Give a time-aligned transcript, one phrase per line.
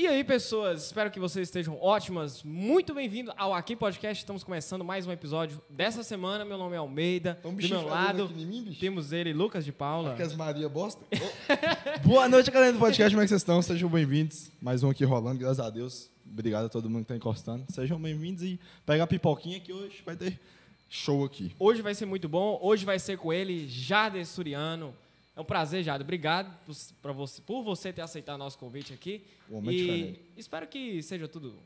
[0.00, 2.42] E aí, pessoas, espero que vocês estejam ótimas.
[2.42, 4.22] Muito bem-vindo ao Aqui Podcast.
[4.22, 6.42] Estamos começando mais um episódio dessa semana.
[6.42, 7.38] Meu nome é Almeida.
[7.44, 10.08] Um Do meu lado, mim, temos ele, Lucas de Paula.
[10.08, 11.04] Marcas Maria Bosta.
[11.04, 13.10] Ô, Boa noite, galera do podcast.
[13.10, 13.60] Como é que vocês estão?
[13.60, 14.50] Sejam bem-vindos.
[14.58, 16.10] Mais um aqui rolando, graças a Deus.
[16.26, 17.66] Obrigado a todo mundo que está encostando.
[17.68, 20.40] Sejam bem-vindos e pega a pipoquinha que hoje vai ter
[20.88, 21.54] show aqui.
[21.58, 22.58] Hoje vai ser muito bom.
[22.62, 24.94] Hoje vai ser com ele, Jade Suriano.
[25.40, 26.02] É um prazer, Jade.
[26.02, 26.54] Obrigado
[27.00, 29.24] por, você, por você ter aceitado nosso convite aqui.
[29.48, 30.20] O homem é e diferente.
[30.36, 31.58] espero que seja tudo.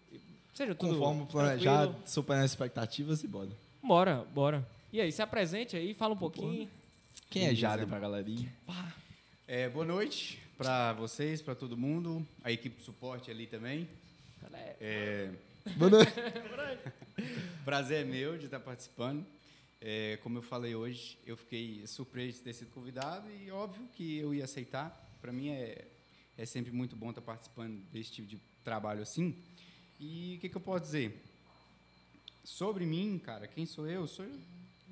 [0.54, 0.94] Seja tudo.
[0.94, 2.08] Conforme planejado, tranquilo.
[2.08, 3.50] superando as expectativas e bora.
[3.82, 4.64] Bora, bora.
[4.92, 6.70] E aí, se apresente aí, fala um pouquinho.
[7.28, 8.48] Quem é Jada pra galerinha?
[9.48, 13.88] É, boa noite para vocês, para todo mundo, a equipe de suporte ali também.
[14.80, 15.30] É,
[15.76, 16.12] Boa noite.
[17.64, 19.26] prazer é meu de estar participando.
[19.86, 24.16] É, como eu falei hoje, eu fiquei surpreso de ter sido convidado e óbvio que
[24.16, 24.88] eu ia aceitar.
[25.20, 25.86] Para mim é,
[26.38, 29.36] é sempre muito bom estar participando desse tipo de trabalho assim.
[30.00, 31.22] E o que, que eu posso dizer?
[32.42, 34.06] Sobre mim, cara, quem sou eu?
[34.06, 34.24] Sou,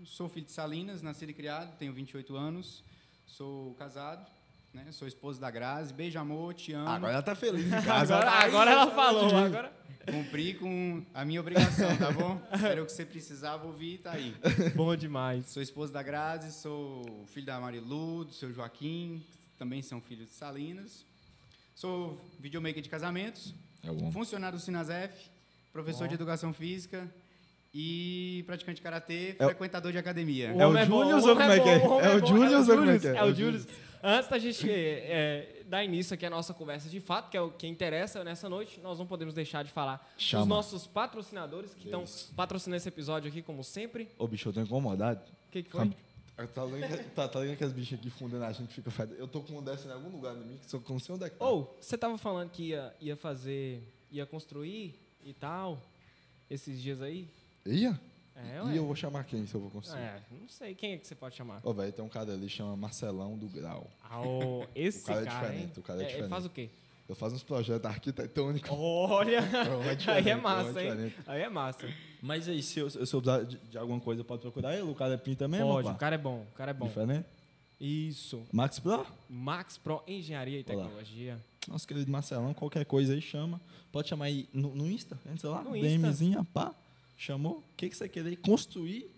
[0.04, 2.84] sou filho de Salinas, nascido e criado, tenho 28 anos,
[3.26, 4.30] sou casado,
[4.72, 4.86] né?
[4.92, 5.92] sou esposo da Grazi.
[5.92, 6.88] Beijo, amor, te amo.
[6.88, 8.16] Agora ela tá feliz em casa.
[8.16, 9.36] Agora, ela agora ela falou.
[9.36, 9.82] Agora...
[10.10, 12.40] Cumpri com a minha obrigação, tá bom?
[12.52, 14.34] Espero que você precisava ouvir, tá aí.
[14.74, 15.46] Bom demais.
[15.46, 19.22] Sou esposo da Grazi, sou filho da Marilu, do seu Joaquim,
[19.56, 21.04] também são filhos de Salinas.
[21.76, 25.12] Sou videomaker de casamentos, É o funcionário do Sinasef,
[25.72, 26.06] professor Ó.
[26.08, 27.08] de educação física
[27.72, 30.48] e praticante de karatê, É o- frequentador de academia.
[30.48, 31.78] É o homem bom, Julius o ou homem como é que é?
[31.78, 33.10] bom, o É o bom, Julius ou como é que é?
[33.12, 33.66] É É o o Julius.
[34.02, 37.52] Antes da gente é, dar início aqui à nossa conversa de fato, que é o
[37.52, 40.42] que interessa nessa noite, nós não podemos deixar de falar Chama.
[40.42, 44.08] dos nossos patrocinadores que estão patrocinando esse episódio aqui, como sempre.
[44.18, 45.20] Ô, bicho, eu tô incomodado.
[45.48, 45.88] O que, que foi?
[46.52, 49.20] Tá ligado, tá, tá ligado que as bichas aqui fundando a gente fica fedendo?
[49.20, 51.24] Eu tô com um dessa em algum lugar em mim que só não sei onde
[51.24, 51.44] é que tá.
[51.44, 55.80] Ou, você tava falando que ia, ia fazer, ia construir e tal,
[56.50, 57.28] esses dias aí?
[57.64, 58.00] Ia?
[58.34, 58.72] É.
[58.72, 59.98] E eu vou chamar quem se eu vou conseguir?
[60.00, 61.60] É, não sei quem é que você pode chamar.
[61.62, 63.90] Ô, velho, tem um cara ali chama Marcelão do Grau.
[64.02, 64.20] Ah,
[64.74, 65.52] esse O cara é cara, hein?
[65.52, 66.30] diferente, o cara é É, Ele diferente.
[66.30, 66.70] faz o quê?
[67.08, 68.70] Eu faço uns projetos arquitetônicos.
[68.72, 69.40] Olha!
[70.08, 71.14] É Aí é massa, é hein?
[71.26, 71.86] Aí é massa.
[72.22, 74.82] Mas aí, se eu, se eu precisar de, de alguma coisa, eu posso procurar ele?
[74.82, 75.66] O cara é pinta mesmo?
[75.66, 75.94] Pode, pá?
[75.94, 76.86] o cara é bom, o cara é bom.
[76.86, 77.26] Diferente?
[77.80, 78.42] Isso.
[78.52, 79.04] Max Pro?
[79.28, 80.84] Max Pro Engenharia e Olá.
[80.84, 81.38] Tecnologia.
[81.68, 83.60] Nosso querido Marcelão, qualquer coisa aí chama.
[83.90, 85.88] Pode chamar aí no, no Insta, sei lá, No Insta.
[85.88, 86.72] DMzinha, pá.
[87.16, 87.58] Chamou.
[87.58, 89.10] O que, que você querer construir?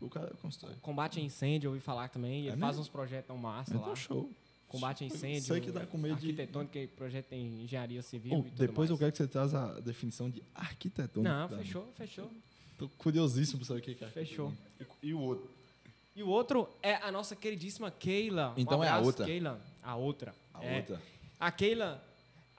[0.00, 0.74] O cara constrói.
[0.82, 2.40] Combate a incêndio, eu ouvi falar também.
[2.40, 2.82] Ele É faz mesmo?
[2.82, 3.96] uns projetos tão massa Então, lá.
[3.96, 4.30] show.
[4.68, 5.42] Combate a incêndio.
[5.42, 8.90] Sei que dá com medo de- Arquitetônica e projeto em engenharia civil e tudo depois
[8.90, 9.00] eu mais.
[9.00, 11.32] quero que você traz a definição de arquitetônica.
[11.32, 12.30] Não, fechou, fechou.
[12.76, 14.08] Tô curiosíssimo pra saber o que é.
[14.08, 14.52] Fechou.
[15.02, 15.48] E, e o outro?
[16.16, 18.52] E o outro é a nossa queridíssima Keila.
[18.56, 19.26] Um Então é a abraço, outra.
[19.26, 19.60] Keila.
[19.82, 20.34] A outra.
[20.52, 20.76] A É.
[20.78, 21.02] outra.
[21.38, 22.04] A Keila,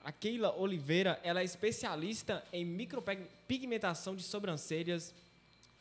[0.06, 5.12] a Keila Oliveira, ela é especialista em micropigmentação de sobrancelhas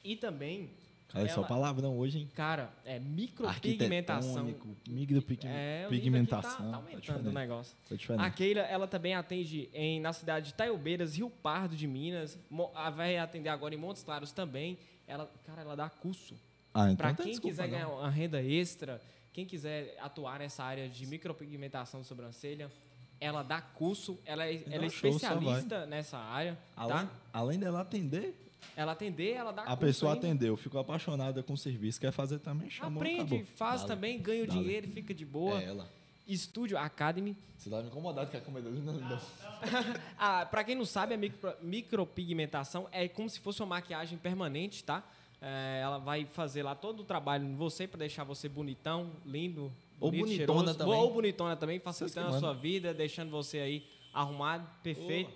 [0.03, 0.67] e também,
[1.09, 2.31] Cara, é só Ela- palavrão hoje, hein?
[2.35, 4.43] cara, é micropigmentação.
[4.87, 5.49] Micropigmentação.
[5.51, 6.51] É, o pigmentação.
[6.51, 7.33] tá, tá Tá aumentando o diferente.
[7.35, 7.77] negócio.
[8.17, 8.25] Tá.
[8.25, 12.37] A Keila, ela também atende em, na cidade de Taiobeiras, Rio Pardo de Minas.
[12.95, 14.77] Vai atender agora em Montes Claros também.
[15.07, 16.33] Ela, cara, ela dá curso.
[16.73, 17.71] Ah, então Para não tem quem desculpa, quiser não.
[17.71, 18.99] ganhar uma renda extra,
[19.31, 22.69] quem quiser atuar nessa área de micropigmentação de sobrancelha,
[23.19, 27.09] ela dá curso, ela é, ela é show, especialista nessa área, Além, tá?
[27.33, 28.35] além dela atender,
[28.75, 30.27] Ela atender, ela dá a pessoa ainda.
[30.27, 33.45] atendeu, ficou apaixonada com o serviço, quer fazer também, chamou, Aprende, acabou.
[33.55, 33.93] faz Dale.
[33.93, 34.59] também, ganha o Dale.
[34.59, 35.61] dinheiro, fica de boa.
[35.61, 35.89] É ela.
[36.27, 37.37] Estúdio Academy.
[37.55, 39.19] Você tá me incomodado que a comedora não, não.
[40.17, 44.83] Ah, para quem não sabe, a micro- micropigmentação é como se fosse uma maquiagem permanente,
[44.83, 45.03] tá?
[45.41, 49.71] É, ela vai fazer lá todo o trabalho em você para deixar você bonitão, lindo,
[49.99, 50.77] Ou bonito, bonitona cheiroso.
[50.77, 50.93] também.
[50.99, 55.31] Ou bonitona também, facilitando a sua vida, deixando você aí arrumado, perfeito,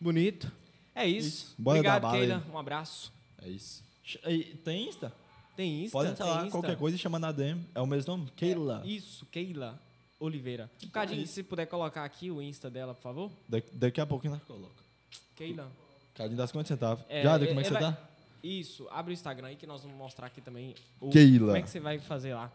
[0.00, 0.50] bonito.
[0.94, 1.28] É isso.
[1.28, 1.54] Isso.
[1.58, 2.44] Bora Obrigado, Keila.
[2.52, 3.12] Um abraço.
[3.42, 3.82] É isso.
[4.26, 5.12] E Tem Insta?
[5.56, 5.92] Tem Insta?
[5.92, 6.50] Pode entrar lá, Insta.
[6.50, 7.64] qualquer coisa, chama na DM.
[7.74, 8.30] É o mesmo nome?
[8.36, 8.82] Keila.
[8.84, 9.80] Isso, Keila
[10.18, 10.70] Oliveira.
[10.78, 11.34] Então Cadinho, é isso.
[11.34, 13.30] se puder colocar aqui o Insta dela, por favor.
[13.48, 14.82] Da- daqui a pouquinho nós coloca.
[15.36, 15.70] Keila.
[16.14, 17.04] Cadinho das quantos centavos?
[17.08, 18.08] É, Jada, como é é, que você vai- tá?
[18.42, 21.46] Isso, abre o Instagram aí que nós vamos mostrar aqui também o, Keila.
[21.46, 22.50] como é que você vai fazer lá.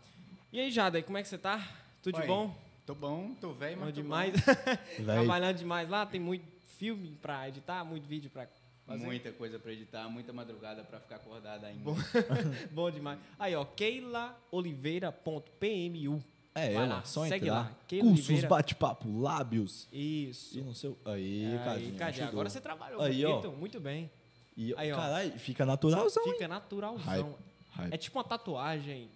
[0.55, 1.67] E aí, Jada, como é que você tá?
[2.01, 2.27] Tudo de Oi.
[2.27, 2.55] bom?
[2.85, 4.33] Tô bom, tô velho, Bom mas tô demais.
[5.03, 6.45] Trabalhando demais lá, tem muito
[6.77, 8.51] filme pra editar, muito vídeo pra bom.
[8.87, 9.05] fazer.
[9.05, 11.91] Muita coisa pra editar, muita madrugada pra ficar acordado ainda.
[12.71, 13.19] Bom demais.
[13.37, 16.23] Aí, ó, keilaoliveira.pmu.
[16.55, 17.59] é vai ela, lá, só segue entrar.
[17.59, 17.69] lá.
[17.85, 18.47] Keila Cursos, Oliveira.
[18.47, 19.89] bate-papo, lábios.
[19.91, 20.57] Isso.
[20.57, 20.97] E no seu...
[21.03, 21.95] Aí, Aí, Cadinho.
[21.97, 23.51] Cadinho, agora você trabalhou Aí, bonito, ó.
[23.51, 24.09] muito bem.
[24.55, 24.95] E, Aí, ó.
[24.95, 26.31] Caralho, fica naturalzão, hein?
[26.31, 27.03] Fica naturalzão.
[27.03, 27.35] Hype,
[27.71, 27.93] hype.
[27.93, 29.09] É tipo uma tatuagem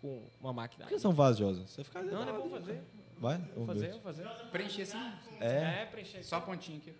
[0.00, 0.84] com uma máquina.
[0.84, 1.66] Por que são vasos, Josa?
[1.66, 2.82] Você fica Não, não é bom fazer.
[3.18, 4.24] Vai, Vou vamos fazer, vou fazer.
[4.52, 4.98] Preencher assim,
[5.40, 6.22] É, preencher.
[6.22, 6.92] só a pontinha aqui.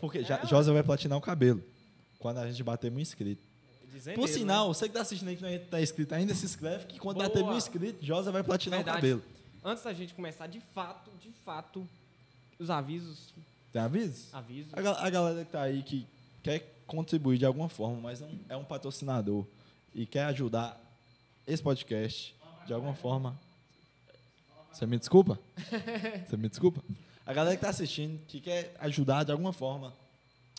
[0.00, 1.62] porque já, É, Josa vai platinar o cabelo.
[2.18, 3.44] Quando a gente bater mil inscritos.
[3.92, 4.74] Dizem Por mesmo, sinal, né?
[4.74, 7.28] você que tá assistindo aí que não tá inscrito ainda, se inscreve que quando Boa.
[7.28, 8.98] bater mil inscritos, Josa vai platinar Verdade.
[8.98, 9.22] o cabelo.
[9.64, 11.86] Antes da gente começar, de fato, de fato,
[12.58, 13.34] os avisos.
[13.72, 14.32] Tem avisos?
[14.32, 14.72] Avisos.
[14.72, 16.06] A, a galera que tá aí que
[16.42, 19.44] quer contribuir de alguma forma, mas não é um patrocinador
[19.94, 20.80] e quer ajudar
[21.52, 22.34] esse podcast
[22.66, 23.38] de alguma forma.
[24.72, 25.38] Você me desculpa?
[26.26, 26.82] Você me desculpa?
[27.26, 29.92] A galera que tá assistindo, que quer ajudar de alguma forma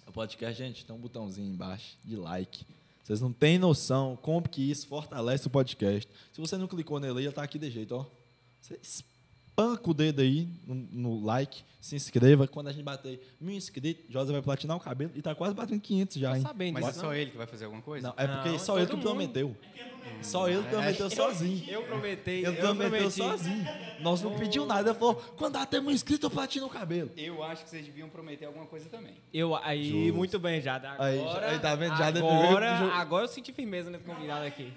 [0.05, 2.65] o podcast, gente, tem um botãozinho embaixo de like.
[3.03, 6.11] Vocês não têm noção como que isso fortalece o podcast.
[6.33, 8.05] Se você não clicou nele, ele tá aqui de jeito, ó.
[8.59, 8.79] Você
[9.62, 12.48] espanca o dedo aí no, no like, se inscreva.
[12.48, 15.80] Quando a gente bater mil inscritos, Josa vai platinar o cabelo e tá quase batendo
[15.81, 16.42] 500 já, Tô hein?
[16.42, 17.13] sabendo Mas é só não?
[17.13, 18.08] ele que vai fazer alguma coisa?
[18.08, 19.04] Não, é porque Não, só ele que mundo.
[19.04, 19.56] prometeu.
[20.22, 21.63] Só ele prometeu sozinho.
[21.69, 22.40] Eu prometei.
[22.40, 23.13] Ele eu prometeu prometi.
[23.18, 23.66] sozinho.
[24.02, 24.90] Nós não pedimos nada.
[24.90, 27.12] Ele falou, quando bater mil inscritos, eu platino o cabelo.
[27.16, 29.13] Eu acho que vocês deviam prometer alguma coisa também.
[29.34, 30.18] Eu, aí, Justo.
[30.18, 30.96] muito bem, Jada.
[30.98, 31.96] Aí, Agora, aí, tá vendo?
[31.98, 34.72] Jada agora, primeiro- agora eu senti firmeza nesse convidado aqui.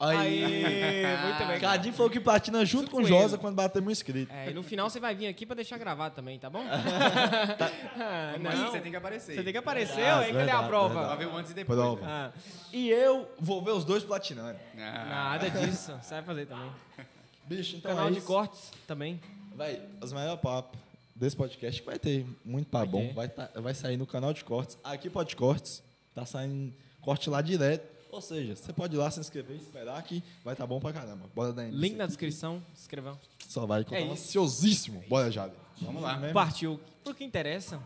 [0.00, 0.40] Aí,
[1.24, 1.60] muito bem.
[1.60, 4.34] Cadinho falou que platina junto com com Josa quando bater mil inscritos.
[4.34, 6.64] É, e no final você vai vir aqui pra deixar gravado também, tá bom?
[8.02, 8.70] Ah, Mas não.
[8.70, 9.34] você tem que aparecer.
[9.34, 11.04] Você tem que aparecer, Verdade, aí cadê a verdade, prova?
[11.06, 11.78] Pra ver o antes e depois.
[11.78, 12.00] Prova.
[12.06, 12.30] Ah,
[12.72, 14.58] E eu vou ver os dois platinando.
[14.78, 15.04] Ah,
[15.38, 15.92] nada disso.
[16.02, 16.70] Você vai fazer também.
[17.46, 19.20] Bicho, então Canal é de cortes também.
[19.54, 20.78] Vai, os melhores papos
[21.14, 23.12] desse podcast que vai ter muito papo Vai bom.
[23.14, 24.78] Vai, tá- vai sair no canal de cortes.
[24.84, 25.82] Aqui pode cortes.
[26.14, 27.84] Tá saindo corte lá direto.
[28.10, 30.92] Ou seja, você pode ir lá se inscrever e esperar que vai estar bom pra
[30.92, 31.28] caramba.
[31.34, 32.62] Bora dar Link na descrição.
[32.74, 33.18] Se inscrevão.
[33.48, 34.24] Só vai que eu É tô isso.
[34.24, 35.04] ansiosíssimo.
[35.08, 35.56] Bora, Jader.
[35.80, 36.16] Vamos lá.
[36.16, 36.34] Mesmo?
[36.34, 36.80] Partiu.
[37.04, 37.80] Pro que interessa.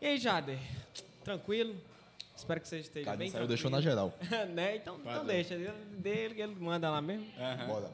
[0.00, 0.58] E aí, Jader?
[1.22, 1.74] Tranquilo?
[2.36, 3.48] Espero que você esteja Cadinho bem saiu, tranquilo.
[3.48, 4.12] deixou na geral.
[4.54, 4.76] né?
[4.76, 5.56] Então, então deixa.
[5.96, 7.26] Dele, ele manda lá mesmo.
[7.66, 7.90] Bora.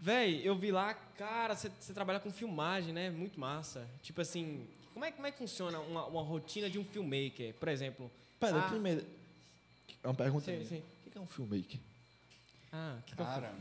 [0.00, 3.10] Véi, eu vi lá, cara, você trabalha com filmagem, né?
[3.10, 3.86] Muito massa.
[4.02, 7.52] Tipo assim, como é, como é que funciona uma, uma rotina de um filmmaker?
[7.54, 8.10] Por exemplo.
[8.38, 9.04] Pera, ah, primeiro.
[10.02, 10.46] É uma pergunta.
[10.46, 10.64] Sim, minha.
[10.66, 10.82] sim.
[11.20, 11.78] É um filmmaker?
[12.72, 13.52] Ah, que Cara,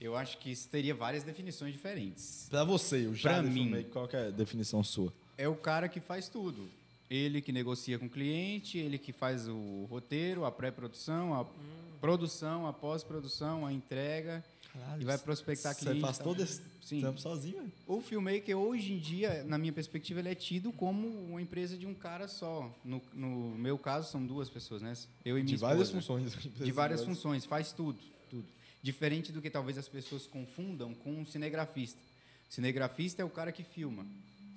[0.00, 2.48] eu acho que isso teria várias definições diferentes.
[2.50, 3.52] Pra você, o Pra mim.
[3.52, 5.12] filmmaker, qual que é a definição sua?
[5.38, 6.68] É o cara que faz tudo.
[7.08, 11.46] Ele que negocia com o cliente, ele que faz o roteiro, a pré-produção, a
[12.00, 16.00] produção, a pós-produção, a entrega Caralho, e vai prospectar Você cliente.
[16.00, 16.24] faz tá?
[16.24, 17.00] todo esse Sim.
[17.00, 17.72] trampo sozinho, velho?
[17.86, 21.86] O filmmaker, hoje em dia, na minha perspectiva, ele é tido como uma empresa de
[21.86, 22.72] um cara só.
[22.84, 23.28] No, no
[23.58, 24.92] meu caso, são duas pessoas, né?
[25.24, 26.00] Eu e minha De várias esposa.
[26.30, 26.54] funções.
[26.56, 28.46] De várias funções, faz tudo, tudo.
[28.82, 31.98] Diferente do que talvez as pessoas confundam com um cinegrafista.
[32.48, 34.06] Cinegrafista é o cara que filma.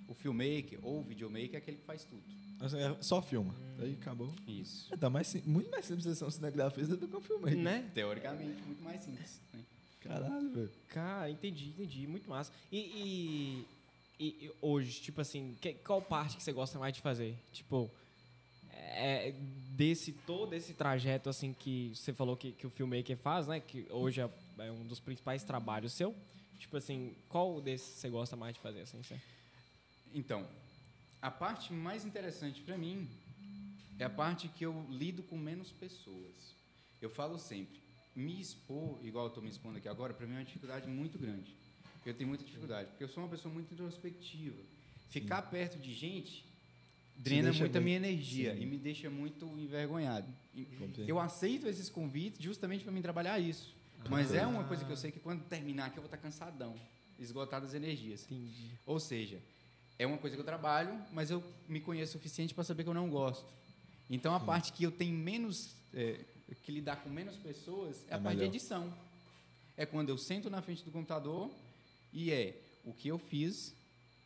[0.08, 2.22] O filmmaker ou o videomaker é aquele que faz tudo.
[2.60, 3.54] Assim, é Só filma.
[3.80, 4.32] Aí acabou.
[4.48, 4.94] Isso.
[4.94, 7.58] É, tá mais, muito mais simples você ser um cinegrafista do que um filmmaker.
[7.58, 7.90] Né?
[7.94, 9.42] Teoricamente, muito mais simples.
[9.54, 9.60] né?
[10.04, 10.72] Caralho, velho.
[10.90, 12.08] Cara, entendi, entendi.
[12.08, 12.52] Muito massa.
[12.72, 13.66] E,
[14.20, 17.36] e- e- hoje, tipo assim, que- qual parte que você gosta mais de fazer?
[17.52, 17.90] Tipo,
[18.72, 19.34] é,
[19.76, 23.60] desse todo esse trajeto assim que você falou que, que o filmmaker faz, né?
[23.60, 24.30] Que hoje é,
[24.60, 26.16] é um dos principais trabalhos seu.
[26.60, 29.02] Tipo assim, qual desses você gosta mais de fazer assim?
[29.04, 29.20] Você?
[30.14, 30.48] Então,
[31.22, 33.08] a parte mais interessante para mim
[34.00, 36.54] é a parte que eu lido com menos pessoas.
[37.02, 37.80] Eu falo sempre,
[38.16, 41.18] me expor, igual eu estou me expondo aqui agora, para mim é uma dificuldade muito
[41.18, 41.56] grande.
[42.06, 44.62] Eu tenho muita dificuldade, porque eu sou uma pessoa muito introspectiva.
[45.10, 46.46] Ficar perto de gente
[47.16, 48.62] drena muito a minha energia Sim.
[48.62, 50.28] e me deixa muito envergonhado.
[50.80, 51.10] Compreendo.
[51.10, 53.74] Eu aceito esses convites justamente para mim trabalhar isso.
[54.10, 56.76] Mas é uma coisa que eu sei que quando terminar aqui eu vou estar cansadão,
[57.18, 58.26] esgotado as energias.
[58.30, 58.72] Entendi.
[58.86, 59.42] Ou seja,
[59.98, 62.90] é uma coisa que eu trabalho, mas eu me conheço o suficiente para saber que
[62.90, 63.46] eu não gosto.
[64.10, 66.20] Então a parte que eu tenho menos é,
[66.56, 68.54] que lidar com menos pessoas é, É a parte de melhor.
[68.56, 68.94] edição.
[69.76, 71.50] É quando eu sento na frente do computador
[72.12, 72.56] e é
[72.86, 73.74] o que eu fiz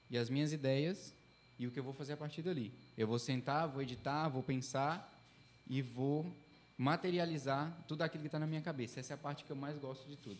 [0.10, 1.14] e as minhas ideias
[1.60, 2.72] e o que eu vou fazer a partir dali.
[2.98, 5.14] Eu vou sentar, vou editar, vou pensar
[5.70, 6.26] e vou
[6.78, 9.00] materializar tudo aquilo que está na minha cabeça.
[9.00, 10.38] Essa é a parte que eu mais gosto de tudo.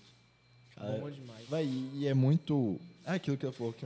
[0.76, 1.48] Cara, Bom demais.
[1.50, 2.80] Vai, e é muito.
[3.04, 3.86] É aquilo que eu falou, que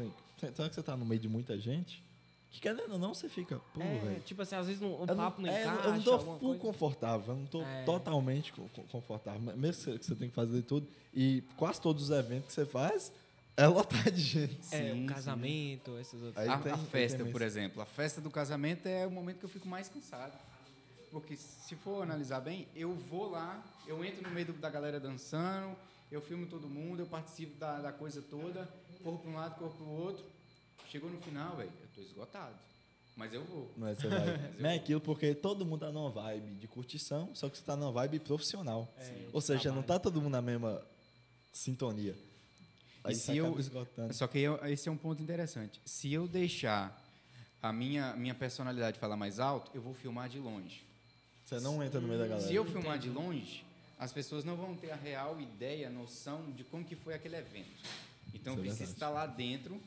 [0.54, 2.04] será que você tá no meio de muita gente?
[2.52, 4.22] Que querendo ou não, você fica, pô, É, velho.
[4.22, 5.88] tipo assim, às vezes não- o Eu papo não, é, encaixa.
[5.88, 6.62] Eu não tô alguma full coisa.
[6.62, 7.84] confortável, eu não tô É.
[7.86, 9.40] totalmente co- co- confortável.
[9.56, 10.86] Mesmo que você, tem que fazer tudo.
[11.14, 13.12] E quase todos os eventos que você faz
[13.56, 14.60] é lotar de gente.
[14.76, 16.38] É, Sim, o casamento, esses outros.
[16.38, 17.82] Aí a, tem- a festa, por exemplo.
[17.82, 20.38] A festa do casamento é o momento que eu fico mais cansado.
[21.10, 25.74] Porque se for analisar bem, eu vou lá, eu entro no meio da galera dançando,
[26.12, 28.68] eu filmo todo mundo, eu participo da, da coisa toda,
[29.04, 30.24] corro para um lado, corro para o outro.
[30.92, 32.56] Chegou no final, velho, eu tô esgotado.
[33.16, 33.72] Mas eu vou.
[33.78, 34.52] Mas você vai.
[34.60, 37.76] não é aquilo porque todo mundo tá numa vibe de curtição, só que você tá
[37.76, 38.94] numa vibe profissional.
[38.98, 39.88] É, Ou seja, não trabalho.
[39.88, 40.82] tá todo mundo na mesma
[41.54, 42.16] sintonia.
[43.04, 44.14] Aí E se eu- esgotando.
[44.14, 45.80] Só que eu- esse é um ponto interessante.
[45.86, 46.98] Se eu deixar
[47.62, 50.84] a minha, minha personalidade falar mais alto, eu vou filmar de longe.
[51.46, 52.48] Você não entra no meio da galera.
[52.48, 53.64] Se eu filmar de longe,
[54.00, 57.70] as pessoas não vão ter a real ideia, noção de como que foi aquele evento.
[58.34, 58.94] Então, eu Isso é preciso verdade.
[58.94, 59.82] estar lá dentro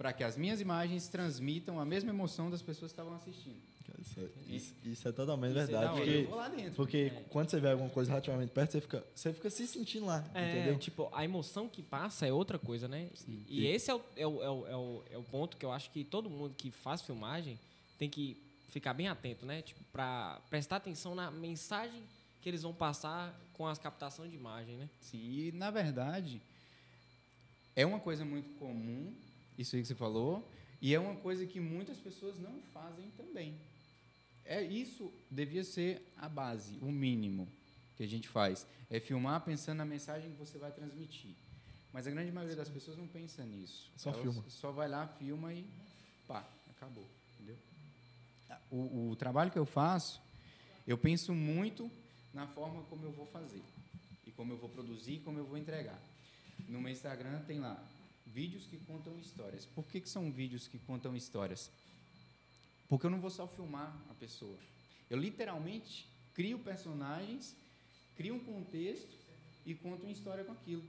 [0.00, 3.60] para que as minhas imagens transmitam a mesma emoção das pessoas que estavam assistindo.
[4.00, 5.84] Isso, é- isso- isso é totalmente Isso é verdade.
[5.84, 6.04] da hora.
[6.06, 6.72] eu porque vou lá dentro.
[6.72, 10.24] porque quando você vê alguma coisa relativamente perto, você fica, você fica se sentindo lá,
[10.32, 10.78] É, entendeu?
[10.78, 13.10] tipo, a emoção que passa é outra coisa, né?
[13.28, 15.66] E, e esse é o, é, o, é, o, é, o, é o ponto que
[15.66, 17.58] eu acho que todo mundo que faz filmagem
[17.98, 18.38] tem que
[18.70, 19.60] ficar bem atento, né?
[19.60, 22.02] Tipo, pra prestar atenção na mensagem
[22.40, 24.88] que eles vão passar com as captações de imagem, né?
[25.02, 26.40] Sim, e na verdade
[27.76, 29.12] é uma coisa muito comum,
[29.60, 30.48] isso aí que você falou,
[30.80, 33.54] e é uma coisa que muitas pessoas não fazem também.
[34.44, 37.46] É isso devia ser a base, o mínimo
[37.96, 41.34] que a gente faz, é filmar pensando na mensagem que você vai transmitir.
[41.92, 43.90] Mas a grande maioria das pessoas não pensa nisso.
[43.96, 44.44] Só Elas filma.
[44.48, 45.66] Só vai lá, filma e
[46.26, 47.56] pá, acabou, entendeu?
[48.70, 50.20] O, o trabalho que eu faço,
[50.86, 51.90] eu penso muito
[52.32, 53.62] na forma como eu vou fazer
[54.26, 56.00] e como eu vou produzir e como eu vou entregar.
[56.68, 57.82] No meu Instagram tem lá
[58.34, 59.66] vídeos que contam histórias.
[59.66, 61.70] Por que, que são vídeos que contam histórias?
[62.88, 64.56] Porque eu não vou só filmar a pessoa.
[65.08, 67.54] Eu literalmente crio personagens,
[68.16, 69.08] crio um contexto
[69.66, 70.82] e conto uma história com aquilo.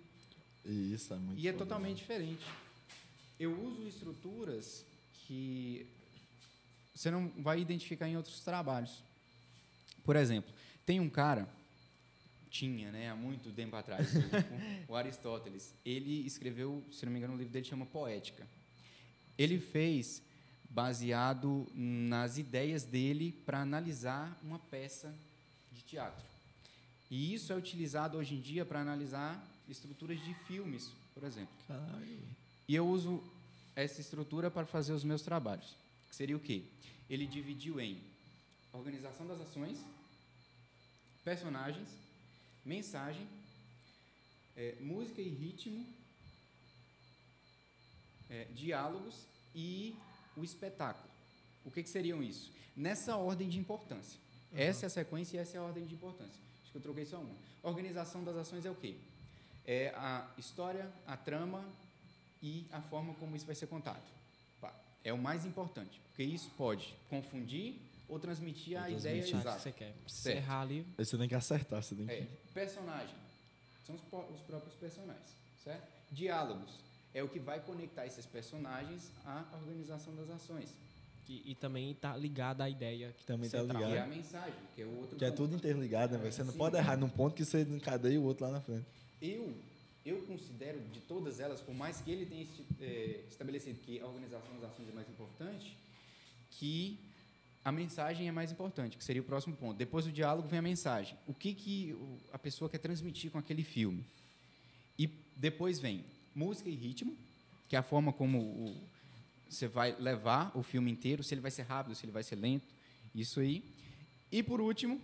[0.66, 2.02] E isso é muito E é totalmente né?
[2.02, 2.46] diferente.
[3.40, 4.86] Eu uso estruturas
[5.26, 5.88] que
[6.94, 9.04] você não vai identificar em outros trabalhos.
[10.04, 10.54] Por exemplo,
[10.86, 11.48] tem um cara,
[12.52, 14.10] tinha, né, há muito tempo atrás,
[14.88, 15.74] o, o Aristóteles.
[15.86, 18.46] Ele escreveu, se não me engano, um livro dele chama Poética.
[19.38, 20.22] Ele fez
[20.70, 25.16] baseado nas ideias dele para analisar uma peça
[25.72, 26.24] de teatro.
[27.10, 31.54] E isso é utilizado hoje em dia para analisar estruturas de filmes, por exemplo.
[31.68, 32.20] Caralho.
[32.68, 33.24] E eu uso
[33.76, 35.76] essa estrutura para fazer os meus trabalhos.
[36.10, 36.64] Que seria o quê?
[37.10, 37.98] Ele dividiu em
[38.74, 39.78] organização das ações,
[41.24, 41.90] personagens,
[42.66, 43.28] mensagem,
[44.56, 45.86] eh, música e ritmo,
[48.30, 49.16] eh, diálogos
[49.56, 49.96] e
[50.36, 51.10] o espetáculo.
[51.66, 52.52] O que, que seriam isso?
[52.76, 54.20] Nessa ordem de importância.
[54.54, 56.40] Essa é a sequência e essa é a ordem de importância.
[56.62, 57.36] Acho que eu troquei só uma.
[57.64, 58.96] Organização das ações é o quê?
[59.66, 61.64] É a história, a trama
[62.42, 64.02] e a forma como isso vai ser contado.
[65.04, 67.76] É o mais importante, porque isso pode confundir
[68.12, 69.32] ou transmitir a Ou ideia transmitir.
[69.32, 69.60] Que exata.
[69.60, 69.94] você quer.
[70.08, 70.38] Se Certo.
[70.38, 72.12] errar ali, Aí você tem que acertar, você tem que.
[72.12, 73.16] É, personagem.
[73.88, 74.02] São os,
[74.36, 75.30] os próprios personagens,
[75.64, 75.88] certo?
[76.12, 76.80] Diálogos.
[77.14, 80.70] É o que vai conectar esses personagens à organização das ações.
[81.26, 83.82] que- e também tá ligado à ideia que Também tá central.
[83.84, 83.96] ligado.
[83.96, 85.38] E a mensagem, que é o outro Que é ponto.
[85.44, 86.32] tudo interligado, né?
[86.32, 86.58] Você não Sim.
[86.58, 88.86] pode errar num ponto que você encadeia o outro lá na frente.
[89.22, 89.54] Eu,
[90.06, 92.48] eu considero de todas elas, por mais que ele tenha
[92.82, 95.78] eh, estabelecido que a organização das ações é mais importante,
[96.50, 96.98] que
[97.64, 99.78] a mensagem é mais importante, que seria o próximo ponto.
[99.78, 101.16] Depois do diálogo vem a mensagem.
[101.28, 101.96] O que, que
[102.34, 104.04] a pessoa quer transmitir com aquele filme?
[104.98, 106.04] E depois vem
[106.36, 107.16] música e ritmo,
[107.70, 108.82] que é a forma como o-
[109.50, 112.36] você vai levar o filme inteiro, se ele vai ser rápido, se ele vai ser
[112.36, 112.66] lento,
[113.14, 113.64] isso aí.
[114.32, 115.00] E por último,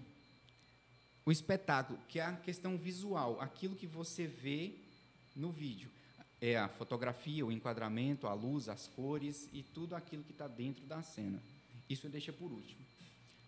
[1.25, 4.71] o espetáculo, que é a questão visual, aquilo que você vê
[5.35, 5.89] no vídeo.
[6.39, 10.85] É a fotografia, o enquadramento, a luz, as cores e tudo aquilo que está dentro
[10.85, 11.41] da cena.
[11.89, 12.81] Isso eu deixo por último.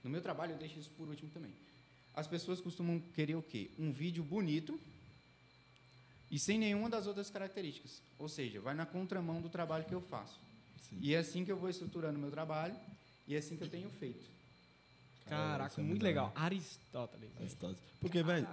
[0.04, 1.52] No meu trabalho eu deixo isso por último também.
[2.16, 3.70] As pessoas costumam querer o quê?
[3.78, 4.80] Um vídeo bonito
[6.32, 8.02] e sem nenhuma das outras características.
[8.18, 10.40] Ou seja, vai na contramão do trabalho que eu faço.
[10.90, 10.98] Sim.
[11.02, 12.76] E é assim que eu vou estruturando o meu trabalho
[13.28, 14.26] e é assim que eu tenho feito.
[15.26, 16.32] Caraca, é muito muito legal.
[16.36, 17.30] Aristóteles.
[17.46, 17.78] Histórias.
[18.00, 18.48] Porque, velho,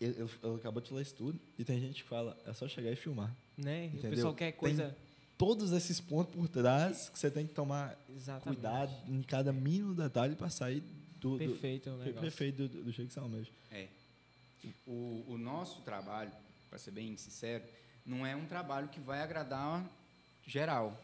[0.00, 2.68] ele, ele- ele acabou de falar isso tudo e tem gente que fala, é só
[2.68, 3.34] chegar e filmar.
[3.56, 3.90] Né?
[3.94, 4.96] O pessoal quer Tem coisa.
[5.38, 8.60] Todos esses pontos por trás que você tem que tomar Exatamente.
[8.60, 10.82] cuidado em cada mínimo detalhe para sair
[11.20, 12.20] do, do Perfeito o negócio.
[12.20, 13.50] perfeito do, do jeito que você almeja.
[13.70, 13.88] É.
[14.86, 16.32] O, o nosso trabalho,
[16.70, 17.64] para ser bem sincero,
[18.04, 19.84] não é um trabalho que vai agradar
[20.46, 20.98] geral.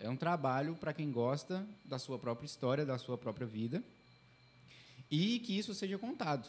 [0.00, 3.82] É um trabalho para quem gosta da sua própria história, da sua própria vida
[5.10, 6.48] e que isso seja contado.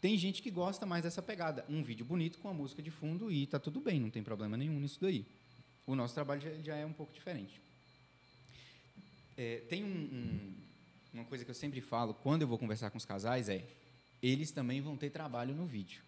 [0.00, 1.64] Tem gente que gosta mais dessa pegada.
[1.68, 4.56] Um vídeo bonito com a música de fundo e tá tudo bem, não tem problema
[4.56, 5.24] nenhum nisso daí.
[5.86, 7.60] O nosso trabalho já, já é um pouco diferente.
[9.36, 10.54] É, tem um- um-
[11.14, 13.64] uma coisa que eu sempre falo quando eu vou conversar com os casais é
[14.22, 16.02] eles também vão ter trabalho no vídeo.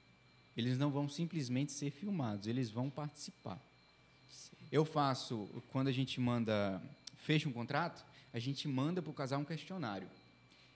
[0.56, 3.60] Eles não vão simplesmente ser filmados, eles vão participar.
[4.72, 6.82] Eu faço, quando a gente manda,
[7.18, 10.08] fecha um contrato, a gente manda para o casal um questionário.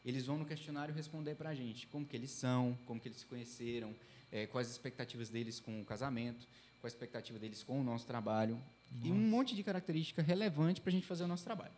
[0.05, 3.19] Eles vão no questionário responder para a gente como que eles são, como que eles
[3.19, 3.95] se conheceram,
[4.31, 6.47] é, quais as expectativas deles com o casamento,
[6.83, 8.61] qual a expectativa deles com o nosso trabalho
[9.05, 11.73] e um monte de característica relevante para a gente fazer o nosso trabalho.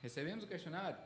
[0.00, 0.96] Recebemos o questionário?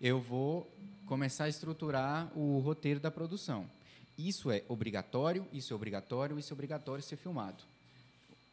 [0.00, 0.68] Eu vou
[1.06, 3.70] começar a estruturar o roteiro da produção.
[4.18, 7.62] Isso é obrigatório, isso é obrigatório, isso é obrigatório ser filmado.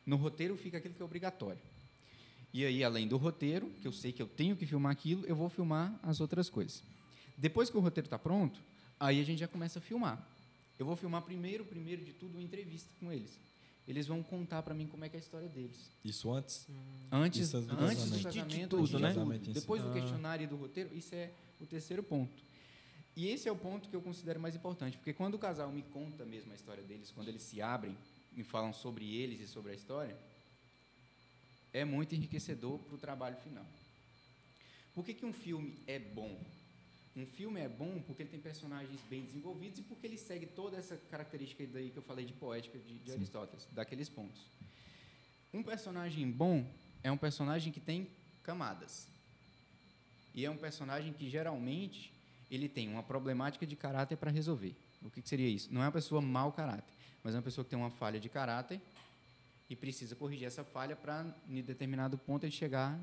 [0.06, 1.60] No roteiro fica aquilo que é obrigatório.
[2.54, 5.36] E aí, além do roteiro, que eu sei que eu tenho que filmar aquilo, eu
[5.36, 6.84] vou filmar as outras coisas.
[7.36, 8.62] Depois que o roteiro está pronto,
[9.00, 10.24] aí a gente já começa a filmar.
[10.82, 13.40] Eu vou filmar primeiro, primeiro de tudo, uma entrevista com eles.
[13.88, 15.78] Eles vão contar para mim como é que é a história deles.
[16.04, 16.66] Isso antes?
[17.12, 18.50] Antes, Isso antes do antes do casamento.
[18.50, 19.14] De- tudo, né?
[19.14, 19.52] Si.
[19.52, 19.94] Depois do Ah.
[19.94, 22.34] questionário e do roteiro, isso é o terceiro ponto.
[23.16, 25.84] E esse é o ponto que eu considero mais importante, porque quando o casal me
[25.84, 27.96] conta mesmo a história deles, quando eles se abrem,
[28.36, 30.18] me falam sobre eles e sobre a história,
[31.72, 33.66] é muito enriquecedor para o trabalho final.
[34.96, 36.40] Por que, que um filme é bom?
[37.16, 40.78] Um filme é bom porque ele tem personagens bem desenvolvidos e porque ele segue toda
[40.78, 44.42] essa característica daí que eu falei de poética de, de Aristóteles, daqueles pontos.
[45.54, 46.66] Um personagem bom
[47.04, 48.08] é um personagem que tem
[48.44, 49.08] camadas.
[50.34, 52.14] E é um personagem que geralmente
[52.50, 54.74] ele tem uma problemática de caráter para resolver.
[55.02, 55.74] O que, que seria isso?
[55.74, 58.30] Não é uma pessoa mau caráter, mas é uma pessoa que tem uma falha de
[58.30, 58.80] caráter
[59.70, 62.98] e precisa corrigir essa falha para, em determinado ponto, ele chegar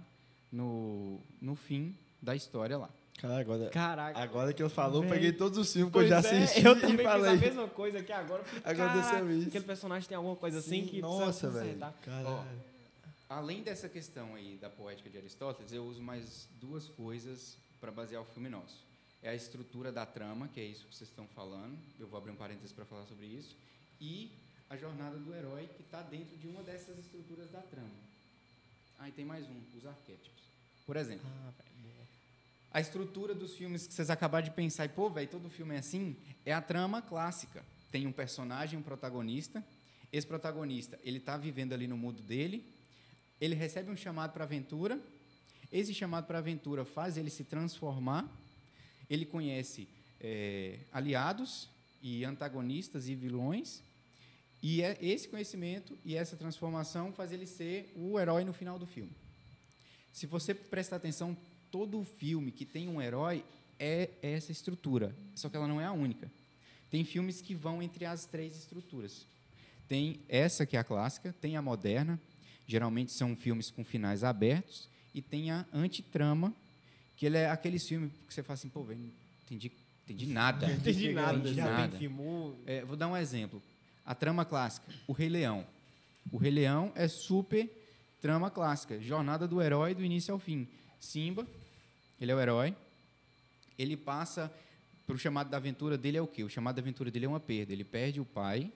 [0.50, 2.90] no, no fim da história lá.
[3.18, 4.18] Cara, agora, Caraca.
[4.20, 5.10] agora que eu falou, Véi.
[5.10, 7.36] peguei todos os filmes que eu já é, assisti eu e também fiz a falei.
[7.36, 8.42] mesma coisa aqui agora.
[8.44, 9.48] porque, Aconteceu caraca, isso.
[9.48, 12.44] Aquele personagem tem alguma coisa assim Sim, que Nossa, precisa velho.
[13.28, 18.22] Além dessa questão aí da poética de Aristóteles, eu uso mais duas coisas para basear
[18.22, 18.86] o filme nosso.
[19.22, 21.76] É a estrutura da trama, que é isso que vocês estão falando.
[21.98, 23.54] Eu vou abrir um parênteses para falar sobre isso.
[24.00, 24.30] E
[24.70, 27.90] a jornada do herói, que está dentro de uma dessas estruturas da trama.
[28.98, 30.44] Ah, e tem mais um, os arquétipos.
[30.86, 31.52] Por exemplo, Ah.
[32.72, 35.78] A estrutura dos filmes que vocês acabaram de pensar, e pô, velho, todo filme é
[35.78, 37.64] assim, é a trama clássica.
[37.90, 39.64] Tem um personagem, um protagonista.
[40.12, 42.64] Esse protagonista, ele está vivendo ali no mundo dele.
[43.40, 45.00] Ele recebe um chamado para aventura.
[45.72, 48.28] Esse chamado para aventura faz ele se transformar.
[49.08, 49.88] Ele conhece
[50.20, 51.68] é, aliados
[52.02, 53.82] e antagonistas e vilões.
[54.62, 58.86] E é esse conhecimento e essa transformação faz ele ser o herói no final do
[58.86, 59.12] filme.
[60.12, 61.36] Se você prestar atenção,
[61.70, 63.44] todo filme que tem um herói
[63.78, 66.30] é essa estrutura, só que ela não é a única.
[66.90, 69.26] Tem filmes que vão entre as três estruturas.
[69.86, 72.20] Tem essa que é a clássica, tem a moderna,
[72.66, 76.52] geralmente são filmes com finais abertos, e tem a antitrama,
[77.16, 79.10] que ele é aqueles filmes que você fala assim, pô, velho, não
[79.44, 79.72] entendi,
[80.04, 80.68] entendi nada.
[80.68, 81.38] Não entendi nada.
[81.38, 81.88] Entendi Já nada.
[81.88, 82.58] tem filmou.
[82.66, 83.62] É, vou dar um exemplo.
[84.04, 85.66] A trama clássica, O Rei Leão.
[86.30, 87.68] O Rei Leão é super
[88.20, 90.68] trama clássica, jornada do herói do início ao fim.
[91.00, 91.46] Simba,
[92.20, 92.74] ele é o herói.
[93.78, 94.52] Ele passa
[95.06, 96.44] para o chamado da aventura dele é o quê?
[96.44, 97.72] O chamado da aventura dele é uma perda.
[97.72, 98.70] Ele perde o pai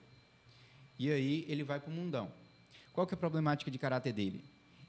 [0.98, 2.32] e aí ele vai para o mundão.
[2.92, 4.42] Qual que é a problemática de caráter dele?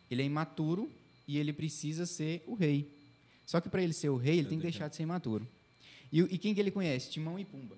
[0.10, 0.90] Ele é imaturo
[1.28, 2.90] e ele precisa ser o rei.
[3.46, 5.48] Só que para ele ser o rei, ele tem que deixar de ser imaturo.
[6.12, 7.12] E, e quem que ele conhece?
[7.12, 7.78] Timão e Pumba.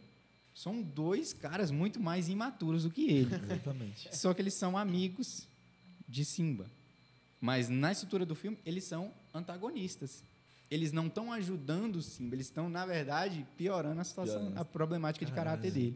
[0.54, 3.34] São dois caras muito mais imaturos do que ele.
[3.34, 4.16] Exatamente.
[4.16, 5.48] Só que eles são amigos
[6.08, 6.70] de Simba.
[7.46, 10.24] Mas na estrutura do filme, eles são antagonistas.
[10.72, 14.60] Eles não estão ajudando o Simba, eles estão, na verdade, piorando a situação, Piorando.
[14.60, 15.96] a problemática de caráter dele.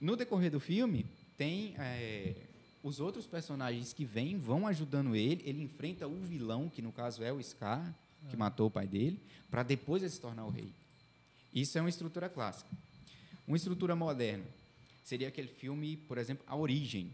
[0.00, 2.34] No decorrer do filme, tem é,
[2.82, 5.44] os outros personagens que vêm, vão ajudando ele.
[5.46, 7.94] Ele enfrenta o vilão, que no caso é o Scar,
[8.28, 9.16] que matou o pai dele,
[9.48, 10.72] para depois ele se tornar o rei.
[11.54, 12.68] Isso é uma estrutura clássica.
[13.46, 14.44] Uma estrutura moderna
[15.04, 17.12] seria aquele filme, por exemplo, A Origem.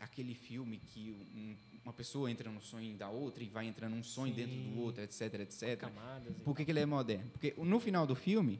[0.00, 1.54] Aquele filme que um-
[1.86, 4.40] uma pessoa entra no sonho da outra e vai entrando um sonho Sim.
[4.40, 5.78] dentro do outro, etc, etc.
[5.78, 6.34] Camadas.
[6.44, 7.30] Por que, que ele é moderno?
[7.30, 8.58] Porque no final do filme,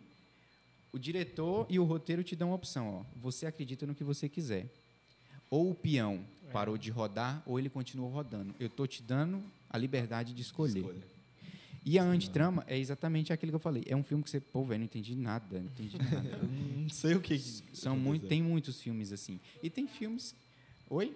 [0.93, 2.89] o diretor e o roteiro te dão uma opção.
[3.01, 4.69] Ó, você acredita no que você quiser.
[5.51, 6.53] Ou o peão É.
[6.53, 8.55] parou de rodar, ou ele continuou rodando.
[8.61, 10.79] Eu estou te dando a liberdade de escolher.
[10.79, 11.03] Escolha.
[11.85, 13.83] E a antitrama é exatamente aquilo que eu falei.
[13.89, 16.39] É um filme que você, pô, velho, não entendi nada, não entendi nada.
[16.79, 17.37] Não sei o que.
[17.73, 19.41] São muito, tem muitos filmes assim.
[19.61, 20.33] E tem filmes.
[20.89, 21.13] Oi?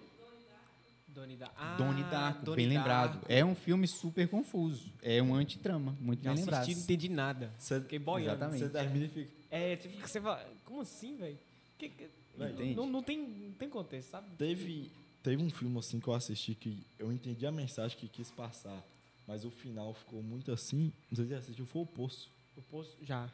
[1.13, 1.51] Doni da...
[1.57, 3.13] Ah, Doni Darko, Doni bem lembrado.
[3.13, 3.25] Darko.
[3.31, 4.91] É um filme super confuso.
[5.01, 6.61] É um antitrama, muito Já bem lembrado.
[6.61, 7.53] assisti, não entendi nada.
[7.57, 8.31] Você, Fiquei boiando.
[8.45, 8.63] Exatamente.
[8.63, 9.31] você termina e fica.
[9.49, 11.37] É, tipo, você fala, como assim, velho?
[11.77, 12.09] Que, que...
[12.37, 14.27] Véi, não, não, não tem, não tem contexto, sabe?
[14.37, 14.89] Teve,
[15.21, 18.81] teve um filme assim que eu assisti que eu entendi a mensagem que quis passar,
[19.27, 20.93] mas o final ficou muito assim.
[21.09, 22.29] Não sei se você assistiu, foi o Poço.
[22.55, 23.29] O posto, já.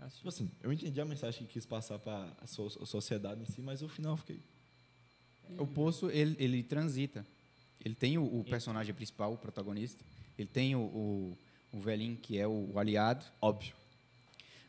[0.00, 0.16] assisti.
[0.18, 3.46] Tipo assim, eu entendi a mensagem que quis passar para a so- a sociedade em
[3.46, 4.40] si, mas o final eu fiquei.
[5.58, 7.24] O Poço, ele, ele transita.
[7.84, 10.02] Ele tem o, o personagem principal, o protagonista.
[10.38, 11.38] Ele tem o, o,
[11.72, 13.24] o velhinho, que é o, o aliado.
[13.40, 13.74] Óbvio.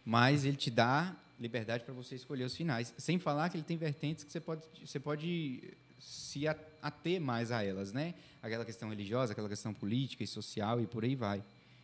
[0.05, 2.93] Mas ele te dá liberdade para você escolher os finais.
[2.97, 7.63] Sem falar que ele tem vertentes que você pode, você pode se ater mais a
[7.63, 8.13] elas, né?
[8.41, 11.43] Aquela questão religiosa, aquela questão política e social e por aí vai.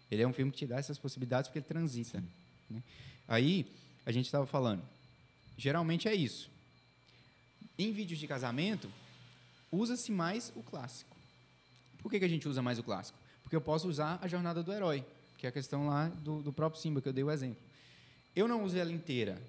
[0.10, 2.24] Ele é um filme que te dá essas possibilidades porque ele transita.
[2.70, 2.82] né?
[3.28, 3.66] Aí,
[4.06, 4.82] a gente estava falando,
[5.58, 6.50] geralmente é isso.
[7.78, 8.90] Em vídeos de casamento,
[9.72, 11.16] usa-se mais o clássico.
[12.02, 13.18] Por que, que a gente usa mais o clássico?
[13.44, 15.04] Porque eu posso usar a jornada do herói,
[15.38, 17.62] que é a questão lá do, do próprio Simba, que eu dei o exemplo.
[18.36, 19.42] Eu não uso ela inteira,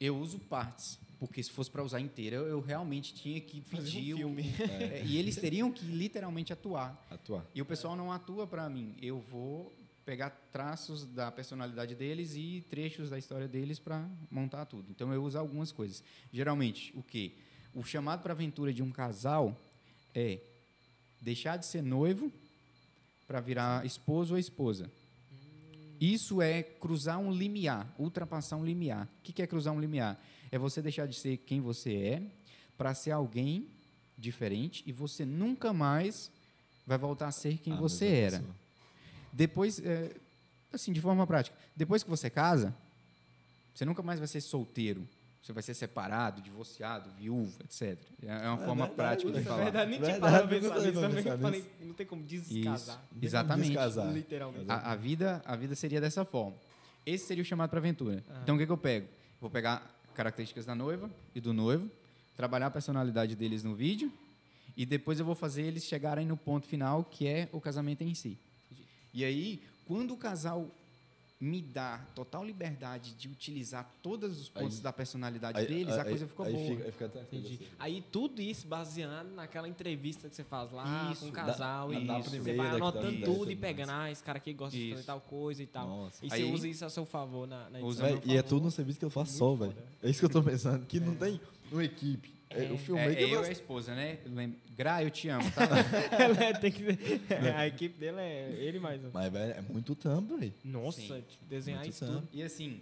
[0.00, 0.98] eu uso partes.
[1.18, 4.14] Porque se fosse para usar inteira, eu, eu realmente tinha que Fazer um pedir.
[4.14, 4.42] o- filme.
[4.58, 7.06] é, e eles teriam que literalmente atuar.
[7.10, 7.44] Atuar.
[7.54, 8.94] E o pessoal não atua para mim.
[9.02, 9.70] Eu vou
[10.06, 14.86] pegar traços da personalidade deles e trechos da história deles para montar tudo.
[14.90, 16.02] Então eu uso algumas coisas.
[16.32, 17.32] Geralmente, o quê?
[17.74, 19.56] O chamado para aventura de um casal
[20.14, 20.38] é
[21.20, 22.32] deixar de ser noivo
[23.26, 24.90] para virar esposo ou esposa.
[26.00, 29.06] Isso é cruzar um limiar, ultrapassar um limiar.
[29.18, 30.18] O que é cruzar um limiar?
[30.50, 32.22] É você deixar de ser quem você é
[32.76, 33.68] para ser alguém
[34.16, 36.30] diferente e você nunca mais
[36.86, 38.44] vai voltar a ser quem A você mesma era.
[39.32, 40.16] Depois, é,
[40.72, 42.74] assim, de forma prática, depois que você casa,
[43.74, 45.06] você nunca mais vai ser solteiro.
[45.42, 47.98] Você vai ser separado, divorciado, viúvo, etc.
[48.22, 49.62] É uma É forma verdade, prática de é Na falar.
[49.64, 51.26] verdade, nem tinha parado pra pensar nisso também.
[51.26, 52.96] Eu falei, não tem como Isso, descasar.
[52.96, 53.66] Não como exatamente.
[53.68, 54.12] descasar.
[54.12, 54.66] Literalmente.
[54.68, 56.56] A, a vida, a vida seria dessa forma.
[57.06, 58.22] Esse seria o chamado para aventura.
[58.28, 58.40] Ah.
[58.42, 59.08] Então, o que, que eu pego?
[59.40, 61.88] Vou pegar características da noiva e do noivo,
[62.36, 64.12] trabalhar a personalidade deles no vídeo
[64.76, 68.14] e depois eu vou fazer eles chegarem no ponto final, que é o casamento em
[68.14, 68.36] si.
[69.14, 70.68] E aí, quando o casal
[71.42, 76.02] me dá total liberdade de utilizar todos os pontos Aí- da personalidade Aí- deles, a
[76.02, 76.68] aí- coisa ficou aí boa.
[76.68, 77.58] Fica, aí fica tranquilo, assim.
[77.78, 81.94] Aí tudo isso baseado naquela entrevista que você faz lá Isso, com o casal da-
[81.98, 84.82] e da você vai dá anotando tudo e pegando, ah, esse cara aqui gosta de
[84.90, 85.06] fazer Isso.
[85.06, 85.88] tal coisa e tal.
[85.88, 86.26] Nossa.
[86.26, 87.88] E você Aí- usa isso a seu favor na, na edição.
[87.88, 89.76] Usa a Véi, meu e é tudo um serviço que eu faço Muito só, velho.
[90.02, 90.84] É isso que eu tô pensando.
[90.84, 91.40] Que não tem
[91.72, 92.38] uma equipe.
[92.50, 92.70] É, É.
[92.72, 94.18] o É, que é eu eu e a esposa, né?
[94.76, 95.62] Gra, eu te amo, tá?
[96.44, 96.84] É, tem que...
[97.56, 99.10] a equipe dele é ele mais um.
[99.12, 100.52] Mas, velho, é muito tampo, velho.
[100.64, 101.22] Nossa, Sim.
[101.28, 102.28] tipo, desenhar Muito isso tudo.
[102.32, 102.80] E assim,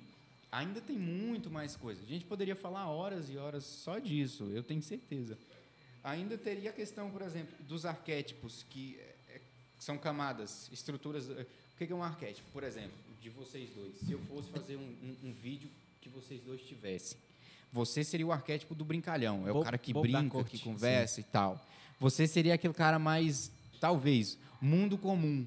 [0.50, 2.00] ainda tem muito mais coisa.
[2.02, 5.36] A gente poderia falar horas e horas só disso, eu tenho certeza.
[6.02, 8.96] Ainda teria a questão, por exemplo, dos arquétipos, que
[9.28, 9.40] é, é,
[9.78, 11.28] são camadas, estruturas.
[11.28, 12.48] eh, O que que é um arquétipo?
[12.52, 13.98] Por exemplo, de vocês dois.
[14.00, 15.68] Se eu fosse fazer um, um- um vídeo
[16.00, 17.18] que vocês dois tivessem,
[17.72, 19.46] você seria o arquétipo do brincalhão.
[19.46, 21.64] É o cara que brinca, que conversa e tal.
[22.00, 23.50] Você seria aquele cara mais,
[23.80, 25.46] talvez, mundo comum.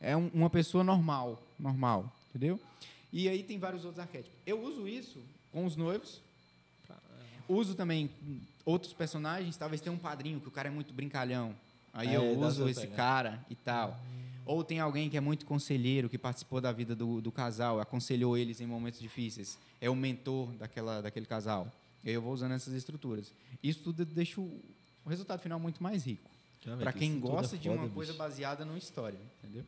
[0.00, 2.60] É um- uma pessoa normal, normal, entendeu?
[3.12, 4.36] E aí tem vários outros arquétipos.
[4.44, 5.20] Eu uso isso
[5.52, 6.20] com os noivos.
[7.48, 8.10] Uso também
[8.64, 9.56] outros personagens.
[9.56, 11.54] Talvez tenha um padrinho que o cara é muito brincalhão.
[11.94, 13.96] Aí É, eu uso esse cara e tal.
[14.46, 18.38] Ou tem alguém que é muito conselheiro, que participou da vida do, do casal, aconselhou
[18.38, 19.58] eles em momentos difíceis.
[19.80, 21.70] É o mentor daquela, daquele casal.
[22.04, 23.32] E aí eu vou usando essas estruturas.
[23.62, 24.44] Isso tudo deixa o,
[25.04, 26.30] o resultado final muito mais rico.
[26.78, 29.64] Para quem gosta de uma coisa baseada numa história, entendeu?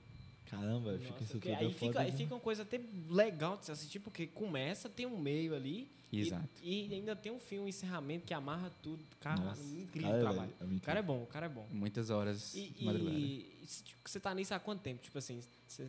[0.47, 3.57] Caramba, fica Nossa, isso tudo aí, é fica, foda, aí fica uma coisa até legal
[3.59, 5.91] de se assistir, porque começa, tem um meio ali.
[6.11, 6.49] e- Exato.
[6.63, 9.05] E, ainda tem um fim, um encerramento que amarra tudo.
[9.21, 10.53] Cara, Nossa, incrível cara, o trabalho.
[10.61, 11.67] é muito O cara é bom, o cara é bom.
[11.71, 13.17] Muitas horas E, de madrugada.
[13.19, 15.03] e, e tipo, você tá nisso há quanto tempo?
[15.03, 15.89] Tipo assim, você-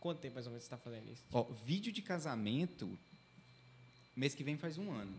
[0.00, 1.22] quanto tempo mais ou menos você tá fazendo isso?
[1.32, 2.88] Ó, vídeo de casamento,
[4.16, 5.12] mês que vem faz um ano.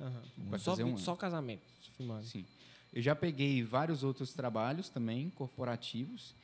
[0.00, 0.22] Aham.
[0.48, 1.62] Vai Só, fazer um só casamento,
[1.96, 2.26] filmando.
[2.26, 2.44] Sim.
[2.92, 6.34] Eu já peguei vários outros trabalhos também, corporativos.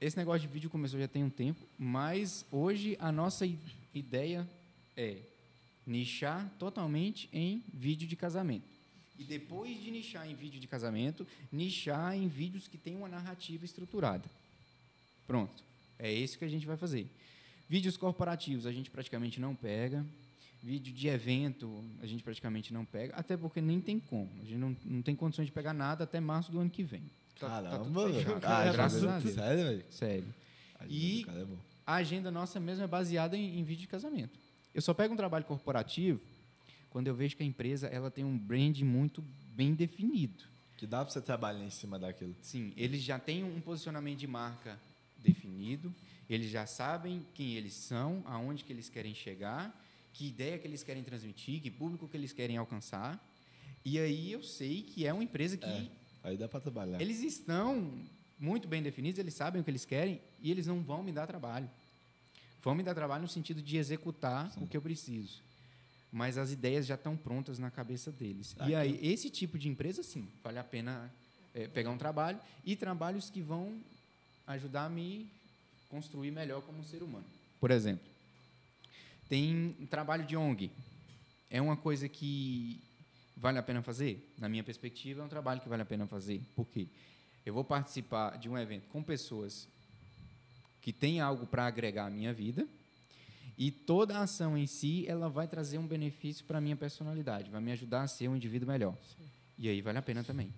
[0.00, 3.46] Esse negócio de vídeo começou já tem um tempo, mas hoje a nossa
[3.94, 4.48] ideia
[4.96, 5.18] é
[5.86, 8.64] nichar totalmente em vídeo de casamento.
[9.22, 13.64] E depois de nichar em vídeo de casamento, nichar em vídeos que têm uma narrativa
[13.64, 14.28] estruturada.
[15.28, 15.62] Pronto.
[15.96, 17.06] É isso que a gente vai fazer.
[17.68, 20.04] Vídeos corporativos a gente praticamente não pega.
[20.60, 24.28] Vídeo de evento a gente praticamente não pega, até porque nem tem como.
[24.40, 27.02] A gente não, não tem condições de pegar nada até março do ano que vem.
[27.38, 28.24] Tá- tá Caramba, fechado.
[28.24, 28.40] velho.
[28.44, 29.34] Ah, graças cara, a Deus.
[29.34, 29.84] Sério, velho?
[29.90, 30.34] Sério.
[30.80, 31.46] A E- cara é.
[31.86, 34.36] A agenda nossa mesmo é baseada em, em vídeo de casamento.
[34.74, 36.20] Eu só pego um trabalho corporativo
[36.92, 39.24] quando eu vejo que a empresa ela tem um brand muito
[39.56, 40.44] bem definido.
[40.76, 42.36] Que dá pra você trabalhar em cima daquilo.
[42.42, 44.78] Sim, eles já têm um posicionamento de marca
[45.16, 45.94] definido,
[46.28, 49.74] eles já sabem quem eles são, aonde que eles querem chegar,
[50.12, 53.18] que ideia que eles querem transmitir, que público que eles querem alcançar.
[53.82, 55.88] E aí eu sei que é uma empresa que É.
[56.22, 57.00] Aí dá pra trabalhar.
[57.00, 57.90] eles estão
[58.38, 61.26] muito bem definidos, eles sabem o que eles querem e eles não vão me dar
[61.26, 61.70] trabalho.
[62.60, 65.42] Vão me dar trabalho no sentido de executar o que eu preciso.
[66.12, 68.54] Mas as ideias já estão prontas na cabeça deles.
[68.58, 71.10] Ah, e aí, esse tipo de empresa, sim, vale a pena
[71.54, 73.80] é, pegar um trabalho e trabalhos que vão
[74.46, 75.26] ajudar a me
[75.88, 77.24] construir melhor como ser humano.
[77.58, 78.06] Por exemplo,
[79.26, 80.70] tem um trabalho de ONG.
[81.50, 82.78] é uma coisa que
[83.34, 84.30] vale a pena fazer?
[84.38, 86.42] Na minha perspectiva, é um trabalho que vale a pena fazer.
[86.54, 86.86] Por quê?
[87.44, 89.66] Eu vou participar de um evento com pessoas
[90.82, 92.68] que têm algo para agregar à minha vida
[93.58, 97.50] e toda a ação em si, ela vai trazer um benefício para a minha personalidade,
[97.50, 98.96] vai me ajudar a ser um indivíduo melhor.
[99.58, 100.52] E aí vale a pena também.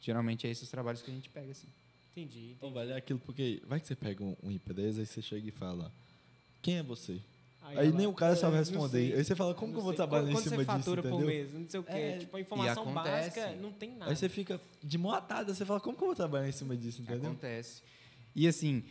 [0.00, 1.66] Geralmente é esses trabalhos que a gente pega, assim.
[2.12, 2.52] Entendi.
[2.56, 5.48] Então, velho, é aquilo porque vai que você pega um, uma empresa e você chega
[5.48, 5.92] e fala:
[6.62, 7.20] Quem é você?
[7.62, 9.14] Aí, nem o cara sabe "É, não responder.
[9.14, 10.78] Aí você fala: Como que eu vou sei." trabalhar Quando- em quando cima você disso?
[10.78, 11.26] fatura por Entendeu?
[11.26, 11.92] mês, não sei o quê.
[11.92, 14.10] É, tipo, a informação básica não tem nada.
[14.10, 16.76] Aí você fica de mão atada, você fala: Como que eu vou trabalhar em cima
[16.76, 17.02] disso?
[17.02, 17.30] Entendeu?
[17.30, 17.82] Acontece.
[18.34, 18.82] E assim,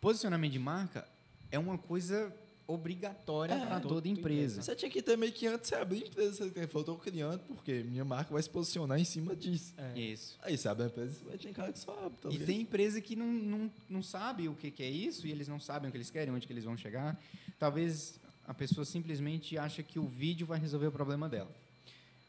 [0.00, 1.06] posicionamento de marca
[1.50, 2.34] é uma coisa
[2.66, 4.62] obrigatória É, para toda toda empresa.
[4.62, 6.84] Você tinha que ter meio que antes de você abrir a empresa, você tem, falou,
[6.84, 9.74] tô criando, porque minha marca vai se posicionar em cima disso.
[9.76, 9.98] É.
[9.98, 10.38] Isso.
[10.42, 12.60] Aí você abre a empresa, você vai ter cara que só abre, tá E tem
[12.60, 15.88] empresa que não, não, não sabe o que, que é isso e eles não sabem
[15.88, 17.20] o que eles querem, onde que eles vão chegar.
[17.58, 21.50] Talvez a pessoa simplesmente acha que o vídeo vai resolver o problema dela.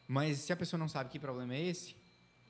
[0.08, 1.94] Mas se a pessoa não sabe que problema é esse,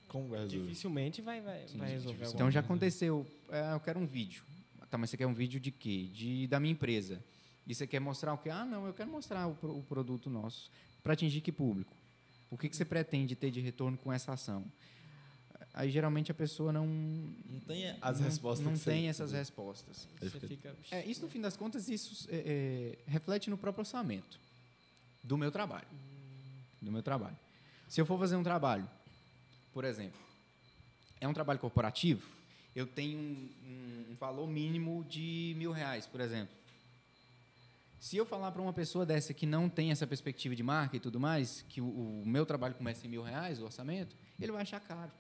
[0.09, 0.67] Como vai resolver?
[0.67, 2.61] Dificilmente vai, vai, vai resolver então já coisa.
[2.61, 3.27] aconteceu.
[3.51, 4.43] é, eu quero um vídeo.
[4.93, 6.11] Tá, mas você quer um vídeo de quê?
[6.13, 7.19] De, da minha empresa.
[7.67, 8.51] E você quer mostrar o quê?
[8.51, 10.71] Ah, não, eu quero mostrar o, o produto nosso.
[11.03, 11.91] Para atingir que público?
[12.51, 14.63] O que, que você pretende ter de retorno com essa ação?
[15.73, 16.87] Aí geralmente a pessoa não.
[16.87, 20.07] Não tem as não, respostas Não você- tem essas respostas.
[20.21, 20.77] Fica- fica...
[20.91, 24.39] É, isso, no fim das contas, isso é, é, reflete no próprio orçamento
[25.25, 25.89] do meu trabalho.
[26.83, 27.39] Do meu trabalho.
[27.89, 28.87] Se eu for fazer um trabalho,
[29.73, 30.21] por exemplo,
[31.19, 32.42] é um trabalho corporativo,
[32.75, 33.49] eu tenho um,
[34.11, 36.55] um- valor mínimo de mil reais, por exemplo.
[38.01, 41.01] Se eu falar para uma pessoa dessa que não tem essa perspectiva de marca e
[41.01, 44.63] tudo mais, que o, o meu trabalho começa em mil reais, o orçamento, ele vai
[44.63, 45.11] achar caro.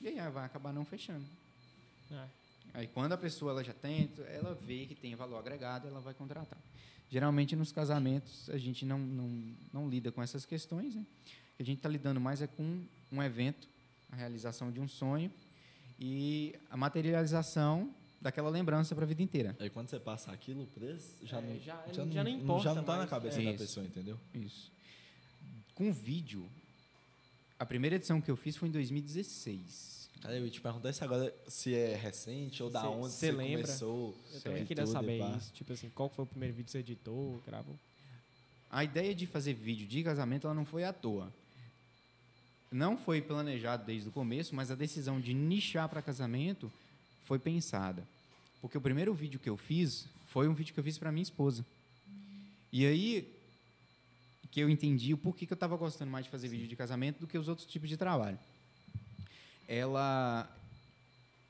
[0.00, 1.24] E aí vai acabar não fechando.
[2.10, 2.24] É.
[2.74, 6.14] Aí quando a pessoa ela já tem, ela vê que tem valor agregado, ela vai
[6.14, 6.58] contratar.
[7.10, 11.02] Geralmente nos casamentos a gente não, não, não lida com essas questões, né?
[11.02, 13.68] O que a gente está lidando mais é com um evento,
[14.10, 15.30] a realização de um sonho
[15.98, 19.56] e a materialização daquela lembrança para a vida inteira.
[19.58, 22.64] Aí quando você passa aquilo, o preço já, É, não, já- já, já não, importa
[22.64, 23.58] já não tá na cabeça É da isso.
[23.58, 24.18] pessoa, entendeu?
[24.34, 24.70] Isso.
[25.74, 26.48] Com vídeo,
[27.58, 30.02] a primeira edição que eu fiz foi em 2016.
[30.20, 33.26] Cara, eu ia te perguntar isso agora, se é recente ou da Cê- onde cê
[33.26, 33.62] você lembra?
[33.66, 34.16] começou.
[34.32, 35.36] Eu também queria saber pá.
[35.36, 35.52] isso.
[35.52, 37.76] Tipo assim, qual foi o primeiro vídeo que você editou, gravou?
[38.70, 41.32] A ideia de fazer vídeo de casamento ela não foi à toa.
[42.72, 46.72] Não foi planejado desde o começo, mas a decisão de nichar para casamento
[47.24, 48.02] foi pensada.
[48.60, 51.22] Porque o primeiro vídeo que eu fiz foi um vídeo que eu fiz para minha
[51.22, 51.64] esposa.
[52.72, 53.28] E aí
[54.50, 57.20] que eu entendi o porquê que eu estava gostando mais de fazer vídeo de casamento
[57.20, 58.38] do que os outros tipos de trabalho.
[59.66, 60.46] Ela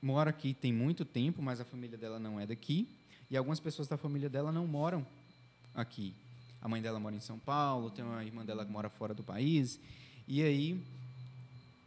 [0.00, 2.88] mora aqui tem muito tempo, mas a família dela não é daqui.
[3.28, 5.04] E algumas pessoas da família dela não moram
[5.74, 6.14] aqui.
[6.60, 9.24] A mãe dela mora em São Paulo, tem uma irmã dela que mora fora do
[9.24, 9.80] país.
[10.28, 10.80] E aí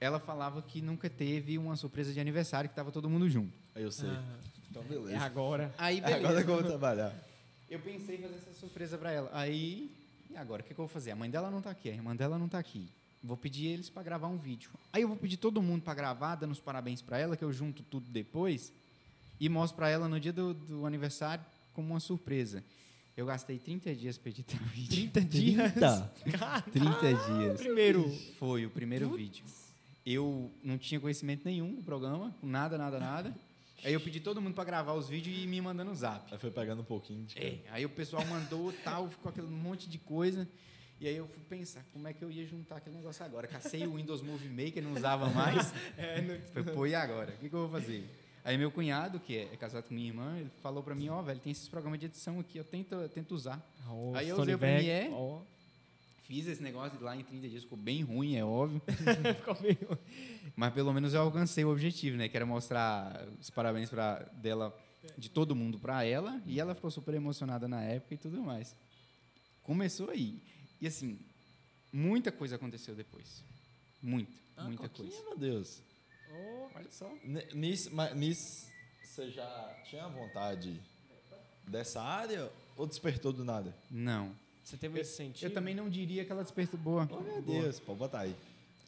[0.06, 3.52] ela falava que nunca teve uma surpresa de aniversário que estava todo mundo junto.
[3.74, 4.10] Aí eu sei.
[4.10, 4.24] Ah,
[4.70, 5.20] Então, é beleza.
[5.20, 5.74] agora.
[5.78, 7.14] Aí Agora que eu vou trabalhar.
[7.70, 9.30] Eu pensei em fazer essa surpresa para ela.
[9.34, 9.92] Aí,
[10.30, 11.12] e agora, o que, que eu vou fazer?
[11.12, 12.88] A mãe dela não está aqui, a irmã dela não está aqui.
[13.24, 14.70] Vou pedir eles para gravar um vídeo.
[14.94, 17.52] Aí eu vou pedir todo mundo para gravar, dando os parabéns para ela, que eu
[17.52, 18.72] junto tudo depois
[19.40, 22.64] e mostro para ela no dia do, do aniversário como uma surpresa.
[23.18, 25.10] Eu gastei 30 dias para editar o vídeo.
[25.10, 25.74] 30 dias.
[25.74, 26.62] 30?
[26.72, 27.58] 30 dias.
[27.58, 28.10] Primeiro.
[28.38, 29.44] Foi o primeiro vídeo.
[30.06, 33.36] Eu não tinha conhecimento nenhum do programa, nada, nada, nada.
[33.84, 36.32] Aí eu pedi todo mundo para gravar os vídeos e me mandando o zap.
[36.32, 39.90] Aí foi pegando um pouquinho de É, aí o pessoal mandou tal, ficou aquele monte
[39.90, 40.48] de coisa.
[41.00, 43.48] E aí eu fui pensar, como é que eu ia juntar aquele negócio agora?
[43.48, 45.74] Cacei o Windows Movie Maker, não usava mais.
[46.54, 47.32] Falei, pô, e agora?
[47.34, 48.10] O que, que eu vou fazer?
[48.46, 51.20] Aí meu cunhado, que é, é casado com minha irmã, ele falou pra mim, ó,
[51.22, 53.60] velho, tem esses programas de edição aqui, eu tento, eu tento usar.
[53.90, 55.10] Ó, Aí eu usei o Premiere.
[55.12, 55.42] ó.
[56.28, 58.82] Fiz esse negócio lá em 30 dias, ficou bem ruim, é óbvio.
[59.38, 60.00] Ficou meio-
[60.56, 62.28] Mas pelo menos eu alcancei o objetivo, né?
[62.28, 64.76] Que era mostrar os parabéns pra, dela,
[65.18, 66.42] de todo mundo para ela.
[66.48, 68.76] E ela ficou super emocionada na época e tudo mais.
[69.62, 70.42] Começou aí.
[70.82, 71.20] E assim,
[71.94, 73.44] muita coisa aconteceu depois.
[74.02, 75.24] Muita, Ah, muita coisa.
[75.26, 75.82] meu Deus.
[76.76, 77.12] Olha só.
[77.54, 77.92] Nisso,
[79.04, 80.82] você já tinha vontade
[81.68, 83.76] dessa área ou despertou do nada?
[83.92, 84.36] Não.
[84.66, 85.48] Você teve esse sentido?
[85.48, 87.08] Eu também não diria que ela despertou boa.
[87.12, 88.36] Oh, meu Deus, pode botar aí.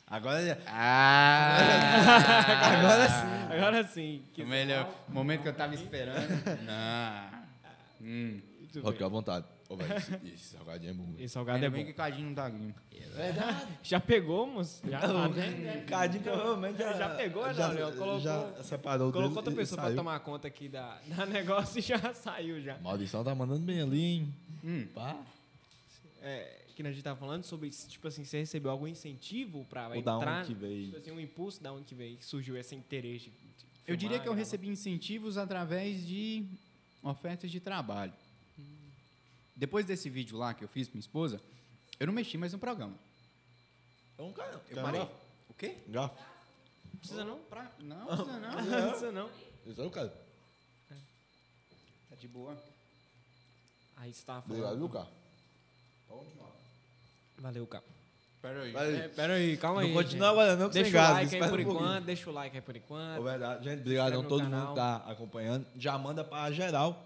[0.07, 1.57] Agora, Ah!
[2.77, 3.53] agora sim.
[3.55, 4.23] Agora sim.
[4.39, 6.27] O melhor momento que eu tava esperando.
[6.65, 7.37] Não.
[8.01, 8.41] Hum.
[8.77, 8.91] Ó, bem.
[8.93, 9.45] fica à vontade.
[9.69, 11.13] Ô, velho, esse, esse salgadinho é bom.
[11.19, 11.85] Esse salgado é bem bom.
[11.87, 12.73] que o Cadinho não tá aqui.
[13.83, 14.81] Já pegou, moço?
[14.89, 15.85] Já, tá vendo?
[15.85, 17.91] Cadinho provavelmente já, Já pegou, já, não, Léo?
[17.97, 19.97] Colocou- já separou Colocou dele outra pessoa pra saiu.
[19.97, 22.77] tomar conta aqui da, da negócio e já saiu já.
[22.79, 24.33] Maldição tá mandando bem ali, hein?
[24.63, 24.87] Hum.
[24.95, 25.17] Pá.
[26.27, 30.01] É, que a gente tava falando sobre, tipo assim, você recebeu algum incentivo pra Ou
[30.01, 30.39] da entrar?
[30.39, 30.85] onde que veio?
[30.87, 33.95] Tipo assim, um impulso da onde que veio, que surgiu esse interesse de, de Eu
[33.95, 36.45] diria que eu recebi incentivos através de
[37.01, 38.13] ofertas de trabalho.
[39.55, 41.41] Depois desse vídeo lá que eu fiz com minha esposa,
[41.99, 42.95] eu não mexi mais no programa.
[44.17, 44.61] É um cara.
[44.69, 45.01] Eu parei.
[45.49, 45.77] O quê?
[45.87, 46.15] Garfo.
[46.91, 47.39] Não precisa não?
[47.39, 47.71] Pra...
[47.79, 48.51] Não, precisa não.
[48.51, 49.29] Não precisa não.
[49.65, 50.13] Isso é o cara.
[52.09, 52.61] Tá de boa.
[53.95, 54.59] Aí você tava falando.
[54.59, 54.89] Obrigado, viu,
[56.07, 56.51] continuar.
[57.39, 57.83] Valeu, cara.
[58.41, 58.75] Pera aí.
[58.75, 59.87] É, pera aí, calma aí.
[59.87, 60.31] Não continua gente.
[60.39, 61.71] agora não, que Deixa o gás, like aí por um pouquinho.
[61.85, 63.19] enquanto, deixa o like aí por enquanto.
[63.19, 63.63] Ô, verdade.
[63.63, 64.59] Gente, obrigado no todo canal.
[64.59, 65.65] mundo que tá acompanhando.
[65.75, 67.03] Já manda pra geral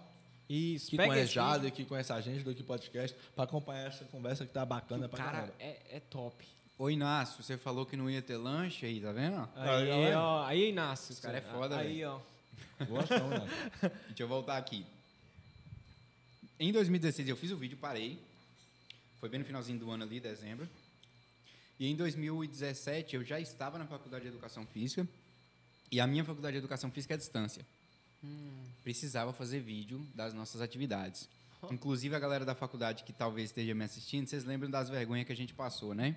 [0.48, 3.86] Isso, que conhece esse Jado e que conhece a gente do Aqui Podcast pra acompanhar
[3.88, 5.54] essa conversa que tá bacana O pra cara caramba.
[5.58, 6.36] é, é top.
[6.78, 9.48] Ô, Inácio, você falou que não ia ter lanche aí, tá vendo?
[9.56, 10.18] Aí, galera.
[10.20, 11.12] ó, aí, Inácio.
[11.12, 12.18] Esse cara é foda, Aí, ó.
[12.88, 13.48] Gostão, né?
[14.08, 14.84] Deixa eu voltar aqui.
[16.60, 18.18] Em 2016 eu fiz o vídeo, parei.
[19.22, 20.68] Foi bem no finalzinho do ano ali, dezembro.
[21.78, 25.06] E em 2017 eu já estava na faculdade de Educação Física.
[25.92, 27.64] E a minha faculdade de Educação Física é à distância.
[28.82, 31.28] Precisava fazer vídeo das nossas atividades.
[31.70, 35.32] Inclusive a galera da faculdade que talvez esteja me assistindo, vocês lembram das vergonhas que
[35.32, 36.16] a gente passou, né?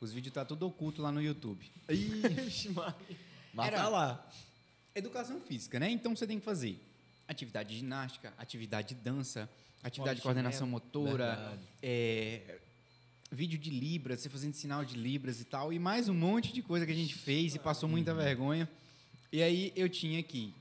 [0.00, 1.70] Os vídeos tá tudo oculto lá no YouTube.
[2.74, 2.96] Maria.
[3.52, 4.30] mas Era- tá lá.
[4.94, 5.90] Educação física, né?
[5.90, 6.80] Então você tem que fazer
[7.28, 9.46] atividade de ginástica, atividade de dança,
[9.82, 11.68] atividade de coordenação motora, Verdade.
[11.82, 12.58] é,
[13.32, 16.62] vídeo de Libras, você fazendo sinal de Libras e tal, e mais um monte de
[16.62, 18.68] coisa que a gente fez e passou muita vergonha.
[19.32, 20.52] E aí eu tinha que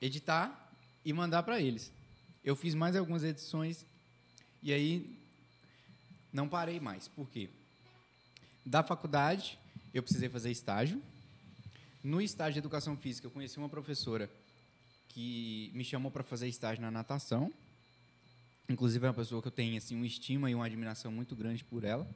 [0.00, 0.70] editar
[1.04, 1.90] e mandar para eles.
[2.44, 3.84] Eu fiz mais algumas edições
[4.62, 5.18] e aí
[6.32, 7.08] não parei mais.
[7.08, 7.48] Por quê?
[8.64, 9.58] Da faculdade,
[9.92, 11.02] eu precisei fazer estágio.
[12.04, 14.30] No estágio de educação física, eu conheci uma professora
[15.08, 17.52] que me chamou para fazer estágio na natação.
[18.68, 21.64] Inclusive, é uma pessoa que eu tenho assim, uma estima e uma admiração muito grande
[21.64, 22.06] por ela.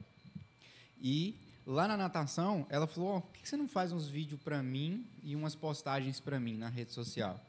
[1.01, 1.35] E
[1.65, 5.05] lá na natação, ela falou: "Ó, por que você não faz uns vídeos para mim
[5.23, 7.39] e umas postagens para mim na rede social?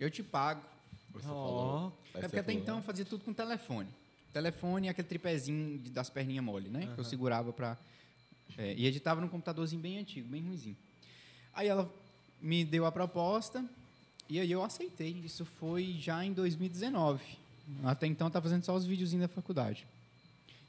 [0.00, 0.60] Eu te pago.
[1.12, 1.30] Você Ó.
[1.30, 1.98] falou.
[2.14, 3.88] É você porque até falou, então eu fazia tudo com telefone.
[4.32, 6.90] Telefone e aquele tripézinho de- das perninhas mole, né?
[6.94, 7.78] Que eu segurava para
[8.58, 10.76] e editava num computadorzinho bem antigo, bem ruimzinho.
[11.54, 11.88] Aí ela
[12.40, 13.64] me deu a proposta
[14.28, 15.12] e aí eu aceitei.
[15.24, 17.22] Isso foi já em 2019.
[17.84, 19.86] Até então eu estava fazendo só os videozinhos da faculdade.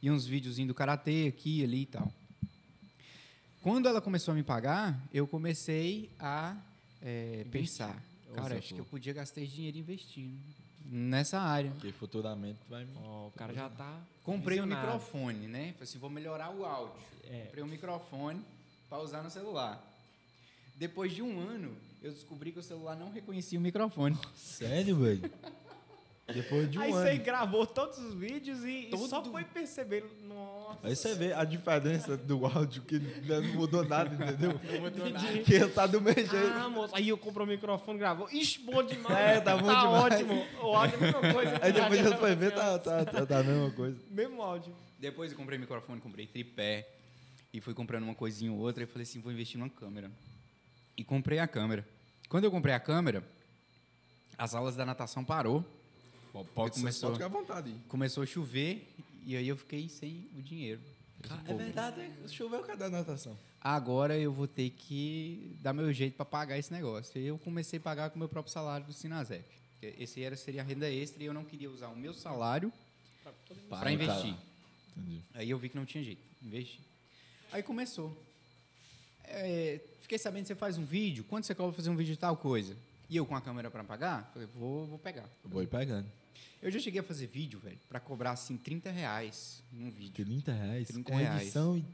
[0.01, 2.11] E uns videozinhos do karatê aqui, ali e tal.
[3.61, 6.55] Quando ela começou a me pagar, eu comecei a
[7.01, 8.01] é, pensar.
[8.33, 10.37] Cara, acho que eu podia gastar esse dinheiro investindo
[10.85, 11.71] nessa área.
[11.71, 12.93] Porque futuramente vai me.
[13.03, 13.99] Ó, o cara já tá.
[14.23, 15.73] Comprei um microfone, né?
[15.73, 17.01] Falei assim, vou melhorar o áudio.
[17.29, 17.45] É.
[17.45, 18.41] Comprei um microfone
[18.89, 19.85] para usar no celular.
[20.75, 24.17] Depois de um ano, eu descobri que o celular não reconhecia o microfone.
[24.35, 25.29] Sério, velho?
[26.33, 27.01] Depois de um Aí ano.
[27.01, 30.03] você gravou todos os vídeos e, e só Todo- foi perceber.
[30.27, 30.79] Nossa.
[30.83, 34.59] Aí você vê a diferença do áudio que não mudou nada, entendeu?
[34.71, 35.37] Não mudou nada.
[35.39, 36.53] Que tá do mesmo jeito.
[36.55, 36.95] Ah, moço.
[36.95, 38.29] Aí eu comprei o microfone e gravou.
[38.31, 39.17] Ixi, bom demais.
[39.17, 40.13] É, tá bom demais.
[40.13, 40.45] ótimo.
[40.61, 41.59] O áudio é a mesma coisa.
[41.61, 43.97] Aí depois ele foi ver, tá, tá, tá, tá a mesma coisa.
[44.09, 44.73] Mesmo áudio.
[44.99, 46.87] Depois eu comprei microfone, comprei tripé
[47.53, 50.11] e fui comprando uma coisinha ou outra e falei assim, vou investir numa câmera.
[50.95, 51.85] E comprei a câmera.
[52.27, 53.23] Quando eu comprei a câmera,
[54.37, 55.65] as aulas da natação parou.
[56.31, 57.75] Pode, começou- pode ficar à vontade.
[57.87, 58.87] Começou a chover
[59.25, 60.79] e aí eu fiquei sem o dinheiro.
[61.47, 63.37] É verdade, choveu cadê a natação?
[63.61, 67.19] Agora eu vou ter que dar meu jeito para pagar esse negócio.
[67.19, 69.43] E eu comecei a pagar com o meu próprio salário do Sinasep.
[69.81, 72.71] Esse era, seria a renda extra e eu não queria usar o meu salário
[73.69, 74.35] para investir.
[74.95, 75.21] Entendi.
[75.33, 76.79] Aí eu vi que não tinha jeito, investi.
[77.51, 78.15] Aí começou.
[79.25, 82.13] É, fiquei sabendo que você faz um vídeo, quanto você cobra pra fazer um vídeo
[82.13, 82.75] de tal coisa?
[83.09, 85.27] E eu com a câmera para pagar, falei, vou, vou pegar.
[85.43, 86.07] Vou ir pegando.
[86.61, 90.25] Eu já cheguei a fazer vídeo, velho, para cobrar assim 30 reais num vídeo.
[90.25, 90.87] 30 reais.
[90.89, 91.41] 30 com reais.
[91.43, 91.85] edição e.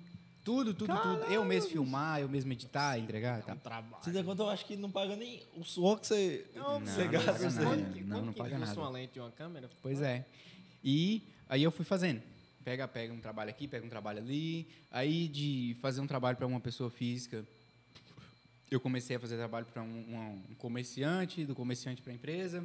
[0.43, 1.23] Tudo, tudo, tudo.
[1.23, 3.55] Eu mesmo filmar, eu mesmo editar, entregar e tal.
[3.58, 4.03] Trabalho.
[4.03, 6.45] Você dá conta, eu acho que não paga nem o suor que você.
[6.53, 7.31] Não, Não, você não gasta.
[7.34, 7.75] paga você- nada.
[8.05, 8.79] Não, não paga nada.
[8.79, 9.67] uma lente e uma câmera?
[9.81, 10.23] Pois é.
[10.84, 12.21] E aí eu fui fazendo.
[12.63, 14.67] Pega, pega um trabalho aqui, pega um trabalho ali.
[14.91, 17.43] Aí de fazer um trabalho para uma pessoa física,
[18.69, 22.63] eu comecei a fazer trabalho para um, um- um comerciante, do comerciante para a empresa.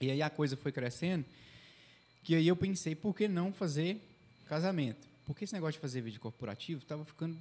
[0.00, 1.24] E aí a coisa foi crescendo.
[2.22, 4.00] Que aí eu pensei, por que não fazer
[4.46, 5.06] casamento?
[5.26, 7.36] Porque esse negócio de fazer vídeo corporativo estava ficando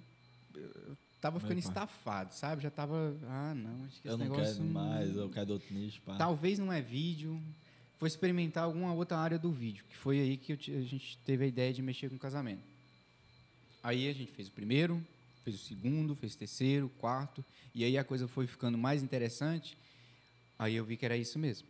[1.23, 1.67] tava ficando pá.
[1.69, 2.61] estafado, sabe?
[2.61, 6.01] Já tava, ah, não, acho que Eu esse não quero mais, eu quero outro nicho.
[6.01, 6.17] Pá.
[6.17, 7.41] Talvez não é vídeo.
[7.97, 11.47] Vou experimentar alguma outra área do vídeo, que foi aí que a gente teve a
[11.47, 12.61] ideia de mexer com casamento.
[13.81, 15.01] Aí a gente fez o primeiro,
[15.45, 17.43] fez o segundo, fez o terceiro, o quarto,
[17.73, 19.77] e aí a coisa foi ficando mais interessante.
[20.59, 21.65] Aí eu vi que era isso mesmo.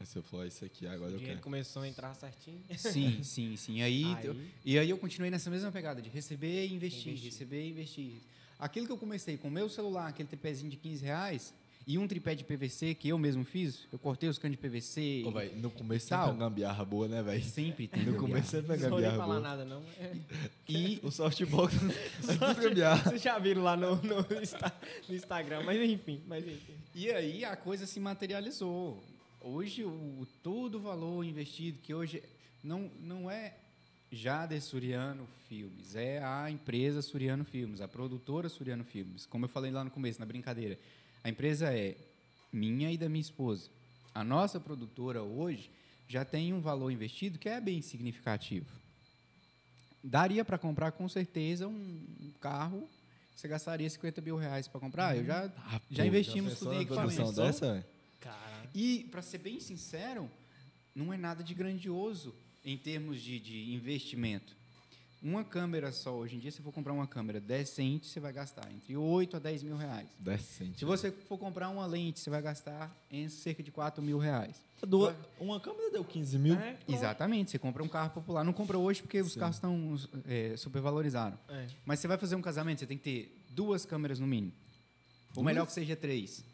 [0.00, 1.40] Aí você falou, isso aqui agora O eu quero.
[1.40, 2.60] começou a entrar certinho.
[2.76, 3.80] Sim, sim, sim.
[3.82, 7.30] Aí, Aí- eu- e aí eu continuei nessa mesma pegada de receber e investir, Investir.
[7.32, 8.12] receber e investir.
[8.58, 11.54] Aquilo que eu comecei com o meu celular, aquele tripézinho de 15 reais,
[11.86, 15.22] e um tripé de PVC que eu mesmo fiz, eu cortei os canos de PVC.
[15.26, 17.44] Ô, véi, no começo sempre é uma gambiarra boa, né, velho?
[17.44, 18.00] Sempre tem.
[18.04, 18.28] No gambiarra.
[18.28, 19.82] começo sempre é Não vou nem gambiarra falar nada, não.
[20.68, 23.10] E O softbox é tudo gambiarra.
[23.10, 24.16] Vocês já viram lá no, no,
[25.08, 26.72] no Instagram, mas enfim, mas enfim.
[26.94, 29.02] E aí a coisa se materializou.
[29.46, 32.22] Hoje o todo o valor investido que hoje
[32.62, 33.54] não não é
[34.10, 39.26] Jade Suriano Filmes, é a empresa Suriano Filmes, a produtora Suriano Filmes.
[39.26, 40.78] Como eu falei lá no começo, na brincadeira,
[41.22, 41.94] a empresa é
[42.52, 43.68] minha e da minha esposa.
[44.14, 45.70] A nossa produtora hoje
[46.08, 48.66] já tem um valor investido que é bem significativo.
[50.02, 52.88] Daria para comprar com certeza um carro.
[53.34, 55.16] Você gastaria 50 mil reais para comprar?
[55.16, 57.32] Eu já Ah, Já pô, investimos pensou tudo em equipamento.
[57.32, 57.86] dessa.
[58.74, 60.28] E, para ser bem sincero,
[60.94, 64.56] não é nada de grandioso em termos de, de investimento.
[65.22, 68.70] Uma câmera só, hoje em dia, se for comprar uma câmera decente, você vai gastar
[68.70, 70.06] entre 8 a 10 mil reais.
[70.18, 70.78] Decente.
[70.78, 74.60] Se você for comprar uma lente, você vai gastar em cerca de 4 mil reais.
[74.86, 76.54] Do- uma câmera deu 15 mil.
[76.56, 76.76] É.
[76.86, 78.44] Exatamente, você compra um carro popular.
[78.44, 79.40] Não compra hoje porque os Sim.
[79.40, 81.38] carros estão é, supervalorizados.
[81.48, 81.68] É.
[81.86, 84.52] Mas você vai fazer um casamento, você tem que ter duas câmeras no mínimo.
[85.30, 85.46] Ou Duas?
[85.46, 86.44] melhor que seja três.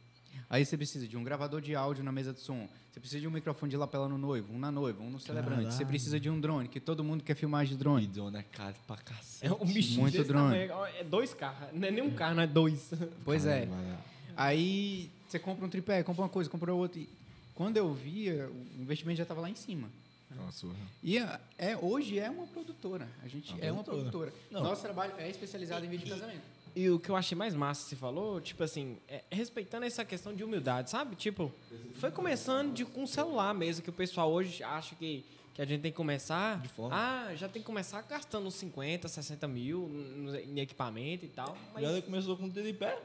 [0.50, 2.68] Aí você precisa de um gravador de áudio na mesa de som.
[2.90, 5.62] Você precisa de um microfone de lapela no noivo, um na noiva, um no celebrante.
[5.66, 5.86] Você Caralho.
[5.86, 8.06] precisa de um drone, que todo mundo quer filmar de E drone.
[8.08, 9.46] drone é caro pra cacete.
[9.46, 10.66] É um bichinho Muito drone.
[10.66, 10.86] tamanho.
[10.96, 11.68] É dois carros.
[11.72, 12.90] Não é nem um carro, não é dois.
[13.24, 13.60] Pois é.
[13.66, 13.98] Caralho, mano.
[14.36, 16.98] Aí você compra um tripé, compra uma coisa, compra outra.
[16.98, 17.08] E
[17.54, 19.88] quando eu via, o investimento já estava lá em cima.
[20.34, 20.66] Nossa.
[21.02, 23.08] E a- é, hoje é uma produtora.
[23.22, 24.30] A gente Uma é uma produtora.
[24.30, 24.46] produtora.
[24.50, 24.62] Não.
[24.62, 26.42] Nosso trabalho é especializado em vídeo de casamento.
[26.74, 30.04] E o que eu achei mais massa que você falou, tipo assim, é respeitando essa
[30.04, 31.16] questão de humildade, sabe?
[31.16, 31.52] Tipo,
[31.96, 35.64] foi começando de, com o celular mesmo, que o pessoal hoje acha que, que a
[35.64, 36.60] gente tem que começar.
[36.60, 36.94] De forma.
[36.96, 41.56] Ah, já tem que começar gastando uns 50, 60 mil no- em equipamento e tal.
[41.74, 42.98] Mas Já começou com tripé?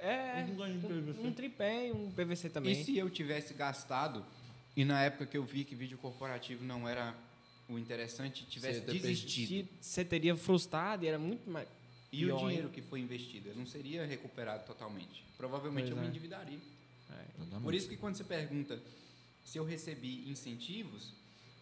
[0.00, 2.72] é Um um, um tripé e um PVC também.
[2.72, 4.22] E se eu tivesse gastado,
[4.76, 7.14] e na época que eu vi que vídeo corporativo não era
[7.68, 9.68] o interessante, tivesse desistido.
[9.80, 11.66] Você teria frustrado e era muito mais.
[12.10, 13.54] E o dinheiro que foi investido?
[13.54, 15.24] Não seria recuperado totalmente.
[15.36, 16.08] Provavelmente Pois eu me é.
[16.08, 16.58] endividaria.
[17.10, 17.60] É.
[17.60, 18.80] Por isso que quando você pergunta
[19.44, 21.12] se eu recebi incentivos,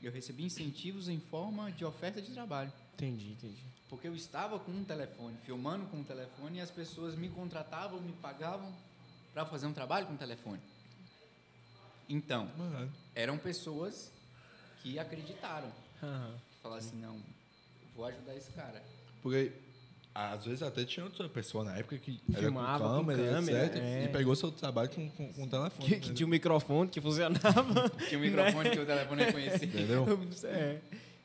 [0.03, 2.73] eu recebi incentivos em forma de oferta de trabalho.
[2.95, 3.63] Entendi, entendi.
[3.89, 8.01] Porque eu estava com um telefone, filmando com um telefone, e as pessoas me contratavam,
[8.01, 8.75] me pagavam
[9.33, 10.61] para fazer um trabalho com o telefone.
[12.09, 14.11] Então, Mano, eram pessoas
[14.83, 15.71] que acreditaram.
[16.03, 16.39] Aham.
[16.63, 17.21] Falaram assim, não,
[17.95, 18.83] vou ajudar esse cara.
[19.23, 19.53] Porque
[20.17, 23.67] às vezes até tinha outra pessoa na época que era Filmava com com câmera, câmera,
[23.67, 23.77] etc.
[23.83, 24.05] é.
[24.05, 25.89] E pegou seu trabalho com, com, com telefone.
[25.89, 27.91] Que, que tinha um microfone que funcionava.
[28.09, 29.67] Tinha um microfone que o telefone reconhecia.
[29.67, 30.07] Entendeu?
[30.45, 30.79] É.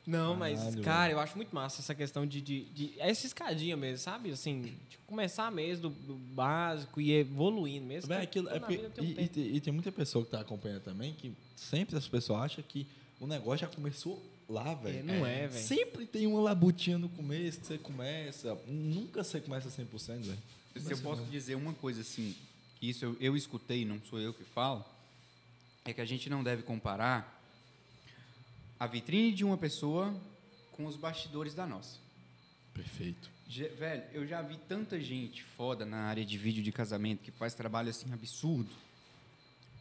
[0.06, 2.40] Não, mas, Caralho, cara, eu acho muito massa essa questão de.
[2.40, 4.32] de, de é essa escadinha mesmo, sabe?
[4.32, 4.74] Assim,
[5.06, 8.08] começar mesmo do, do básico e evoluindo mesmo.
[8.08, 10.40] Bem, que aquilo, é porque- tem um e, e e tem muita pessoa que tá
[10.40, 12.86] acompanhando também que sempre as pessoas acham que
[13.20, 14.20] o negócio já começou
[14.52, 15.02] lá, velho.
[15.04, 15.64] não é, velho.
[15.66, 18.54] Sempre tem uma labutinha no começo que você começa.
[18.68, 20.38] Nunca você começa 100%, velho.
[20.80, 22.34] Se eu posso dizer uma coisa assim,
[22.78, 24.84] que isso eu, eu escutei, não sou eu que falo,
[25.84, 27.40] é que a gente não deve comparar
[28.78, 30.14] a vitrine de uma pessoa
[30.72, 31.98] com os bastidores da nossa.
[32.74, 33.30] Perfeito.
[33.48, 37.30] Je- velho, eu já vi tanta gente foda na área de vídeo de casamento que
[37.30, 38.70] faz trabalho assim absurdo.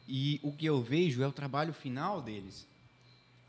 [0.07, 2.67] E o que eu vejo é o trabalho final deles.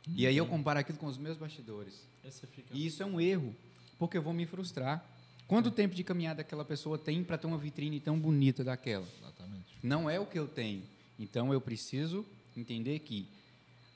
[0.09, 2.07] E aí eu comparo aquilo com os meus bastidores.
[2.51, 2.73] Fica...
[2.73, 3.55] E isso é um erro,
[3.99, 5.05] porque eu vou me frustrar.
[5.47, 9.07] Quanto tempo de caminhada aquela pessoa tem para ter uma vitrine tão bonita daquela?
[9.21, 9.77] Exatamente.
[9.83, 10.83] Não é o que eu tenho.
[11.19, 12.25] Então eu preciso
[12.57, 13.29] entender que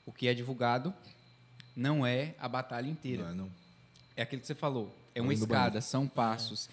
[0.05, 0.93] o que é divulgado
[1.75, 3.23] não é a batalha inteira.
[3.23, 3.51] Não, é não.
[4.15, 4.95] É aquilo que você falou.
[5.13, 6.69] É Além uma escada, são passos.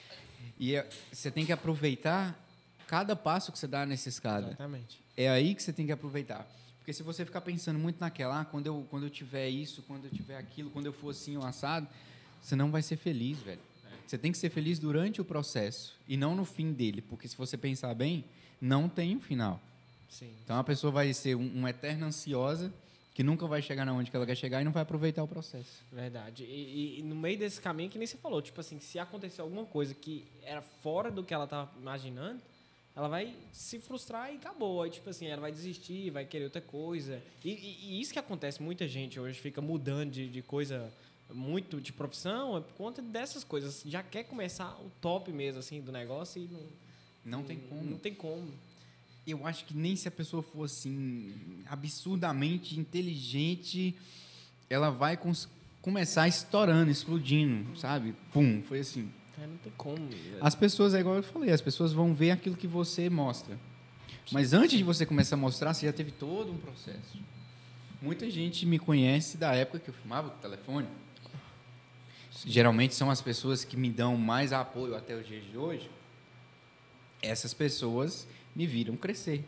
[0.58, 2.38] E é- você tem que aproveitar
[2.86, 4.48] cada passo que você dá nessa escada.
[4.48, 5.00] Exatamente.
[5.16, 6.46] É aí que você tem que aproveitar.
[6.84, 10.04] Porque se você ficar pensando muito naquela, ah, quando eu, quando eu tiver isso, quando
[10.04, 11.88] eu tiver aquilo, quando eu for assim, ou assado,
[12.42, 13.60] você não vai ser feliz, velho.
[14.06, 17.00] Você tem que ser feliz durante o processo e não no fim dele.
[17.00, 18.22] Porque se você pensar bem,
[18.60, 19.58] não tem um final.
[20.10, 20.30] Sim.
[20.44, 22.70] Então a pessoa vai ser um, uma eterna ansiosa
[23.14, 25.26] que nunca vai chegar na onde que ela quer chegar e não vai aproveitar o
[25.28, 25.82] processo.
[25.90, 26.44] Verdade.
[26.44, 29.64] E, e- no meio desse caminho, que nem você falou, tipo assim, se acontecer alguma
[29.64, 32.42] coisa que era fora do que ela tava imaginando,
[32.96, 34.82] ela vai se frustrar e acabou.
[34.82, 37.20] Aí, tipo assim, ela vai desistir, vai querer outra coisa.
[37.44, 40.92] E, e- e isso que acontece, muita gente hoje fica mudando de, de coisa
[41.32, 43.82] muito de profissão, é por conta dessas coisas.
[43.86, 46.60] Já quer começar o top mesmo, assim, do negócio e não,
[47.40, 47.82] Não tem como.
[47.84, 48.52] Não tem como.
[49.26, 51.34] eu acho que nem se a pessoa for assim
[51.66, 53.96] absurdamente inteligente,
[54.70, 55.18] ela vai
[55.82, 58.14] começar estourando, explodindo, sabe?
[58.32, 59.10] Pum, foi assim.
[59.42, 60.08] É, não tem como.
[60.40, 63.58] As pessoas, é igual eu falei, as pessoas vão ver aquilo que você mostra.
[64.32, 67.18] Mas antes de você começar a mostrar, você já teve todo um processo.
[68.00, 70.86] Muita gente me conhece da época que eu filmava com o telefone.
[72.46, 75.90] Geralmente são as pessoas que me dão mais apoio até os dias de hoje.
[77.22, 79.44] Essas pessoas me viram crescer.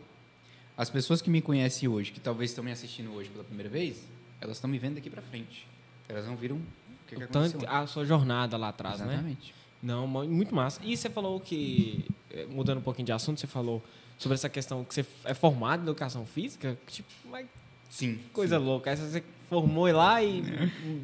[0.76, 4.02] As pessoas que me conhecem hoje, que talvez estão me assistindo hoje pela primeira vez,
[4.40, 5.66] elas estão me vendo daqui para frente.
[6.08, 6.62] Elas não viram o
[7.08, 7.70] que, que O tanto, aconteceu.
[7.70, 9.06] a sua jornada lá atrás, né?
[9.14, 9.54] Exatamente.
[9.86, 10.80] Não, mu- muito massa.
[10.82, 13.82] E você falou que, eh, mudando um pouquinho de assunto, você falou
[14.18, 16.76] sobre essa questão que você é formado em educação física.
[16.88, 17.46] Tipo, mas
[17.88, 18.18] Sim.
[18.32, 18.90] coisa louca.
[18.90, 20.42] Essa você formou lá e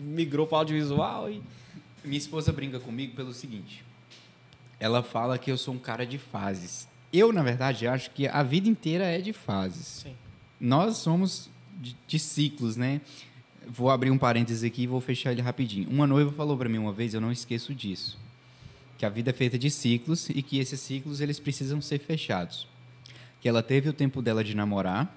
[0.04, 1.40] migrou para audiovisual e.
[2.04, 3.84] Minha esposa brinca comigo pelo seguinte.
[4.80, 6.88] Ela fala que eu sou um cara de fases.
[7.12, 9.86] Eu, na verdade, acho que a vida inteira é de fases.
[10.02, 10.14] Sim.
[10.60, 11.48] Nós somos
[11.80, 13.00] de, de ciclos, né?
[13.68, 15.88] Vou abrir um parênteses aqui e vou fechar ele rapidinho.
[15.88, 18.18] Uma noiva falou para mim uma vez, eu não esqueço disso,
[19.02, 22.68] que a vida é feita de ciclos e que esses ciclos eles precisam ser fechados.
[23.40, 25.12] Que ela teve o tempo dela de namorar,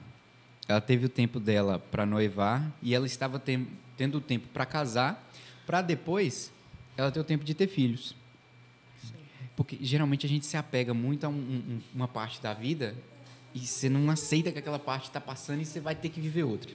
[0.68, 5.32] ela teve o tempo dela para noivar e ela estava tendo o tempo para casar,
[5.68, 6.52] para depois
[6.98, 8.16] ela ter o tempo de ter filhos.
[9.56, 12.96] Porque geralmente a gente se apega muito a um- um- uma parte da vida
[13.54, 16.42] e você não aceita que aquela parte está passando e você vai ter que viver
[16.42, 16.72] outra.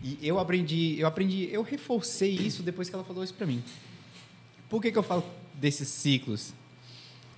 [0.00, 3.64] E eu aprendi, eu aprendi, eu reforcei isso depois que ela falou isso para mim.
[4.68, 5.24] Por que, que eu falo
[5.58, 6.52] desses ciclos?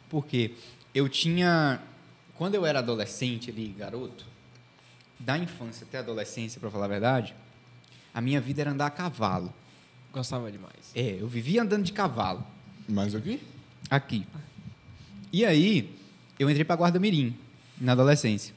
[0.09, 0.53] Porque
[0.95, 1.81] eu tinha,
[2.37, 4.25] quando eu era adolescente ali, garoto,
[5.19, 7.35] da infância até a adolescência, para falar a verdade,
[8.13, 9.53] a minha vida era andar a cavalo.
[10.13, 10.91] Gostava demais.
[10.95, 12.45] É, eu vivia andando de cavalo.
[12.89, 13.41] Mais aqui?
[13.89, 14.27] Aqui.
[15.33, 15.95] E aí,
[16.39, 17.37] eu entrei pra Guarda Mirim,
[17.81, 18.53] na adolescência.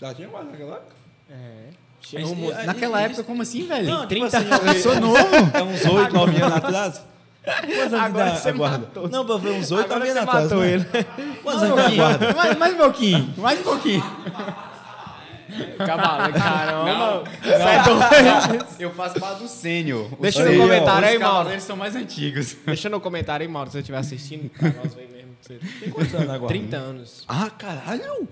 [0.00, 0.94] Já tinha mais naquela época?
[1.30, 1.70] É.
[2.12, 3.86] Mas- É, Naquela época, como assim, velho?
[3.86, 5.18] Não, tipo 30 assim, eu sou novo.
[5.54, 7.02] É uns 8, 9 anos atrás.
[7.48, 8.78] Quantos anos Agora você guarda?
[8.78, 9.08] matou.
[9.08, 10.44] Não, foi uns 8, Agora 9 você anos atrás.
[10.44, 10.72] matou né?
[10.72, 10.84] ele.
[11.42, 12.34] Quantos anos da guarda?
[12.34, 14.04] mais, mais um pouquinho, mais um pouquinho.
[15.78, 17.24] Cavalo, caramba.
[17.42, 20.12] Sai do- Eu faço parte do sênior.
[20.12, 21.34] Os Deixa no sênior, comentário os aí, Mauro.
[21.36, 22.56] cavaleiros são mais antigos.
[22.66, 24.50] Deixa no comentário aí, Mauro, se você estiver assistindo.
[24.50, 25.28] Pra nós ver mesmo.
[25.40, 26.48] que você- Tem quantos anos na guarda?
[26.48, 27.24] 30 anos.
[27.26, 28.28] Ah, caralho.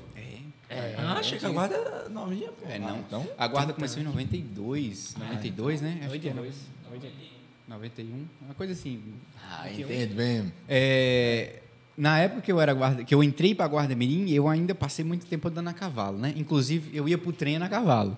[0.69, 0.95] É.
[0.99, 2.67] Ah, achei que a guarda novinha, pô.
[2.69, 2.99] É, não.
[2.99, 5.99] Então, A guarda começou em 92, 92, né?
[6.01, 6.55] Acho que é 82.
[7.69, 9.01] 91, uma coisa assim.
[9.49, 10.53] Ah, entendo bem.
[10.69, 11.61] É,
[11.97, 15.05] na época que eu era guarda, que eu entrei para guarda mirim, eu ainda passei
[15.05, 16.33] muito tempo andando a cavalo, né?
[16.37, 18.17] Inclusive eu ia pro trem a cavalo.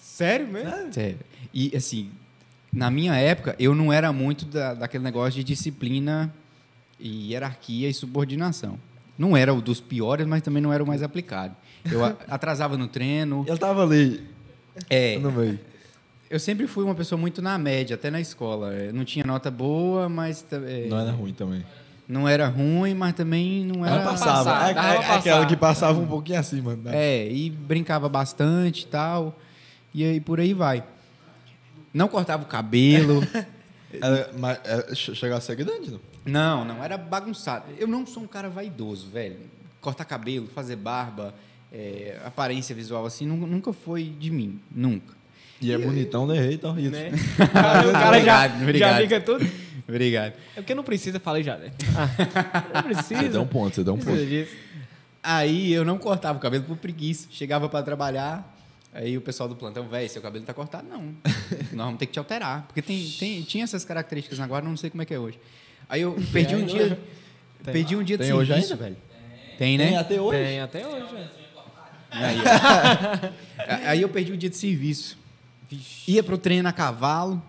[0.00, 0.92] Sério mesmo?
[0.92, 1.18] Sério.
[1.52, 2.10] E assim,
[2.72, 6.32] na minha época eu não era muito da, daquele negócio de disciplina
[6.98, 8.78] e hierarquia e subordinação.
[9.18, 11.56] Não era o dos piores, mas também não era o mais aplicado.
[11.90, 13.44] Eu a- atrasava no treino.
[13.48, 14.22] Ele tava ali,
[14.90, 15.58] É, no meio.
[16.30, 18.72] Eu sempre fui uma pessoa muito na média, até na escola.
[18.72, 21.64] Eu Não tinha nota boa, mas é, Não era ruim também.
[22.08, 23.96] não era ruim, mas também não era.
[23.96, 24.50] Ela passava.
[24.50, 26.74] passar, É, é- é aquela que passava um pouquinho acima.
[26.76, 26.90] Né?
[26.94, 29.38] É, e brincava bastante e tal.
[29.94, 30.84] E aí por aí vai.
[31.92, 33.22] Não cortava o cabelo.
[33.98, 36.00] Era, mas, era, che- chegava a ser grande, não?
[36.26, 37.64] não, não, era bagunçado.
[37.78, 39.38] Eu não sou um cara vaidoso, velho.
[39.80, 41.32] Cortar cabelo, fazer barba,
[41.72, 44.60] é, aparência visual assim, nu- nunca foi de mim.
[44.70, 45.14] Nunca.
[45.60, 46.46] E é bonitão, né?
[46.46, 47.00] Eita, horrível.
[47.00, 47.10] Né?
[47.40, 48.94] o cara já, Obrigado, obrigado.
[48.96, 49.50] já fica tudo.
[49.88, 50.32] Obrigado.
[50.54, 51.70] É porque não precisa, falei já, né?
[51.96, 53.22] Ah, não precisa.
[53.22, 54.16] Você deu um ponto, você deu um ponto.
[54.26, 54.52] disso.
[55.22, 57.28] Aí eu não cortava o cabelo por preguiça.
[57.30, 58.56] Chegava para trabalhar,
[58.92, 60.86] aí o pessoal do plantão, velho, seu cabelo tá cortado.
[60.88, 61.14] Não,
[61.72, 62.64] nós vamos ter que te alterar.
[62.66, 65.38] Porque tem, tem, tinha essas características agora, não sei como é que é hoje.
[65.88, 66.98] Aí eu perdi um dia.
[67.64, 67.72] Tem.
[67.72, 68.84] Perdi um dia de Tem hoje serviço, ainda?
[68.84, 68.96] velho.
[69.58, 69.86] Tem, né?
[69.88, 70.38] Tem até hoje.
[70.38, 71.30] Tem até hoje, velho.
[72.10, 72.38] Aí,
[73.86, 75.18] aí eu perdi o dia de serviço.
[76.06, 77.42] Ia pro treino a cavalo,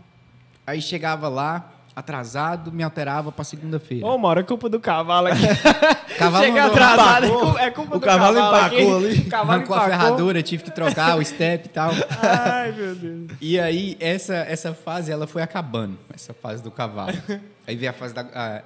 [0.65, 4.05] aí chegava lá, atrasado, me alterava pra segunda-feira.
[4.05, 5.41] Ô, Mauro, é culpa do cavalo aqui.
[6.17, 7.45] Cavalo Chega atrasado, é empacou.
[7.45, 9.05] culpa, é culpa O do cavalo cavalo empacou aqui.
[9.07, 9.19] ali.
[9.19, 9.99] O cavalo Arrancou a empacou.
[9.99, 11.91] ferradura, tive que trocar o step e tal.
[12.19, 13.31] Ai, meu Deus.
[13.39, 17.13] E aí, essa, essa fase, ela foi acabando, essa fase do cavalo.
[17.67, 18.21] Aí veio a fase da...
[18.21, 18.63] a-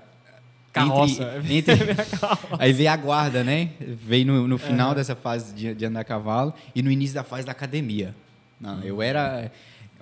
[0.72, 1.42] Carroça.
[1.50, 1.96] Entre, entre-
[2.58, 3.72] aí veio a guarda, né?
[3.82, 7.24] Veio no, no final dessa fase de, de andar a cavalo e no início da
[7.26, 8.16] fase da academia.
[8.62, 9.52] Não, eu era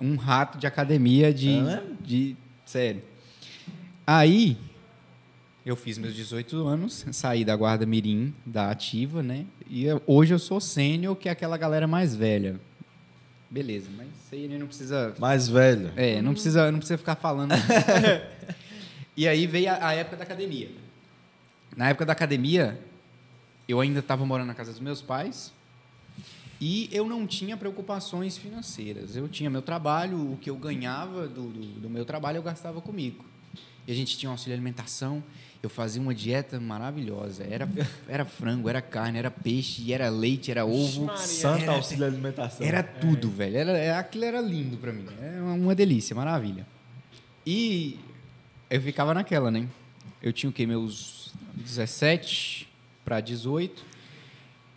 [0.00, 1.56] um rato de academia de...
[2.00, 2.36] De
[2.66, 3.02] sério.
[4.06, 4.56] Aí,
[5.64, 9.46] eu fiz meus 18 anos, saí da guarda mirim, da ativa, né?
[9.68, 12.60] E eu- hoje eu sou sênior, que é aquela galera mais velha.
[13.48, 15.92] Beleza, mas isso aí não precisa Mais velho.
[15.96, 17.52] é, não precisa, não precisa ficar falando.
[19.16, 20.70] e aí veio a, a época da academia.
[21.76, 22.78] Na época da academia,
[23.68, 25.52] eu ainda estava morando na casa dos meus pais
[26.60, 29.16] e eu não tinha preocupações financeiras.
[29.16, 32.80] Eu tinha meu trabalho, o que eu ganhava do, do, do meu trabalho eu gastava
[32.80, 33.24] comigo.
[33.88, 35.22] E a gente tinha um auxílio alimentação.
[35.62, 37.44] Eu fazia uma dieta maravilhosa.
[37.44, 37.68] Era,
[38.06, 41.06] era frango, era carne, era peixe, era leite, era ovo.
[41.06, 41.22] Maria.
[41.26, 42.66] Santa Era- auxílio alimentação.
[42.66, 43.56] Era tudo, velho.
[43.56, 45.06] Era, era- aquilo era lindo pra mim.
[45.20, 46.66] Era uma, uma delícia, maravilha.
[47.46, 47.98] E
[48.68, 49.66] eu ficava naquela, né?
[50.22, 50.66] Eu tinha o quê?
[50.66, 52.68] Meus 17
[53.04, 53.82] para 18.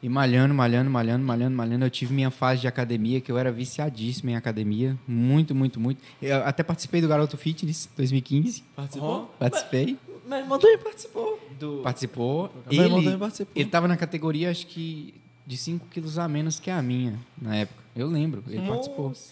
[0.03, 1.85] E malhando, malhando, malhando, malhando, malhando.
[1.85, 4.97] Eu tive minha fase de academia, que eu era viciadíssimo em academia.
[5.07, 6.03] Muito, muito, muito.
[6.21, 8.65] Eu até participei do Garoto Fitness 2015.
[8.75, 9.33] Participou?
[9.39, 9.97] Participei.
[10.27, 11.39] Meu irmão também participou.
[11.57, 11.79] Do...
[11.81, 12.51] Participou.
[12.69, 13.53] Meu irmão Ele, também participou.
[13.55, 15.13] ele tava na categoria, acho que
[15.47, 17.81] de 5 quilos a menos que a minha, na época.
[17.95, 19.09] Eu lembro, ele participou.
[19.09, 19.31] Nossa.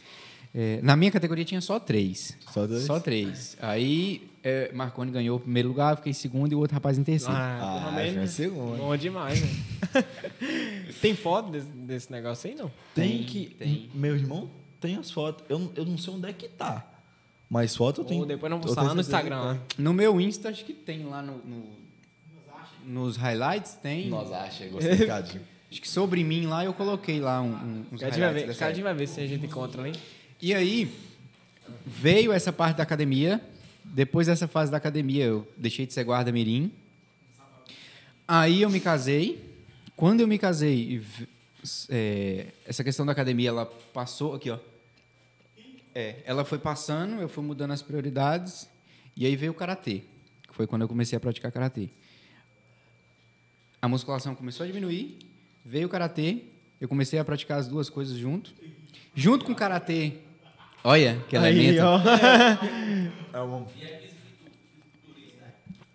[0.55, 2.37] É, na minha categoria tinha só três.
[2.49, 2.83] Só dois?
[2.83, 3.57] Só três.
[3.61, 6.97] Aí é, Marconi ganhou o primeiro lugar, eu fiquei em segundo e o outro rapaz
[6.97, 7.35] em terceiro.
[7.35, 8.77] Ah, Ah, é segundo.
[8.77, 9.49] Bom demais, né?
[11.01, 12.71] Tem foto desse, desse negócio aí, não?
[12.95, 13.45] Tem, Tem, que.
[13.57, 13.89] tem.
[13.93, 15.43] Meu irmão tem as fotos.
[15.47, 16.85] Eu, eu não sei onde é que tá.
[17.49, 18.21] Mas foto eu tenho.
[18.21, 19.39] Ou depois não tenho lá no Instagram.
[19.39, 19.57] lá.
[19.77, 21.81] No meu Insta, acho que tem lá no, no-
[22.85, 24.09] nos highlights, tem.
[24.09, 25.41] Nós acha, gostei, Cadinho.
[25.69, 28.47] Acho que sobre mim lá eu coloquei lá um, um, uns Cadinho vai highlights ver,
[28.47, 29.93] dessa Cadinho vai ver se a gente encontra, hein?
[30.41, 30.91] E aí,
[31.85, 33.39] veio essa parte da academia.
[33.93, 36.71] Depois dessa fase da academia, eu deixei de ser guarda mirim.
[38.25, 39.53] Aí eu me casei.
[39.97, 41.03] Quando eu me casei,
[41.89, 44.33] é, essa questão da academia, ela passou...
[44.33, 44.57] Aqui, ó.
[45.93, 48.69] É, ela foi passando, eu fui mudando as prioridades.
[49.15, 50.03] E aí veio o Karatê,
[50.47, 51.89] que foi quando eu comecei a praticar Karatê.
[53.81, 55.19] A musculação começou a diminuir,
[55.65, 56.43] veio o Karatê,
[56.79, 58.53] eu comecei a praticar as duas coisas junto.
[59.13, 60.13] Junto com o Karatê,
[60.83, 61.81] olha que Aí, elemento.
[63.33, 63.65] É um.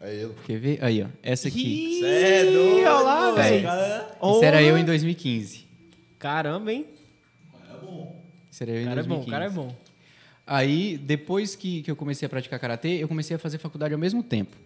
[0.00, 0.34] É ele.
[0.46, 0.78] Quer ver?
[0.84, 1.06] Aí, ó.
[1.22, 2.04] Essa aqui.
[2.04, 2.74] É doido.
[2.80, 3.62] olha lá, velho.
[3.62, 3.82] cara
[4.22, 5.66] é- Isso era eu em 2015.
[6.18, 6.86] Caramba, hein?
[8.50, 9.28] Isso era eu O em cara é bom, 2015.
[9.28, 9.76] o cara é bom.
[10.46, 13.98] Aí, depois que, que eu comecei a praticar karatê, eu comecei a fazer faculdade ao
[14.00, 14.56] mesmo tempo.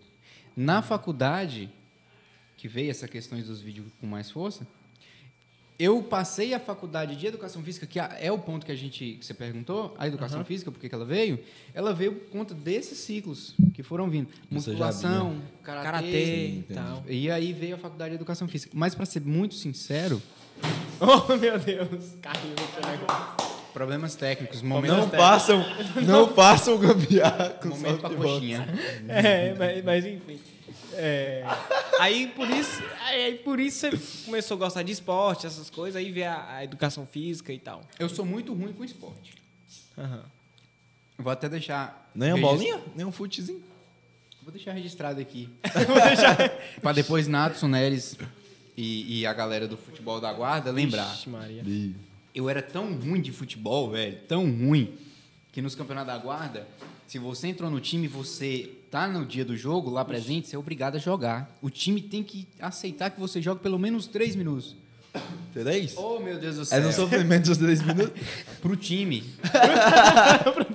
[0.57, 1.71] Na faculdade,
[2.57, 4.67] que veio essa questões dos vídeos com mais força,
[5.81, 9.25] eu passei a faculdade de educação física, que é o ponto que a gente que
[9.25, 11.41] você perguntou, a educação física, por que ela veio?
[11.73, 14.29] Ela veio por conta desses ciclos que foram vindo.
[14.29, 17.03] Já Musculação, karatê, Karatê e tal.
[17.09, 18.73] E aí veio a faculdade de educação física.
[18.77, 20.21] Mas para ser muito sincero,
[21.01, 22.15] Oh, meu Deus.
[22.21, 23.51] Caiu aqui o negócio.
[23.73, 25.65] problemas técnicos, momentos Não passam,
[26.07, 28.69] não passam gambiarra com Momento pra coxinha.
[29.09, 30.39] É, mas, mas enfim.
[30.95, 31.45] É,
[31.99, 36.11] aí por isso, aí, por isso você começou a gostar de esporte, essas coisas, aí
[36.11, 37.83] vê a, a educação física e tal.
[37.99, 39.35] Eu sou muito ruim com esporte.
[39.97, 40.25] Aham.
[41.19, 42.11] Vou até deixar.
[42.15, 42.81] Nem uma regis- bolinha?
[42.97, 43.63] Nem um futezinho?
[44.43, 45.49] Vou deixar registrado aqui.
[46.81, 48.17] Pra depois Natson, Neres
[48.77, 51.13] e, e a galera do futebol da guarda lembrar.
[51.15, 51.63] Ixi, Maria.
[52.35, 54.95] Eu era tão ruim de futebol, velho, tão ruim,
[55.53, 56.67] que nos campeonatos da guarda,
[57.07, 60.59] se você entrou no time, você tá no dia do jogo, lá presente, você é
[60.59, 61.57] obrigado a jogar.
[61.63, 64.77] O time tem que aceitar que você jogue pelo menos três minutos.
[65.53, 65.95] Três?
[65.97, 66.83] Oh, meu Deus do É céu.
[66.83, 68.13] no sofrimento dos três minutos?
[68.63, 69.25] Pro time.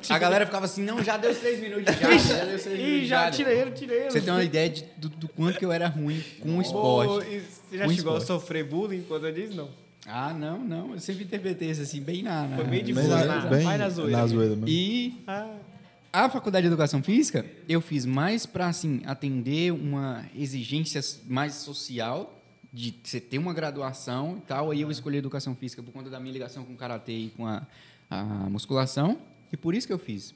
[0.10, 2.80] a galera ficava assim, não, já deu os três minutos, já, já deu os três
[2.80, 3.08] Ih, minutos.
[3.08, 3.32] já já.
[3.32, 4.12] tirei ele, tirei ele.
[4.12, 7.12] Você tem uma ideia de- do, do quanto que eu era ruim com o esporte.
[7.12, 8.26] Ô, e Você já Com chegou a esporte.
[8.28, 9.70] sofrer bullying quando eu disse não?
[10.08, 10.94] Ah, não, não.
[10.94, 12.44] Eu sempre interpretei isso assim, bem na.
[12.46, 14.18] na Foi bem de Bem boa, na, na- bem vai na zoeira.
[14.18, 14.68] na zoeira mesmo.
[14.70, 15.48] E Ah,
[16.24, 22.42] a faculdade de educação física eu fiz mais para assim atender uma exigência mais social
[22.72, 24.72] de você ter uma graduação e tal.
[24.72, 27.46] Aí eu escolhi educação física por conta da minha ligação com o karatê e com
[27.46, 27.66] a,
[28.10, 29.20] a musculação
[29.52, 30.34] e por isso que eu fiz.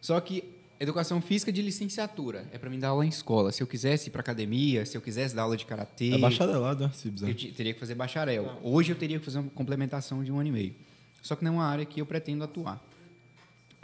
[0.00, 0.42] Só que
[0.80, 3.52] educação física de licenciatura é para mim dar aula em escola.
[3.52, 6.84] Se eu quisesse ir para academia, se eu quisesse dar aula de karatê, É bacharelado,
[6.86, 6.90] né?
[6.94, 7.54] Se eu precisar.
[7.54, 8.58] teria que fazer bacharel.
[8.62, 10.74] Hoje eu teria que fazer uma complementação de um ano e meio.
[11.22, 12.82] Só que não é uma área que eu pretendo atuar.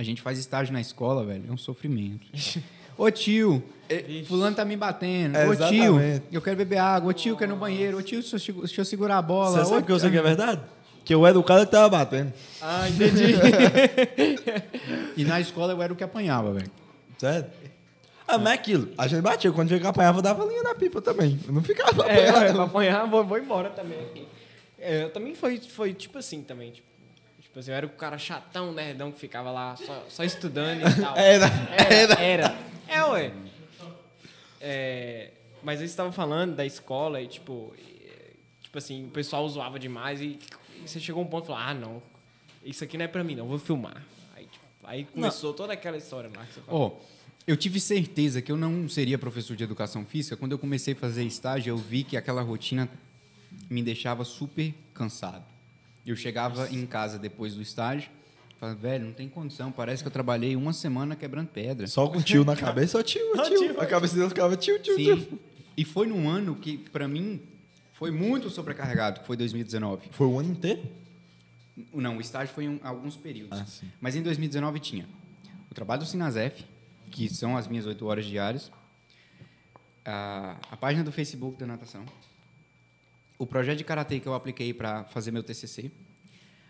[0.00, 2.26] A gente faz estágio na escola, velho, é um sofrimento.
[2.96, 5.36] Ô tio, eh, fulano tá me batendo.
[5.36, 6.22] É, Ô tio, exatamente.
[6.32, 7.10] eu quero beber água.
[7.10, 7.98] Ô tio, eu quero ir no banheiro.
[7.98, 9.58] Ô tio, deixa eu segu- deixa eu segurar a bola.
[9.58, 10.62] Você Ô, sabe que eu sei que é verdade?
[11.04, 12.32] Que eu era o cara que tava batendo.
[12.62, 13.34] ah entendi.
[15.18, 16.70] E na escola eu era o que apanhava, velho.
[17.18, 17.46] Sério?
[18.26, 18.88] Ah, mas é aquilo.
[18.96, 19.52] A gente batia.
[19.52, 21.38] Quando que apanhava, dava linha na pipa também.
[21.46, 22.54] Eu não ficava é, apanhando.
[22.54, 23.98] pra apanhar, vou, vou embora também.
[24.78, 26.86] É, eu também foi, foi tipo assim também, tipo,
[27.50, 31.00] tipo assim, eu era o cara chatão, nerdão, que ficava lá só, só estudando e
[31.00, 31.16] tal.
[31.16, 31.46] Era,
[31.76, 32.58] Era, era.
[32.86, 33.32] É, ué.
[34.60, 35.32] É,
[35.62, 40.20] mas eles estavam falando da escola e, tipo, e, tipo assim, o pessoal zoava demais
[40.20, 40.38] e,
[40.82, 42.02] e você chegou a um ponto e falou, ah, não,
[42.64, 44.00] isso aqui não é pra mim, não, vou filmar.
[44.36, 47.00] Aí, tipo, aí começou toda aquela história lá que você falou.
[47.00, 50.36] Ó, eu tive certeza que eu não seria professor de educação física.
[50.36, 52.88] Quando eu comecei a fazer estágio, eu vi que aquela rotina
[53.68, 55.44] me deixava super cansado.
[56.10, 58.10] Eu chegava em casa depois do estágio,
[58.58, 61.86] falava, velho, não tem condição, parece que eu trabalhei uma semana quebrando pedra.
[61.86, 63.58] Só com tio na cabeça, só tio, tio.
[63.58, 63.80] tio.
[63.80, 65.04] A cabeça dele ficava tio, tio, Sim.
[65.04, 65.40] tio.
[65.76, 67.40] E foi num ano que, para mim,
[67.92, 70.08] foi muito sobrecarregado, que foi 2019.
[70.10, 70.82] Foi o ano inteiro?
[71.94, 73.60] Não, o estágio foi em alguns períodos.
[73.60, 73.88] Ah, sim.
[74.00, 75.06] Mas em 2019 tinha
[75.70, 76.64] o trabalho do Sinasef,
[77.08, 78.72] que são as minhas oito horas diárias,
[80.04, 82.04] a, a página do Facebook da natação,
[83.40, 85.90] o projeto de karatê que eu apliquei para fazer meu TCC,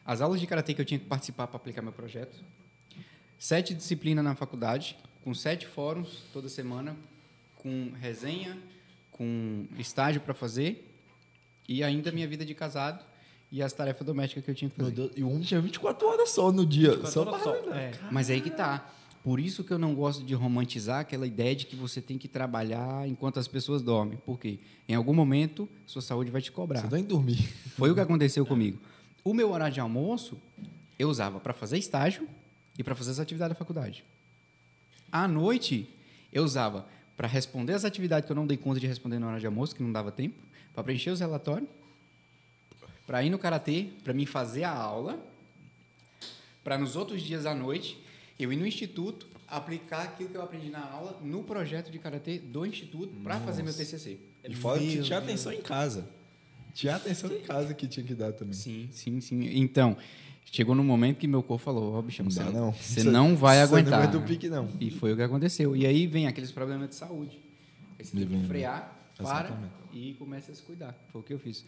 [0.07, 2.37] as aulas de karatê que eu tinha que participar para aplicar meu projeto,
[3.39, 6.97] sete disciplinas na faculdade, com sete fóruns toda semana,
[7.57, 8.57] com resenha,
[9.11, 10.89] com estágio para fazer
[11.69, 13.05] e ainda minha vida de casado
[13.53, 14.93] e as tarefas domésticas que eu tinha que fazer.
[14.93, 17.05] Deus, e o homem tinha 24 horas só no dia.
[17.07, 17.91] Só para- só- é.
[18.13, 18.89] Mas aí que tá.
[19.23, 22.27] Por isso que eu não gosto de romantizar aquela ideia de que você tem que
[22.27, 24.17] trabalhar enquanto as pessoas dormem.
[24.19, 24.59] Por quê?
[24.89, 26.81] Em algum momento, sua saúde vai te cobrar.
[26.81, 27.43] Você nem dormir.
[27.77, 28.79] Foi o que aconteceu comigo.
[29.23, 30.39] O meu horário de almoço,
[30.99, 32.27] eu usava para fazer estágio
[32.79, 34.05] e para fazer as atividades da faculdade.
[35.13, 35.87] À noite,
[36.33, 39.39] eu usava para responder as atividades que eu não dei conta de responder na hora
[39.39, 40.37] de almoço, que não dava tempo,
[40.73, 41.69] para preencher os relatórios,
[43.07, 45.23] para ir no karatê, para mim fazer a aula,
[46.65, 47.99] para nos outros dias à noite
[48.45, 52.39] eu ir no instituto aplicar aquilo que eu aprendi na aula no projeto de karatê
[52.39, 54.19] do instituto para fazer meu TCC.
[54.49, 56.09] E fora que tinha atenção em casa.
[56.73, 58.55] Tinha atenção em casa que tinha que dar também.
[58.55, 59.43] Sim, sim, sim.
[59.59, 59.97] Então,
[60.45, 62.73] chegou num momento que meu corpo falou, ó, bichão, Não você não, não.
[62.73, 64.03] você Você- não vai você não aguentar.
[64.03, 64.69] aguenta o pique, não.
[64.81, 65.75] E foi o que aconteceu.
[65.75, 67.39] E aí vem aqueles problemas de saúde.
[67.99, 69.73] Aí você tem que frear, para Exatamente.
[69.93, 70.97] e começa a se cuidar.
[71.11, 71.65] Foi o que eu fiz.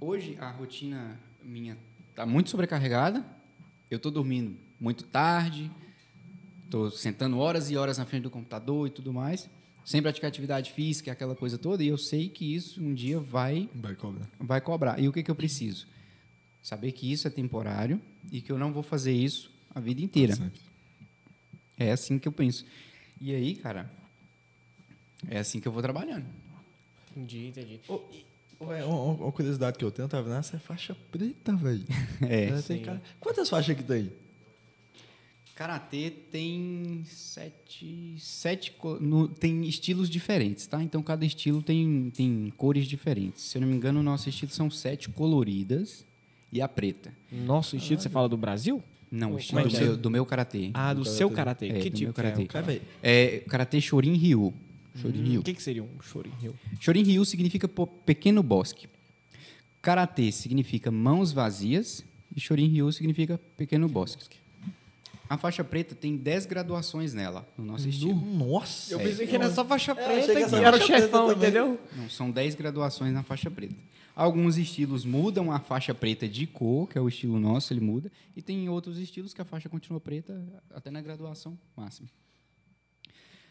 [0.00, 1.76] Hoje, a rotina minha
[2.10, 3.24] está muito sobrecarregada.
[3.90, 5.70] Eu estou dormindo muito tarde.
[6.64, 9.48] Estou sentando horas e horas na frente do computador e tudo mais.
[9.84, 11.82] Sem praticar atividade física, aquela coisa toda.
[11.82, 14.28] E eu sei que isso um dia vai Vai cobrar.
[14.38, 15.00] vai cobrar.
[15.00, 15.86] E o que, que eu preciso?
[16.62, 18.00] Saber que isso é temporário
[18.32, 20.34] e que eu não vou fazer isso a vida inteira.
[20.36, 20.60] Sempre.
[21.78, 22.64] É assim que eu penso.
[23.20, 23.90] E aí, cara,
[25.28, 26.26] é assim que eu vou trabalhando.
[27.16, 27.80] Entendi, entendi.
[28.12, 28.24] E-
[28.60, 30.36] Ué, uma, uma curiosidade que eu tenho, tá vendo?
[30.36, 31.84] Essa é faixa preta, velho.
[32.22, 32.46] É.
[32.62, 32.82] tem sim.
[32.84, 34.10] cara- Quantas faixas que tem?
[35.54, 40.82] Karatê tem sete, sete no- tem estilos diferentes, tá?
[40.82, 43.42] Então cada estilo tem, tem cores diferentes.
[43.44, 46.04] Se eu não me engano, o nosso estilo são sete coloridas
[46.52, 47.12] e a preta.
[47.30, 48.82] Nosso estilo, você fala do Brasil?
[49.10, 49.80] Não, o estilo é do, é?
[49.80, 50.70] meu, do meu karatê.
[50.74, 51.68] Ah, do, Do seu karatê.
[51.68, 52.80] É, que do tipo é karatê.
[53.00, 54.52] É karatê Shorin Ryu.
[54.96, 55.40] Shorin Hum, Ryu.
[55.40, 56.54] O que, que seria um Shorin-ryu?
[56.80, 57.68] Shorin Ryu significa
[58.04, 58.88] pequeno bosque.
[59.80, 64.36] Karatê significa mãos vazias e Shorin Ryu significa pequeno bosque.
[65.28, 68.14] A faixa preta tem 10 graduações nela, no nosso estilo.
[68.14, 68.92] Nossa.
[68.92, 71.80] Eu pensei que era só faixa achei preta, que que, era o chefão, entendeu?
[71.96, 73.74] Não, são 10 graduações na faixa preta.
[74.14, 78.12] Alguns estilos mudam a faixa preta de cor, que é o estilo nosso, ele muda.
[78.36, 82.08] E tem outros estilos que a faixa continua preta até na graduação máxima.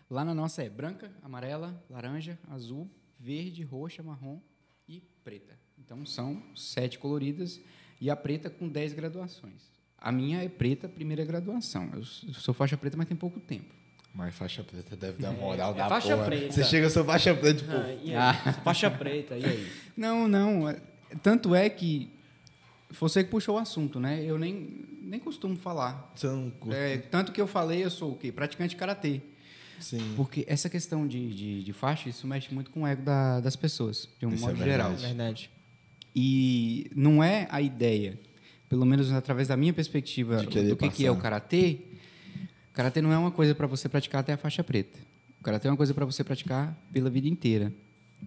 [0.09, 4.39] Lá na nossa é branca, amarela, laranja, azul, verde, roxa, marrom
[4.87, 5.57] e preta.
[5.77, 7.59] Então são sete coloridas
[7.99, 9.72] e a preta com 10 graduações.
[10.03, 11.89] A minha é preta, primeira graduação.
[11.95, 13.73] Eu sou faixa preta, mas tem pouco tempo.
[14.13, 16.25] Mas faixa preta deve dar moral é da faixa porra.
[16.27, 16.51] preta.
[16.51, 17.71] Você chega, eu sou faixa preta, tipo...
[17.71, 18.15] Ah, e aí?
[18.15, 18.53] Ah.
[18.63, 19.71] Faixa preta, e aí?
[19.97, 20.69] Não, não.
[20.69, 20.79] é-
[21.23, 22.09] Tanto é que
[22.91, 24.23] você que puxou o assunto, né?
[24.23, 26.11] Eu nem, nem costumo falar.
[26.15, 26.75] Você não curte.
[26.77, 28.31] É, tanto que eu falei, eu sou o quê?
[28.31, 29.21] Praticante de karatê.
[29.79, 30.13] Sim.
[30.15, 33.55] Porque essa questão de, de, de faixa, isso mexe muito com o ego da- das
[33.55, 34.91] pessoas, de um Isso modo é geral.
[34.95, 35.49] Verdade.
[36.15, 38.19] E não é a ideia,
[38.73, 40.37] pelo menos através da minha perspectiva
[40.71, 41.77] do que, que é o karatê.
[42.73, 44.97] Karatê não é uma coisa para você praticar até a faixa preta.
[45.39, 47.71] O karatê é uma coisa para você praticar pela vida inteira.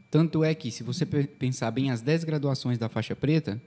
[0.09, 3.61] Tanto é que, se você pe- pensar bem as 10 graduações da faixa preta,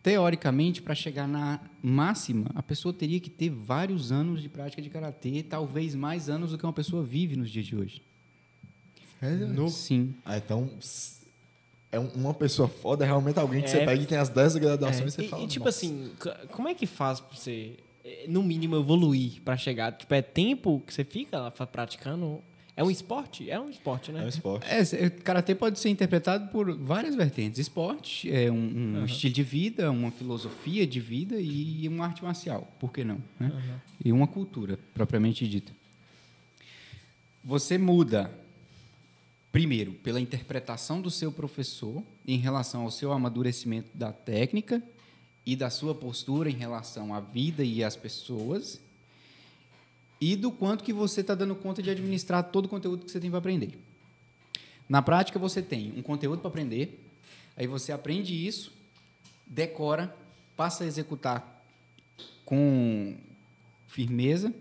[0.00, 4.88] teoricamente, para chegar na máxima, a pessoa teria que ter vários anos de prática de
[4.90, 8.00] karatê, talvez mais anos do que uma pessoa vive nos dias de hoje.
[9.20, 10.14] É, Sim.
[10.24, 10.70] Ah, então...
[11.92, 13.70] É um- uma pessoa foda, é realmente alguém que É.
[13.70, 15.44] você pega e tem as 10 graduações e você e, fala...
[15.44, 15.76] e, tipo "Nossa".
[15.78, 16.10] assim,
[16.50, 19.92] como é que faz pra você, eh, no mínimo, evoluir pra chegar?
[19.92, 22.40] Tipo, é tempo que você fica lá praticando?
[22.74, 23.50] É um esporte?
[23.50, 24.22] É um esporte, né?
[24.22, 24.66] É um esporte.
[24.66, 27.58] É, karatê pode ser interpretado por várias vertentes.
[27.60, 32.66] Esporte, é um, um estilo de vida, uma filosofia de vida e uma arte marcial.
[32.80, 33.18] Por que não?
[33.38, 33.52] né?
[34.02, 35.70] E uma cultura, propriamente dita.
[37.44, 38.30] Você muda,
[39.52, 44.82] primeiro, pela interpretação do seu professor em relação ao seu amadurecimento da técnica
[45.46, 48.80] e da sua postura em relação à vida e às pessoas
[50.20, 53.20] e do quanto que você está dando conta de administrar todo o conteúdo que você
[53.20, 53.78] tem para aprender.
[54.88, 56.98] Na prática, você tem um conteúdo para aprender,
[57.56, 58.72] Aí você aprende isso,
[59.46, 60.14] decora,
[60.56, 61.64] passa a executar
[62.44, 63.16] com
[63.86, 64.52] firmeza,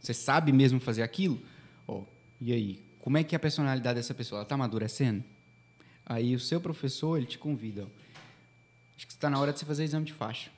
[0.00, 1.40] você sabe mesmo fazer aquilo,
[1.86, 2.02] ó,
[2.40, 4.38] e aí, como é que é a personalidade dessa pessoa?
[4.38, 5.24] Ela está amadurecendo?
[6.04, 7.86] Aí o seu professor, ele te convida, ó,
[8.96, 10.50] acho que está na hora de você fazer exame de faixa.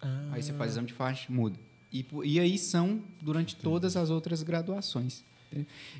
[0.00, 0.30] Ah.
[0.32, 1.58] Aí você faz exame de faixa, muda.
[1.92, 5.24] E, e aí são durante todas as outras graduações.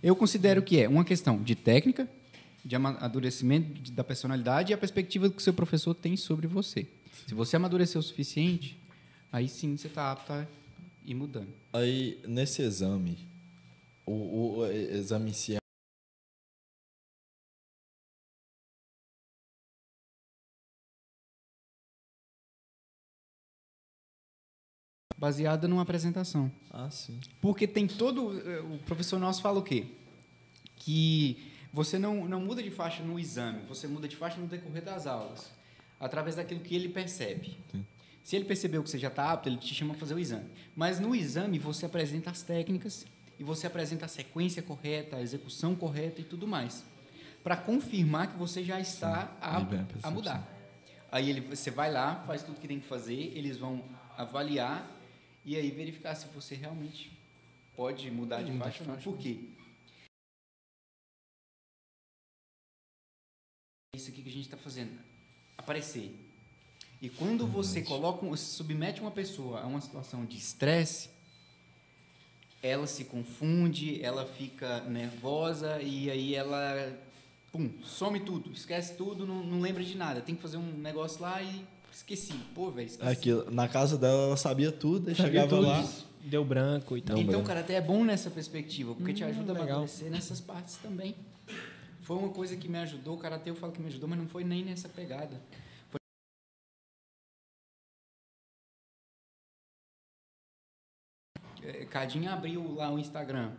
[0.02, 2.08] Eu considero que é uma questão de técnica,
[2.64, 6.86] de amadurecimento da personalidade e a perspectiva que o seu professor tem sobre você.
[7.26, 8.78] Se você amadurecer o suficiente,
[9.32, 10.46] aí sim você está apto a
[11.04, 11.48] ir mudando.
[11.72, 13.18] Aí, nesse exame,
[14.04, 15.57] o, o exame em si
[25.18, 26.50] Baseada numa apresentação.
[26.70, 27.18] Ah, sim.
[27.40, 28.38] Porque tem todo.
[28.38, 29.86] eh, O professor nosso fala o quê?
[30.76, 34.82] Que você não, não muda de faixa no exame, você muda de faixa no decorrer
[34.82, 35.50] das aulas,
[35.98, 37.58] através daquilo que ele percebe.
[37.72, 37.84] Sim.
[38.22, 40.44] Se ele percebeu que você já está apto, ele te chama para fazer o exame.
[40.76, 43.04] Mas no exame você apresenta as técnicas
[43.38, 46.84] e você apresenta a sequência correta, a execução correta e tudo mais.
[47.42, 50.46] Para confirmar que você já está apto a a mudar.
[51.10, 53.82] Aí ele, você vai lá, faz tudo que tem que fazer, eles vão
[54.16, 54.86] avaliar
[55.48, 57.10] e aí verificar se você realmente
[57.74, 58.98] pode mudar de faixa ou não.
[59.00, 59.48] Por quê?
[63.96, 64.92] Isso aqui que a gente está fazendo,
[65.56, 66.14] aparecer.
[67.00, 71.08] E quando você coloca, um- submete uma pessoa a uma situação de estresse,
[72.62, 76.60] ela se confunde, ela fica nervosa e aí ela,
[77.50, 80.20] pum, some tudo, esquece tudo, não, não lembra de nada.
[80.20, 81.64] Tem que fazer um negócio lá e
[81.98, 82.32] esqueci.
[82.54, 83.08] Pô, velho, esqueci.
[83.10, 85.80] Aquilo, na casa dela, ela sabia tudo, aí Sabia chegava tudo lá.
[85.80, 86.06] disso.
[86.24, 87.16] Deu branco e tal.
[87.16, 87.44] Então, branco.
[87.44, 89.68] o karatê é bom nessa perspectiva, porque te Hum, ajuda a legal.
[89.78, 91.14] amadurecer nessas partes também.
[92.02, 94.28] Foi uma coisa que me ajudou, o karatê eu falo que me ajudou, mas não
[94.28, 95.40] foi nem nessa pegada.
[95.90, 95.98] Foi...
[101.62, 103.52] É, Cadinha abriu lá o Instagram.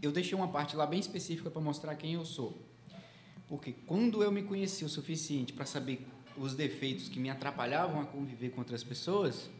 [0.00, 2.56] Eu deixei uma parte lá bem específica para mostrar quem eu sou.
[3.48, 6.06] Porque quando eu me conheci o suficiente para saber
[6.40, 9.50] os defeitos que me atrapalhavam a conviver com outras pessoas,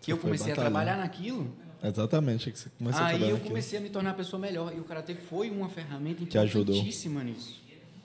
[0.00, 1.52] que Você eu comecei a trabalhar naquilo,
[1.82, 3.50] Exatamente, que você começou a Aí trabalhar eu naquilo.
[3.50, 4.72] comecei a me tornar uma pessoa melhor.
[4.74, 7.62] E o Karatê foi uma ferramenta importantíssima nisso.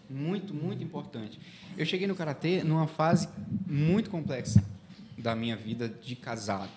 [0.09, 1.39] Muito, muito importante.
[1.77, 3.29] Eu cheguei no Karatê numa fase
[3.65, 4.63] muito complexa
[5.17, 6.69] da minha vida de casado.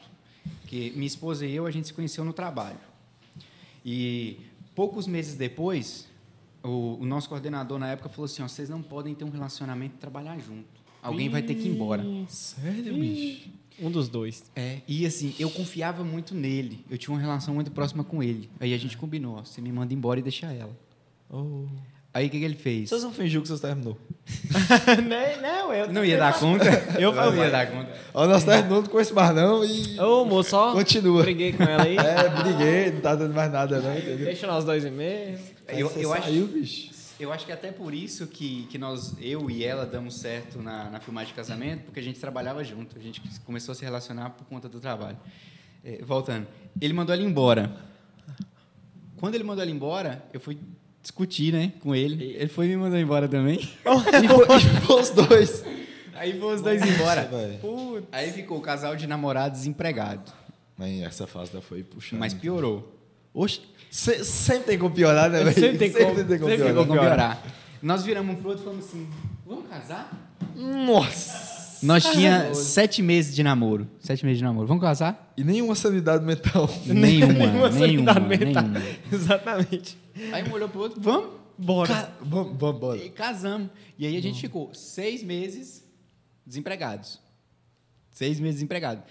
[0.67, 2.79] Que minha esposa e eu, a gente se conheceu no trabalho.
[3.85, 4.39] E
[4.75, 6.09] poucos meses depois,
[6.63, 9.99] o, o nosso coordenador na época falou assim, vocês não podem ter um relacionamento e
[9.99, 10.84] trabalhar junto.
[11.05, 12.03] Alguém vai ter que ir embora.
[12.29, 13.49] Sério, bicho?
[13.81, 14.45] Um dos dois.
[14.55, 16.85] É, e assim, eu confiava muito nele.
[16.91, 18.49] Eu tinha uma relação muito próxima com ele.
[18.61, 20.75] Aí a gente combinou, ó, você me manda embora e deixa ela.
[21.29, 21.67] Oh.
[22.15, 22.89] Aí o que, que ele fez?
[22.89, 23.99] Vocês não fingiu que vocês terminou.
[25.05, 25.37] Né?
[25.43, 26.65] não, eu Não ia dar conta?
[26.99, 27.91] Eu não ia dar conta.
[28.15, 29.99] Ó, nós terminamos com esse bar não e...
[29.99, 31.23] Ô, moço, só Continua.
[31.25, 31.97] briguei com ela aí.
[31.97, 34.27] É, briguei, não tá dando mais nada não, entendeu?
[34.27, 35.39] Deixa nós dois e meio.
[35.69, 36.94] Eu, Aí você eu, acho, saiu, bicho.
[37.19, 40.91] Eu acho que até por isso que, que nós, eu e ela, damos certo na,
[40.91, 42.99] na filmagem de casamento, porque a gente trabalhava junto.
[42.99, 45.17] A gente começou a se relacionar por conta do trabalho.
[45.85, 46.47] É, voltando.
[46.81, 47.75] Ele mandou ela embora.
[49.17, 50.59] Quando ele mandou ela embora, eu fui
[51.01, 52.33] discutir, né, com ele.
[52.37, 53.59] Ele foi e me mandou embora também.
[53.85, 55.65] E foi, e foi os dois.
[56.15, 57.23] Aí foram os dois embora.
[57.23, 58.07] Nossa, velho.
[58.11, 60.33] Aí ficou o casal de namorado desempregado.
[60.77, 62.19] Mas essa fase da foi puxando.
[62.19, 62.94] Mas piorou.
[63.35, 63.61] Oxe,
[63.91, 65.53] se- sempre tem como piorar, né, velho?
[65.55, 66.75] Sempre tem como- tem como sempre tem piorar.
[66.75, 67.43] Vamos como piorar.
[67.83, 69.09] Nós viramos um pro outro e falamos assim:
[69.45, 70.33] vamos casar?
[70.55, 71.55] Nossa!
[71.83, 73.87] Nós tinha sete meses de namoro.
[74.01, 74.67] Sete meses de namoro.
[74.67, 75.35] Vamos casar?
[75.37, 76.67] E nenhuma sanidade mental.
[76.87, 78.63] Nenhuma, Nenhuma nenhuma, sanidade mental.
[78.63, 78.81] nenhuma.
[79.13, 79.99] Exatamente.
[80.33, 81.31] Aí um olhou pro outro, vamos.
[81.59, 81.89] Bora.
[81.95, 82.97] Ca- Vamos, vamos, bora.
[82.99, 83.69] E casamos.
[83.99, 85.85] E aí a gente ficou seis meses
[86.47, 87.21] desempregados.
[88.11, 89.05] Seis meses desempregados.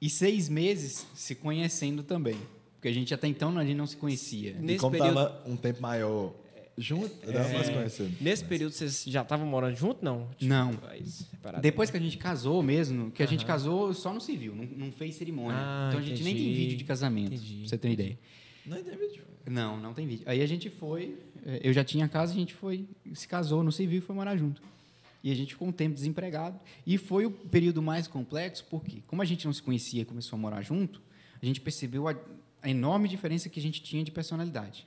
[0.00, 2.36] E seis meses se conhecendo também.
[2.82, 4.56] Porque a gente até então a gente não se conhecia.
[4.58, 6.34] E Nesse como período- tava um tempo maior
[6.76, 8.12] junto, dava mais conhecendo.
[8.20, 10.28] Nesse período vocês já estavam morando junto, não?
[10.40, 10.72] Não.
[10.88, 11.62] aí, separado.
[11.62, 14.90] Depois que a gente casou mesmo, que a gente casou só no civil, não, não
[14.90, 15.60] fez cerimônia.
[15.60, 16.58] Ah, então a gente nem tem entendi.
[16.58, 17.58] vídeo de casamento, Entendi.
[17.60, 18.18] pra você ter uma ideia.
[18.66, 19.22] Não tem vídeo.
[19.48, 20.24] Não, não tem vídeo.
[20.26, 21.16] Aí a gente foi,
[21.46, 24.36] eh, eu já tinha casa, a gente foi, se casou no civil e foi morar
[24.36, 24.60] junto.
[25.22, 26.58] E a gente ficou um tempo desempregado.
[26.84, 30.36] E foi o período mais complexo, porque como a gente não se conhecia e começou
[30.36, 31.00] a morar junto,
[31.40, 32.16] a gente percebeu a,
[32.62, 34.86] a enorme diferença que a gente tinha de personalidade.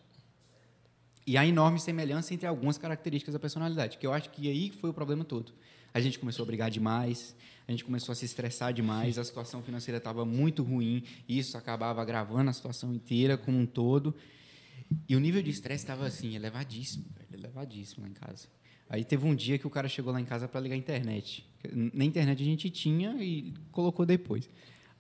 [1.28, 4.92] E a enorme semelhança entre algumas características da personalidade, que eu acho que aí foi
[4.92, 5.52] o problema todo.
[5.94, 7.36] A gente começou a brigar demais,
[7.68, 11.58] a gente começou a se estressar demais, a situação financeira estava muito ruim, e isso
[11.58, 14.16] acabava agravando a situação inteira como um todo.
[15.10, 18.48] E o nível de estresse estava assim, elevadíssimo, velho, elevadíssimo lá em casa.
[18.88, 21.44] Aí teve um dia que o cara chegou lá em casa para ligar a internet.
[21.74, 24.48] Na internet a gente tinha e colocou depois.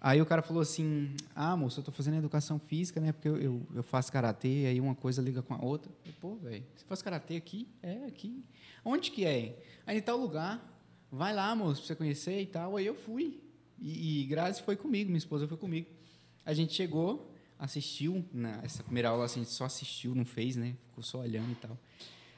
[0.06, 3.12] Aí o cara falou assim: Ah, moço, eu tô fazendo educação física, né?
[3.12, 5.92] Porque eu, eu, eu faço karatê, aí uma coisa liga com a outra.
[6.06, 7.68] Eu Pô, velho, você faz karatê aqui?
[7.82, 8.46] É, aqui.
[8.84, 9.58] Onde que é?
[9.84, 10.64] Aí em tal lugar.
[11.12, 12.78] Vai lá, moço, pra você conhecer e tal.
[12.78, 13.42] Aí eu fui.
[13.80, 15.88] E, e Grazi foi comigo, minha esposa foi comigo.
[16.46, 18.24] A gente chegou, assistiu.
[18.32, 20.76] Na, essa primeira aula a gente só assistiu, não fez, né?
[20.90, 21.76] Ficou só olhando e tal.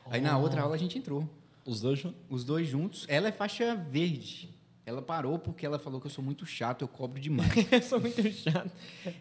[0.10, 1.30] Aí na outra aula a gente entrou.
[1.66, 2.22] Os dois juntos?
[2.30, 3.06] Os dois juntos.
[3.10, 4.57] Ela é faixa verde.
[4.88, 7.52] Ela parou porque ela falou que eu sou muito chato, eu cobro demais.
[7.70, 8.72] eu sou muito chato.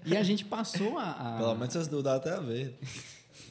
[0.05, 1.11] E a gente passou a.
[1.11, 1.39] a...
[1.39, 2.77] Pelo menos vocês dudaram até a verde.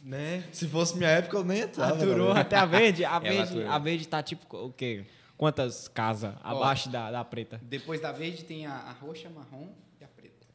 [0.02, 0.46] Né?
[0.54, 1.94] Se fosse minha época, eu nem entrava.
[1.96, 3.04] Aturou até a verde.
[3.04, 3.70] A verde, aturou.
[3.70, 5.06] a verde tá tipo o quê?
[5.36, 7.60] Quantas casas abaixo da, da preta?
[7.62, 9.68] Depois da verde tem a, a roxa, a marrom
[10.00, 10.48] e a preta.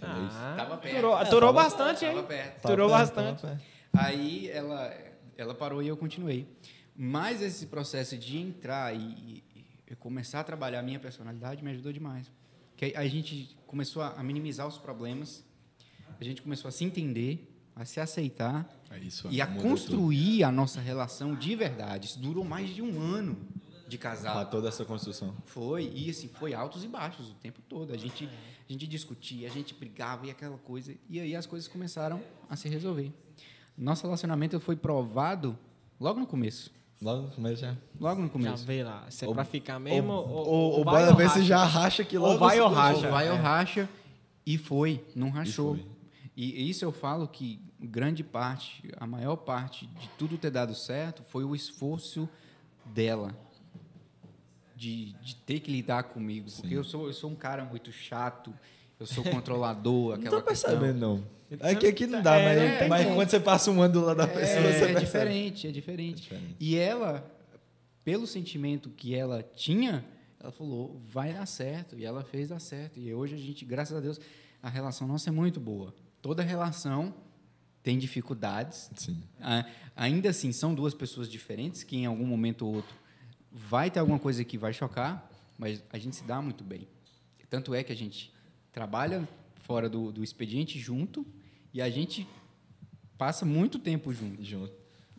[0.00, 0.94] Ah, Tava perto.
[0.96, 2.14] Aturou, É, aturou bastante, hein?
[2.14, 2.64] Tava perto.
[2.64, 3.42] Aturou perto, tava bastante.
[3.42, 3.62] perto.
[3.92, 4.94] Aí ela,
[5.36, 6.46] ela parou e eu continuei.
[6.94, 9.42] Mas esse processo de entrar e,
[9.88, 12.30] e- e começar a trabalhar a minha personalidade me ajudou demais.
[12.76, 15.44] Que aí a gente começou a, minimizar os problemas,
[16.20, 20.52] a gente começou a se entender, a se aceitar É isso, e a construir a
[20.52, 22.06] nossa relação de verdade.
[22.08, 23.34] Isso durou mais de um ano
[23.88, 24.00] de tudo.
[24.00, 24.50] Pra casado.
[24.50, 25.34] toda essa construção.
[25.46, 27.92] Foi, e assim, foi altos e baixos o tempo todo.
[27.92, 28.26] A gente,
[28.68, 30.94] a gente discutia, a gente brigava e aquela coisa.
[31.08, 33.12] E aí as coisas começaram a se resolver.
[33.76, 35.58] Nosso relacionamento foi provado
[35.98, 36.70] logo no começo.
[37.00, 37.76] Logo no começo já.
[38.00, 38.64] Logo no Já começo.
[38.66, 39.06] vê lá.
[39.08, 41.44] Se é Ou- pra ficar mesmo, ou, Ou, ou vai bora ou ver se racha.
[41.46, 42.38] já racha que Ou logo.
[42.38, 43.06] vai ou racha.
[43.06, 43.88] Ou vai ou racha.
[44.44, 45.74] E foi, não rachou.
[45.76, 45.86] foi.
[46.36, 51.22] E isso eu falo que grande parte, a maior parte de tudo ter dado certo
[51.22, 52.28] foi o esforço
[52.84, 53.32] dela
[54.74, 56.48] de, de ter que lidar comigo.
[56.60, 58.52] Porque eu sou, eu sou um cara muito chato,
[58.98, 61.16] eu sou controlador, Não aquela tô percebendo, questão.
[61.16, 61.37] não.
[61.60, 63.16] É que aqui não dá, É, mas, mas como.
[63.16, 66.18] quando você passa um ano do lado da pessoa, você É, diferente, é diferente.
[66.20, 66.56] É diferente.
[66.60, 67.30] E ela,
[68.04, 70.04] pelo sentimento que ela tinha,
[70.38, 71.98] ela falou, vai dar certo.
[71.98, 72.98] E ela fez dar certo.
[72.98, 74.20] E hoje a gente, graças a Deus,
[74.62, 75.94] a relação nossa é muito boa.
[76.20, 77.14] Toda relação
[77.82, 78.90] tem dificuldades.
[78.96, 79.22] Sim.
[79.96, 82.94] Ainda assim, são duas pessoas diferentes que em algum momento ou outro
[83.50, 86.86] vai ter alguma coisa que vai chocar, mas a gente se dá muito bem.
[87.48, 88.30] Tanto é que a gente
[88.70, 89.26] trabalha
[89.62, 91.26] fora do, do expediente junto
[91.78, 92.26] e a gente
[93.16, 94.42] passa muito tempo junto.
[94.42, 94.72] Junto.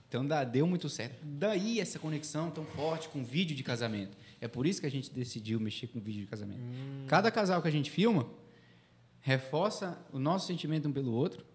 [0.10, 1.26] Então dá, deu muito certo.
[1.26, 4.18] Daí essa conexão tão forte com vídeo de casamento.
[4.42, 6.60] É por isso que a gente decidiu mexer com vídeo de casamento.
[7.08, 8.28] Cada casal que a gente filma
[9.22, 11.46] reforça o nosso sentimento um pelo outro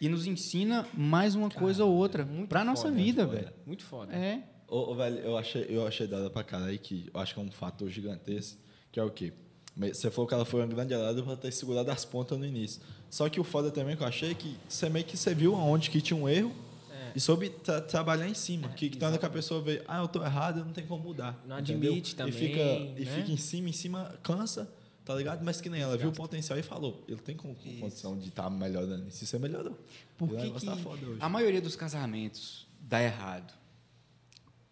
[0.00, 3.36] e nos ensina mais uma coisa ou outra muito para nossa foda, vida, foda.
[3.36, 3.52] velho.
[3.66, 4.14] Muito foda.
[4.14, 4.44] É.
[4.68, 7.42] Ô, ô, velho, eu achei, eu achei dada pra caralho que eu acho que é
[7.42, 8.60] um fator gigantesco,
[8.92, 9.32] que é o quê?
[9.76, 12.80] Você falou que ela foi uma grande aliada pra ter segurado as pontas no início.
[13.10, 15.54] Só que o foda também que eu achei é que você meio que você viu
[15.56, 16.54] aonde que tinha um erro
[16.92, 17.12] É.
[17.16, 18.68] e soube tra- trabalhar em cima.
[18.68, 21.42] que que quando que a pessoa vê, ah, eu tô errado, não tem como mudar.
[21.46, 21.90] Não entendeu?
[21.90, 23.16] admite também, E fica, e né?
[23.16, 24.72] fica em cima, em cima, cansa,
[25.04, 25.42] tá ligado?
[25.44, 28.28] Mas que nem ela viu o potencial e falou, ele tem com, com condição de
[28.28, 29.08] estar melhorando.
[29.08, 29.76] E se você melhorou.
[30.16, 31.18] Por o que, negócio que tá foda hoje.
[31.20, 33.52] a maioria dos casamentos dá errado?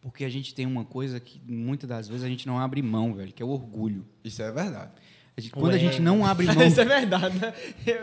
[0.00, 3.14] Porque a gente tem uma coisa que muitas das vezes a gente não abre mão,
[3.14, 4.06] velho, que é o orgulho.
[4.22, 4.92] Isso é verdade.
[5.38, 7.54] A gente- quando a gente não abre mão Isso é verdade, né?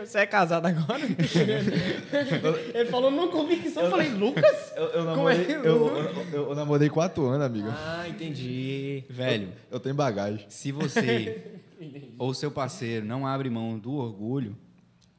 [0.04, 1.02] Você é casado agora?
[2.74, 3.84] Ele falou numa convicção.
[3.84, 4.72] Eu falei, Lucas?
[4.74, 5.96] Eu, eu é namorei, que- eu,
[6.32, 7.68] eu- namorei quatro anos, amigo.
[7.70, 9.04] Ah, entendi.
[9.10, 10.46] velho, Eu tenho bagagem.
[10.48, 11.60] se você
[12.18, 14.56] ou seu parceiro não abre mão do orgulho,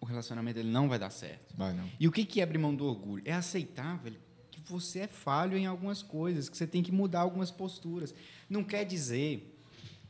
[0.02, 1.54] o relacionamento ele não vai dar certo.
[1.58, 1.84] Mas não.
[2.00, 3.22] E o que que é abrir mão do orgulho?
[3.26, 4.18] É aceitar, velho,
[4.50, 8.14] que você é falho em algumas coisas, que você tem que mudar algumas posturas.
[8.50, 9.54] Não quer dizer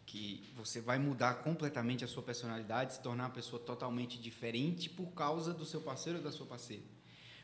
[0.05, 5.11] que você vai mudar completamente a sua personalidade, se tornar uma pessoa totalmente diferente por
[5.11, 6.81] causa do seu parceiro ou da sua parceira.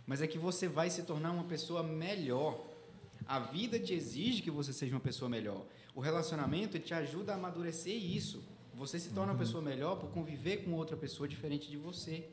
[0.08, 2.68] Mas é que você vai se tornar uma pessoa melhor.
[3.28, 5.64] A vida te exige que você seja uma pessoa melhor.
[5.94, 8.44] O relacionamento te ajuda a amadurecer isso.
[8.74, 12.28] Você se torna uma pessoa melhor por conviver com outra pessoa diferente de você.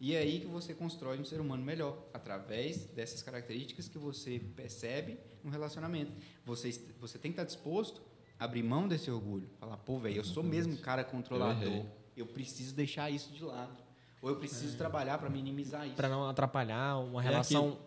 [0.00, 4.40] E é aí que você constrói um ser humano melhor, através dessas características que você
[4.54, 6.12] percebe no relacionamento.
[6.44, 8.02] Você, você tem que estar disposto
[8.38, 9.48] abrir mão desse orgulho.
[9.58, 11.62] Falar, pô, velho, eu sou mesmo um cara controlador.
[11.62, 11.86] errei.
[12.16, 13.76] Eu, preciso deixar isso de lado.
[14.22, 15.94] Ou eu preciso trabalhar para minimizar isso.
[15.96, 17.78] Pra não atrapalhar uma É relação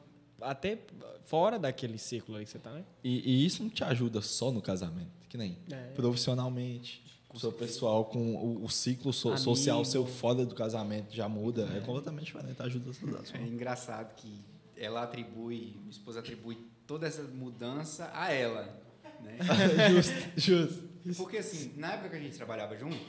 [0.42, 0.80] até
[1.26, 2.84] fora daquele círculo aí que você tá, né?
[3.04, 5.92] E, e isso não te ajuda só no casamento, que nem É.
[5.96, 9.44] profissionalmente, com o seu pessoal, com o, o ciclo so- Amigo.
[9.44, 11.64] social seu fora do casamento já muda.
[11.76, 14.34] É, completamente diferente, ajuda a É sua engraçado que
[14.78, 18.80] ela atribui, minha esposa atribui toda essa mudança a ela.
[19.22, 19.38] Né?
[19.92, 20.90] Justo, justo.
[21.18, 23.00] Porque assim, na época que a gente trabalhava junto,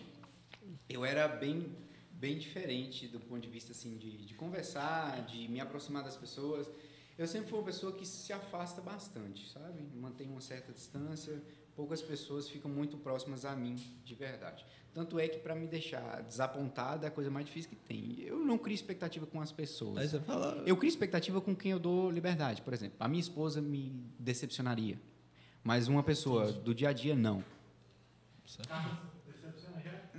[0.89, 1.77] eu era bem,
[2.13, 6.71] bem diferente do ponto de vista assim de, de conversar, de me aproximar das pessoas.
[7.19, 9.83] Eu sempre fui uma pessoa que se afasta bastante, sabe?
[9.95, 11.43] Mantém uma certa distância.
[11.77, 14.65] Poucas pessoas ficam muito próximas a mim, de verdade.
[14.93, 18.21] Tanto é que para me deixar desapontado é a coisa mais difícil que tem.
[18.23, 20.13] Eu não crio expectativa com as pessoas.
[20.67, 22.61] Eu crio expectativa com quem eu dou liberdade.
[22.63, 24.99] Por exemplo, a minha esposa me decepcionaria.
[25.63, 27.45] Mas uma pessoa do dia a dia, não.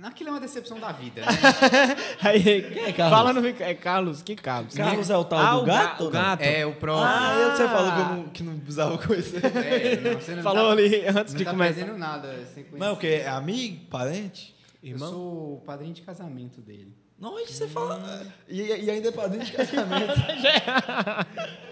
[0.02, 1.26] Aquilo é uma decepção da vida, né?
[2.22, 3.16] Aí, Quem é Carlos?
[3.18, 4.74] Fala no É Carlos, que Carlos?
[4.74, 6.04] Carlos é o tal Ah, do gato?
[6.04, 6.40] o gato.
[6.42, 7.06] É, o próprio.
[7.08, 9.44] Ah, eu você falou que, eu não, que não precisava conhecer.
[9.44, 11.74] É, não, você não Falou tá, ali antes não de tá começar.
[11.74, 12.28] perdendo nada.
[12.46, 12.78] Sem conhecer.
[12.78, 13.06] Mas o quê?
[13.24, 13.84] É amigo?
[13.86, 14.56] Parente?
[14.82, 15.08] Eu Irmão?
[15.08, 16.92] sou o padrinho de casamento dele.
[17.22, 18.26] Não, aí você fala.
[18.48, 20.12] E, e ainda é padrinho de casamento.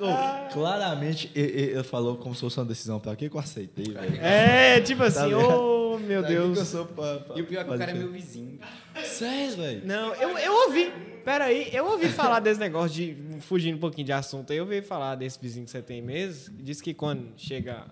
[0.00, 2.98] Ô, claramente, e- e- ele falou como se fosse uma decisão.
[2.98, 4.16] Pra que que eu aceitei, velho?
[4.20, 5.60] É, tipo assim, ligado?
[5.60, 6.68] ô meu Pra que que eu Deus.
[6.68, 8.58] sou pra- pra E o pior é que o cara é meu vizinho.
[9.04, 9.82] Sério, velho?
[9.86, 10.92] Não, eu, eu ouvi.
[11.24, 13.16] Peraí, eu ouvi falar desse negócio de.
[13.42, 16.54] Fugindo um pouquinho de assunto aí, eu ouvi falar desse vizinho que você tem mesmo.
[16.58, 17.84] Diz que quando chega.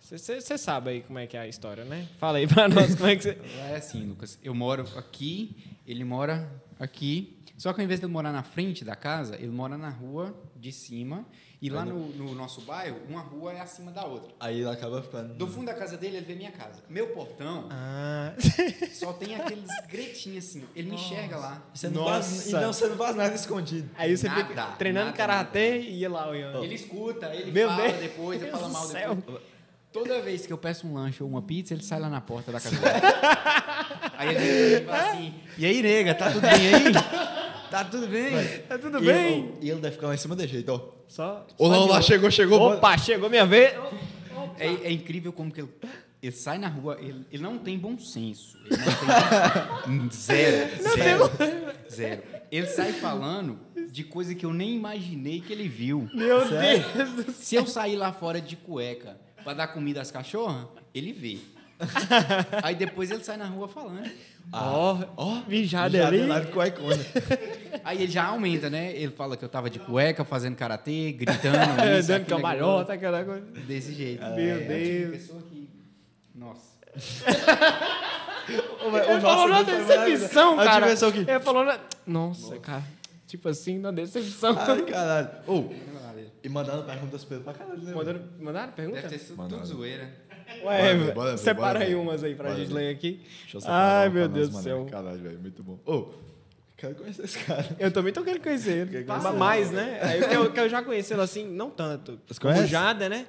[0.00, 2.06] Você sabe aí como é que é a história, né?
[2.18, 3.36] Fala aí pra nós como é que você.
[3.70, 4.38] É assim, Lucas.
[4.44, 5.56] Eu moro aqui,
[5.90, 7.34] ele mora aqui.
[7.56, 10.32] Só que ao invés de ele morar na frente da casa, ele mora na rua
[10.54, 11.26] de cima.
[11.60, 14.32] E lá no, no nosso bairro, uma rua é acima da outra.
[14.38, 15.34] Aí ele acaba ficando.
[15.34, 16.84] Do fundo da casa dele, ele vê minha casa.
[16.88, 18.32] Meu portão Ah.
[18.94, 20.62] só tem aqueles gretinhos assim.
[20.76, 21.60] Ele me enxerga lá.
[21.74, 22.30] Você não Nossa.
[22.30, 23.90] faz, então você não faz nada escondido.
[23.96, 26.62] Aí você Nada, fica treinando karatê e ia lá olhando.
[26.62, 27.98] Ele escuta, ele Meu fala Deus.
[28.02, 29.14] depois, ele fala do mal céu.
[29.16, 29.42] depois.
[29.92, 32.52] Toda vez que eu peço um lanche ou uma pizza, ele sai lá na porta
[32.52, 32.92] da casa dele.
[34.26, 36.92] aí ele fala assim: E aí, nega, tá tudo bem aí?
[37.70, 38.32] Tá tudo bem?
[38.66, 39.52] Tá tudo E bem?
[39.60, 40.80] E ele deve ficar lá em cima de jeito, ó.
[41.06, 41.46] Só.
[41.58, 42.58] Olá, olá, chegou, chegou.
[42.72, 43.74] Opa, chegou minha vez.
[44.58, 45.68] É, é incrível como que ele,
[46.22, 48.56] ele sai na rua, ele, ele não tem bom senso.
[48.64, 48.76] Ele
[49.86, 51.30] não tem zero, zero,
[51.90, 52.22] zero.
[52.50, 53.58] Ele sai falando
[53.92, 56.08] de coisa que eu nem imaginei que ele viu.
[56.14, 56.84] Meu Sério?
[56.94, 57.34] Deus do céu.
[57.34, 61.36] Se eu sair lá fora de cueca pra dar comida às cachorras, ele vê.
[62.62, 64.10] Aí depois ele sai na rua falando.
[64.52, 66.18] Ó, Ó, mijado já ali.
[66.18, 67.04] deu nada com a icona.
[67.84, 68.92] Aí ele já aumenta, né?
[68.96, 71.56] Ele fala que eu tava de cueca, fazendo karatê, gritando.
[71.80, 73.46] É, Isso, dando cambalhota, aquela coisa.
[73.66, 74.20] Desse jeito.
[74.24, 75.10] Meu É, eu tive Deus.
[75.16, 75.68] pessoa que...
[76.34, 76.68] Nossa.
[78.48, 80.90] O, Ele falou na decepção, A cara.
[80.90, 81.18] aqui.
[81.18, 81.78] Ele falou na...
[82.06, 82.82] Nossa, cara.
[83.26, 84.56] Tipo assim, na decepção.
[84.58, 85.28] Ai, caralho.
[85.46, 85.64] Ô,
[86.42, 87.92] e mandando perguntas pra caralho, né?
[87.92, 89.02] Mandaram, mandaram pergunta?
[89.02, 90.10] Deve ter sido tudo zoeira.
[90.64, 93.20] Ué, Bora bora separa bora aí umas aí pra Bora gente ler aqui.
[93.42, 94.86] Deixa eu separar Ai, meu Deus do céu.
[94.90, 95.78] Caralho, velho, muito bom.
[95.86, 96.12] Ô,
[96.76, 97.76] quero conhecer esse cara.
[97.78, 98.90] Eu também tô querendo conhecer ele.
[98.90, 99.38] Quer Mas conhecer?
[99.38, 100.00] mais, né?
[100.02, 102.18] Aí eu, eu, que eu já conheci ele assim, não tanto.
[102.26, 102.70] Você Como conhece?
[102.70, 103.26] Jada, né?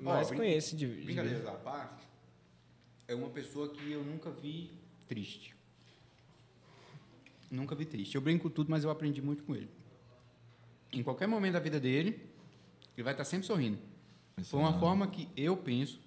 [0.00, 2.04] Mas brin- conheço de, de Brincadeiras à parte,
[3.08, 4.70] é uma pessoa que eu nunca vi
[5.08, 5.54] triste.
[7.50, 8.14] Nunca vi triste.
[8.14, 9.68] Eu brinco tudo, mas eu aprendi muito com ele.
[10.92, 12.20] Em qualquer momento da vida dele,
[12.96, 13.78] ele vai estar sempre sorrindo.
[14.44, 16.00] Foi uma forma que eu penso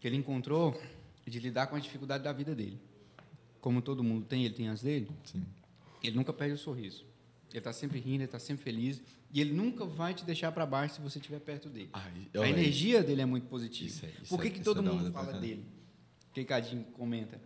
[0.00, 0.80] que ele encontrou
[1.26, 2.80] de lidar com a dificuldade da vida dele.
[3.60, 5.08] Como todo mundo tem, ele tem as dele.
[5.24, 5.44] Sim.
[6.02, 7.04] Ele nunca perde o sorriso.
[7.50, 9.02] Ele está sempre rindo, ele está sempre feliz.
[9.32, 11.90] E ele nunca vai te deixar para baixo se você estiver perto dele.
[11.92, 13.86] A energia dele é muito positiva.
[13.88, 15.64] Isso é- isso Por que, é- que todo é da mundo fala dele?
[16.32, 17.40] Que Cadinho comenta.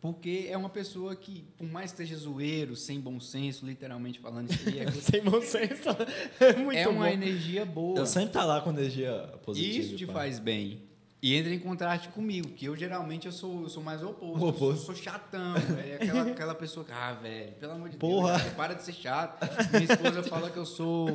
[0.00, 4.50] Porque é uma pessoa que, por mais que esteja zoeiro, sem bom senso, literalmente falando,
[4.52, 5.88] isso aí é, Sem bom senso.
[6.38, 7.12] É muito é uma bom.
[7.12, 7.98] energia boa.
[7.98, 9.12] Eu sempre tá lá com energia
[9.44, 9.78] positiva.
[9.78, 10.12] Isso te pá.
[10.12, 10.82] faz bem.
[11.22, 14.44] E entra em contraste comigo, que eu geralmente eu sou, eu sou mais o oposto.
[14.44, 14.86] O Eu sou, oposto.
[14.86, 15.54] sou chatão.
[15.78, 18.32] É aquela, aquela pessoa que, ah, velho, pelo amor de Porra.
[18.32, 19.46] Deus, velho, para de ser chato.
[19.72, 21.06] Minha esposa fala que eu sou.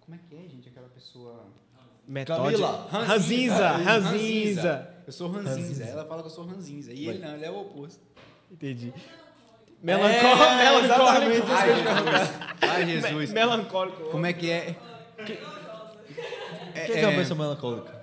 [0.00, 0.68] Como é que é, gente?
[0.68, 1.44] Aquela pessoa.
[2.06, 2.62] Metódico.
[2.62, 2.88] Camila.
[2.90, 3.68] Ranzinza.
[3.76, 4.94] Ranzinza.
[5.06, 5.84] Eu sou ranzinza.
[5.84, 6.92] Ela fala que eu sou ranzinza.
[6.92, 8.00] E ele não, ele é o oposto.
[8.50, 8.94] Entendi.
[9.82, 10.42] Melancólico.
[10.42, 11.20] É, exatamente melancólico.
[11.20, 12.56] que eu ia perguntar.
[12.62, 13.32] Ai, Jesus.
[13.32, 14.02] Melancólico.
[14.10, 14.76] Como é que é?
[16.74, 17.97] Quem que é uma pessoa melancólica?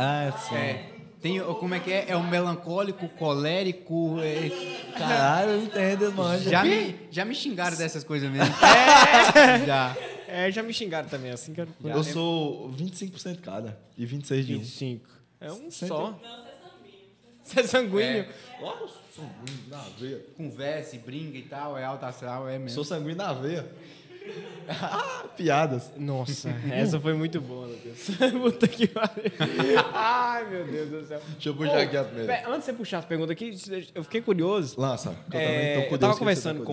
[0.00, 0.54] Ah, sim.
[0.54, 0.84] É.
[1.20, 2.04] Tem, como é que é?
[2.10, 4.18] É o melancólico, colérico.
[4.20, 4.50] é-
[4.96, 6.38] Caralho, eu entendo, mano.
[6.40, 8.54] já, me, já me xingaram dessas coisas mesmo.
[8.54, 9.64] É!
[9.66, 9.96] Já.
[10.30, 11.66] É, já me xingaram também, assim que eu...
[11.82, 14.58] Eu sou 25% cada e 26 de um.
[14.58, 15.08] 25.
[15.40, 16.20] É um Cento- só.
[17.42, 18.26] Você é sanguíneo.
[18.60, 20.20] Nossa, sanguíneo na veia.
[20.36, 22.70] Conversa e brinca e tal, é alta astral, é mesmo.
[22.70, 23.66] Sou sanguíneo na veia.
[24.68, 25.90] Ah, piadas.
[25.96, 28.10] Nossa, essa foi muito boa, Lucas.
[28.32, 29.32] Puta que pariu.
[29.92, 31.20] Ai, meu Deus do céu.
[31.32, 32.48] Deixa eu puxar aqui a primeira.
[32.48, 33.56] Antes de você puxar as perguntas aqui,
[33.94, 34.78] eu fiquei curioso.
[34.80, 35.14] Lança.
[35.30, 36.64] que Eu, É, também tô eu curioso tava que você conversando tá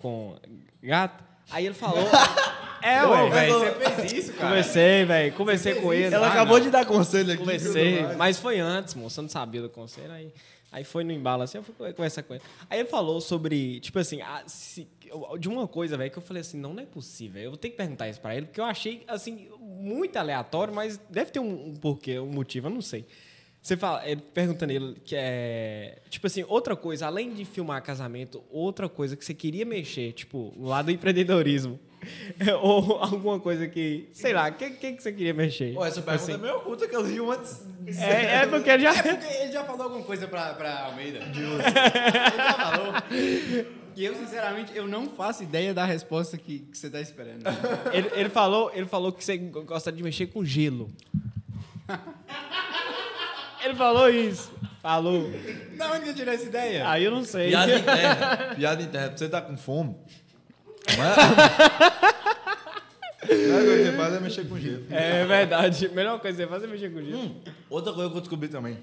[0.00, 0.36] com, o
[0.82, 2.04] gato, aí ele falou.
[2.86, 4.48] É, ué, velho, você fez isso, cara.
[4.50, 5.32] Conversei, velho.
[5.32, 6.14] Conversei com ele.
[6.14, 6.64] Ela Ah, acabou não.
[6.66, 7.42] de dar conselho aqui.
[7.42, 8.16] Mais.
[8.18, 9.20] mas foi antes, moço.
[9.20, 10.12] Eu não sabia do conselho.
[10.12, 10.30] Aí,
[10.74, 12.42] aí foi no embalo assim, eu fui conversar com ele.
[12.68, 14.86] Aí ele falou sobre, tipo assim, a- se-
[15.38, 17.40] de uma coisa, velho, que eu falei assim: não, não é possível.
[17.42, 20.98] Eu vou ter que perguntar isso pra ele, porque eu achei, assim, muito aleatório, mas
[21.08, 23.04] deve ter um, um porquê, um motivo, eu não sei.
[23.62, 25.98] Você fala, ele perguntando ele que é.
[26.10, 30.52] Tipo assim, outra coisa, além de filmar casamento, outra coisa que você queria mexer, tipo,
[30.58, 31.80] lado do empreendedorismo.
[32.62, 34.08] Ou alguma coisa que.
[34.12, 35.74] Sei lá, o que, que, que você queria mexer?
[35.74, 36.32] Pô, essa pergunta Assim.
[36.34, 37.62] é meio oculta que eu vi antes.
[38.00, 38.94] É, é porque ele já.
[38.94, 41.20] É porque ele já falou alguma coisa pra, pra Almeida.
[41.20, 41.60] De uso.
[41.60, 42.94] ele já falou.
[43.96, 47.44] E eu, sinceramente, eu não faço ideia da resposta que, que você tá esperando.
[47.92, 50.90] Ele, ele falou, ele falou que você gosta de mexer com gelo.
[53.64, 54.52] ele falou isso.
[54.82, 55.30] Falou.
[55.78, 56.88] Da onde que eu tirei essa ideia?
[56.88, 57.48] Aí eu não sei.
[57.48, 58.26] Piada interna.
[58.54, 59.16] Piada interna.
[59.16, 59.96] Você tá com fome?
[60.98, 61.16] Mas...
[63.34, 64.86] A melhor coisa que você faz é mexer com gelo.
[64.90, 65.88] É verdade.
[65.88, 67.36] Melhor coisa que você faz é mexer com gelo.
[67.70, 68.78] Outra coisa que eu descobri também.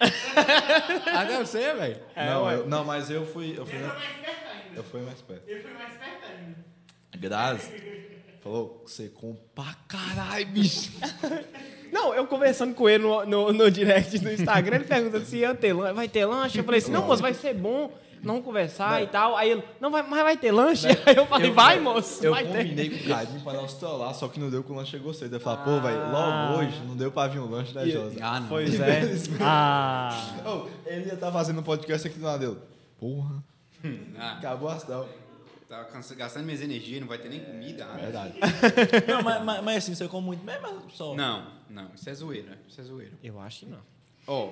[1.06, 2.00] Até você, velho.
[2.14, 2.54] É, não, ué.
[2.56, 3.54] eu, não, mas eu fui.
[3.56, 4.76] Eu fui, Ele mais perto ainda.
[4.76, 5.42] eu fui mais perto.
[5.48, 6.56] Ele foi mais perto ainda.
[7.16, 7.72] Graças.
[8.42, 10.92] Falou você come pra caralho, bicho.
[11.90, 12.88] Não, eu conversando com
[18.24, 18.32] ter.
[18.32, 18.32] Vai ter?
[18.32, 19.36] Eu não, moço, vai conversar e tal.
[19.36, 20.86] Aí ele, não, vai, mas vai ter lanche?
[21.06, 22.58] Aí eu falei, vai, moço, Eu vai ter.
[22.64, 25.12] combinei com o Carinho pra se trollar, só que não deu que o lanche chegou
[25.14, 25.36] cedo.
[25.36, 26.50] Eu falei, pô, velho, Ah.
[26.50, 28.16] logo hoje não deu pra vir um lanche da E- Josa.
[28.22, 28.48] Ah, não.
[28.48, 29.02] Pois é.
[29.40, 30.16] Ah.
[30.46, 32.58] Ô, ele ia estar fazendo um podcast aqui do lado dele.
[32.98, 33.42] Porra,
[34.18, 35.08] Ah, acabou a astral.
[35.68, 37.86] tava cansa- gastando minhas energias, não vai ter nem comida.
[37.92, 37.96] ah.
[37.96, 38.34] Verdade.
[39.08, 41.14] não, mas, mas, mas assim, você come muito mesmo, mas só.
[41.14, 42.58] Não, não, isso é zoeira.
[42.68, 43.12] Isso é zoeira.
[43.22, 43.78] Eu acho que não.
[44.26, 44.48] Ó,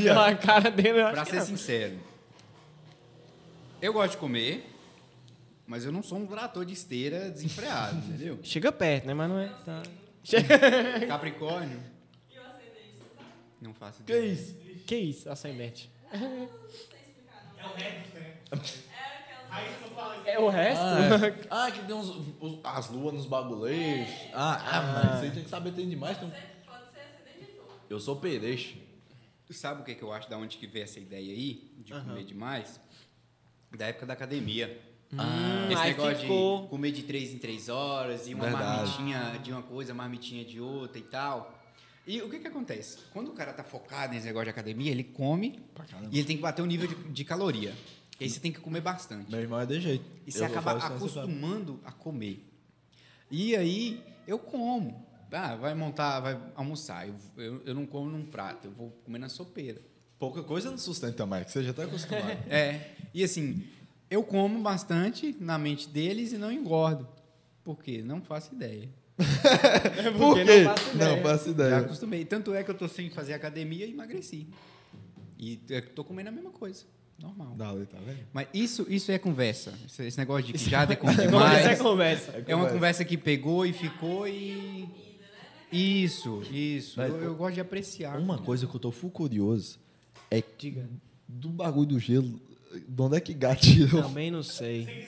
[0.00, 1.46] Pela cara dele, eu acho pra ser não.
[1.46, 1.94] sincero,
[3.82, 4.64] eu gosto de comer,
[5.66, 8.38] mas eu não sou um trator de esteira desenfreado, entendeu?
[8.42, 9.12] Chega perto, né?
[9.14, 9.48] Mas não é.
[9.64, 9.82] Tá.
[11.08, 11.80] Capricórnio.
[13.60, 14.32] Não faço Que ideia.
[14.32, 14.56] isso?
[14.86, 15.90] Que isso, ascendente?
[16.12, 16.16] É
[17.66, 18.36] o resto, né?
[19.50, 20.28] Aí tu fala assim.
[20.30, 20.80] É o resto?
[20.82, 21.46] Ah, é.
[21.50, 22.08] ah, que tem uns,
[22.40, 24.08] os- as luas nos bagulhos.
[24.32, 26.18] Ah, ah, mas isso aí tem que saber tem demais.
[26.18, 26.26] Tem...
[26.28, 26.32] um-
[27.88, 28.76] Eu sou peixe.
[29.46, 31.92] Tu sabe o que, que eu acho da onde que veio essa ideia aí, de
[31.92, 32.80] comer demais?
[33.76, 34.80] Da época da academia.
[35.16, 36.62] Ah, Esse negócio ficou.
[36.62, 38.64] de comer de três em três horas e uma Verdade.
[38.64, 41.58] marmitinha de uma coisa, marmitinha de outra e tal.
[42.06, 42.98] E o que que acontece?
[43.12, 45.60] Quando o cara tá focado nesse negócio de academia, ele come
[46.10, 47.74] e ele tem que bater o nível de, de caloria.
[48.18, 49.30] E aí você tem que comer bastante.
[49.30, 50.04] Meu irmão é de jeito.
[50.26, 50.94] E você Eu acaba você sabe.
[50.96, 52.44] acostumando a comer.
[53.30, 55.06] E aí eu como.
[55.30, 57.08] Ah, vai montar, vai almoçar.
[57.08, 59.80] Eu, eu, eu não como num prato, eu vou comer na sopeira.
[60.22, 62.38] Pouca coisa não sustenta mais, que você já tá acostumado.
[62.48, 62.92] É.
[63.12, 63.64] E assim,
[64.08, 67.08] eu como bastante na mente deles e não engordo.
[67.64, 68.04] Por quê?
[68.04, 68.88] Não faço ideia.
[69.16, 70.62] Por Porque quê?
[70.62, 71.16] não faço ideia.
[71.16, 71.78] Não faço Já ideia.
[71.78, 72.24] acostumei.
[72.24, 74.46] Tanto é que eu tô sem fazer academia e emagreci.
[75.36, 76.84] E eu tô comendo a mesma coisa.
[77.20, 77.56] Normal.
[77.56, 78.20] Dali, tá vendo?
[78.32, 79.74] Mas isso, isso é conversa.
[79.84, 81.78] Esse, esse negócio de que já Essa é demais.
[81.80, 82.44] conversa.
[82.46, 84.88] É uma conversa que pegou e ficou e.
[85.72, 86.98] Isso, isso.
[86.98, 88.16] Vai, Eu, eu gosto de apreciar.
[88.20, 89.82] Uma coisa que eu tô full curioso
[90.38, 90.82] é que
[91.28, 92.40] do bagulho do gelo,
[92.88, 94.02] de onde é que gato tirou?
[94.02, 95.06] Também não sei.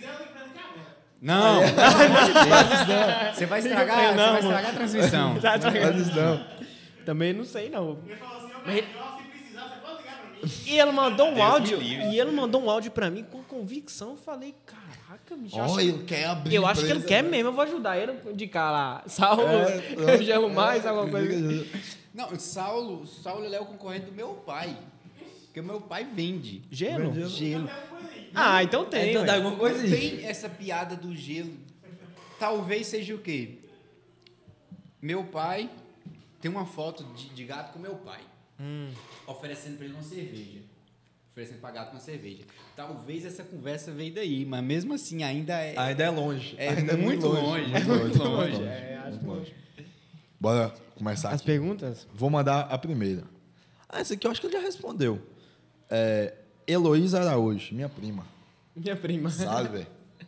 [1.20, 1.62] Não!
[1.62, 1.66] É.
[1.66, 3.36] de Deus.
[3.36, 5.40] Você vai estragar, Não, você vai estragar a transmissão.
[5.40, 5.72] Tá, tá.
[5.72, 6.44] Faz isso não.
[7.06, 7.98] Também não sei, não.
[8.06, 10.52] Ele falou assim, ô, Mas- se precisar, você pode ligar pra mim.
[10.66, 11.78] E ele mandou um Deus áudio.
[11.78, 12.06] livre.
[12.10, 14.10] E ele mandou um áudio pra mim com convicção.
[14.10, 15.56] Eu falei, caraca, bicho.
[15.58, 16.54] eu acho Ó, que- ele quer abrir.
[16.54, 17.30] Eu acho que ele quer né?
[17.30, 19.02] mesmo, eu vou ajudar ele a indicar lá.
[19.06, 21.34] Salvo, É, eu gelo mais, é, alguma coisa.
[21.34, 21.66] liga-
[22.12, 24.76] Não, Saulo, Saulo ele é o concorrente do meu pai.
[25.54, 26.62] Porque o meu pai vende.
[26.68, 27.14] Gelo?
[27.14, 27.28] Gelo.
[27.28, 27.70] Gelo.
[28.34, 29.10] Ah, então tem.
[29.10, 31.56] Então dá alguma coisa tem essa piada do gelo.
[32.40, 33.58] Talvez seja o quê?
[35.00, 35.70] Meu pai
[36.40, 38.20] tem uma foto de, de gato com meu pai.
[38.58, 38.90] Hum.
[39.28, 40.58] Oferecendo pra ele uma cerveja.
[41.30, 42.42] Oferecendo pra gato uma cerveja.
[42.74, 45.78] Talvez essa conversa veio daí, mas mesmo assim ainda é.
[45.78, 46.56] Ainda é longe.
[46.58, 48.60] É Ainda muito longe, é muito longe.
[48.64, 49.54] É, acho muito longe.
[50.40, 51.46] Bora começar As aqui.
[51.46, 52.08] perguntas?
[52.12, 53.22] Vou mandar a primeira.
[53.88, 55.22] Ah, essa aqui eu acho que ele já respondeu.
[55.96, 56.34] É,
[56.66, 58.26] Heloísa Araújo, minha prima.
[58.74, 59.30] Minha prima.
[59.30, 59.86] Sabe, velho?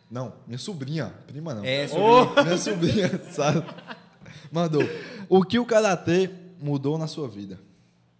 [0.09, 1.13] Não, minha sobrinha.
[1.27, 1.65] Prima não.
[1.65, 1.87] É,
[2.43, 3.65] Minha sobrinha, sabe?
[4.49, 4.81] Mandou.
[5.27, 7.59] O que o karatê mudou na sua vida?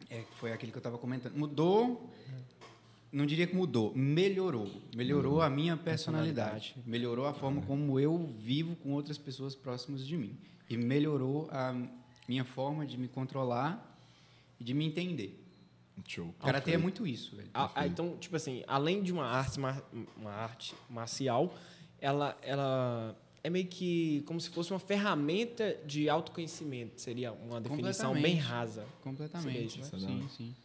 [0.10, 1.38] É, foi aquele que eu estava comentando.
[1.38, 2.10] Mudou,
[3.14, 4.70] não diria que mudou, melhorou.
[4.94, 6.76] Melhorou a minha personalidade.
[6.86, 10.38] Melhorou a forma como eu vivo com outras pessoas próximas de mim.
[10.70, 11.74] E melhorou a
[12.28, 13.98] minha forma de me controlar
[14.60, 15.47] e de me entender.
[16.06, 16.34] Show.
[16.40, 17.50] Karatê é muito isso, velho.
[17.54, 19.60] Ah, ah, então, tipo assim, além de uma arte,
[20.18, 21.54] uma arte marcial,
[22.00, 27.02] ela, ela é meio que como se fosse uma ferramenta de autoconhecimento.
[27.02, 28.40] Seria uma definição bem Completamente.
[28.42, 28.86] rasa.
[29.04, 29.80] Completamente.
[29.82, 30.08] Isso, né?
[30.08, 30.56] Sim, sim.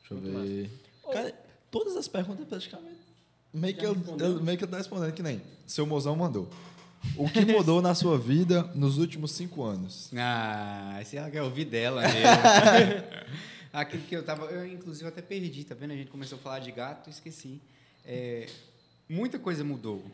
[0.00, 0.70] Deixa eu Muito ver.
[1.12, 1.34] Cara,
[1.70, 2.96] todas as perguntas praticamente.
[3.52, 5.40] Meio que, eu, eu- meio que eu tô respondendo que nem.
[5.66, 6.48] Seu mozão mandou.
[7.16, 10.10] O que mudou na sua vida nos últimos cinco anos?
[10.16, 13.06] Ah, se ela quer ouvir dela mesmo.
[13.80, 14.46] Aquilo que eu tava.
[14.46, 15.92] Eu, inclusive, até perdi, tá vendo?
[15.92, 17.60] A gente começou a falar de gato e esqueci.
[18.04, 18.46] É,
[19.08, 20.04] muita coisa mudou.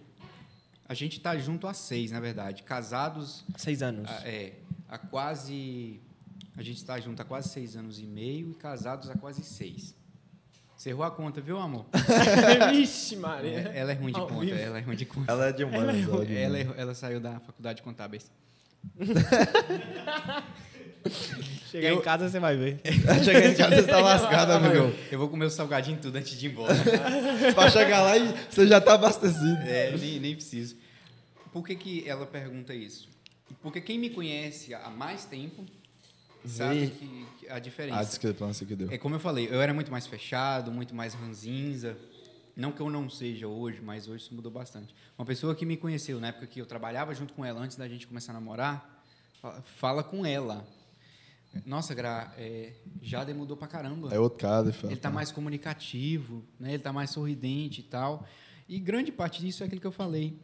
[0.89, 2.63] A gente tá junto há seis, na verdade.
[2.65, 4.11] Casados Seis anos.
[4.11, 4.55] há, é,
[4.89, 6.01] há quase.
[6.57, 9.95] A gente está junto há quase seis anos e meio e casados há quase seis.
[10.77, 11.87] Você errou a conta, viu, amor?
[12.73, 13.71] Vixe, Maria.
[13.73, 14.59] É, ela é ruim de Ao conta, vivo.
[14.59, 15.31] ela é ruim de conta.
[15.31, 15.97] Ela é de humanas.
[16.03, 18.29] Ela é Ela, errou- ela saiu da faculdade de contábeis.
[21.71, 22.81] Chegar Eu- em casa você vai ver.
[23.25, 24.93] Chegar em casa, você tá lascado, amigão.
[25.11, 26.75] Eu vou comer o salgadinho tudo antes de ir embora.
[27.55, 29.59] pra chegar lá e você já tá abastecido.
[29.63, 30.77] É, nem, nem preciso.
[31.53, 33.09] Por que, que ela pergunta isso?
[33.63, 35.65] Porque quem me conhece há mais tempo
[36.45, 38.05] sabe que, que a A diferença.
[38.05, 38.91] discrepância que deu.
[38.91, 41.97] É como eu falei, eu era muito mais fechado, muito mais ranzinza.
[42.57, 44.95] Não que eu não seja hoje, mas hoje isso mudou bastante.
[45.19, 47.89] Uma pessoa que me conheceu na época que eu trabalhava junto com ela, antes da
[47.89, 49.03] gente começar a namorar,
[49.79, 50.67] fala com ela.
[51.67, 54.09] Nossa, Gra, é, Jader mudou pra caramba.
[54.15, 54.65] É outro cara.
[54.65, 56.69] ele fala, Ele está "Pá, mais comunicativo, né?
[56.71, 58.27] ele está mais sorridente e tal.
[58.69, 60.39] E grande parte disso é aquilo que eu falei.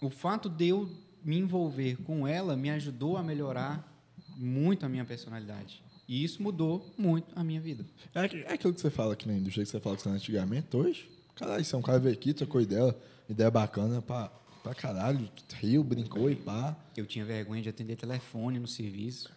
[0.00, 0.88] O fato de eu
[1.24, 3.88] me envolver com ela me ajudou a melhorar
[4.36, 5.82] muito a minha personalidade.
[6.08, 7.84] E isso mudou muito a minha vida.
[8.14, 10.08] É, é aquilo que você fala, que nem do jeito que você fala que você
[10.08, 11.08] era antigamente, hoje.
[11.34, 12.94] Caralho, você é um cara veio aqui, trocou ideia,
[13.28, 14.28] ideia bacana pra,
[14.62, 16.76] pra caralho, riu, brincou e pá.
[16.96, 19.30] Eu tinha vergonha de atender telefone no serviço.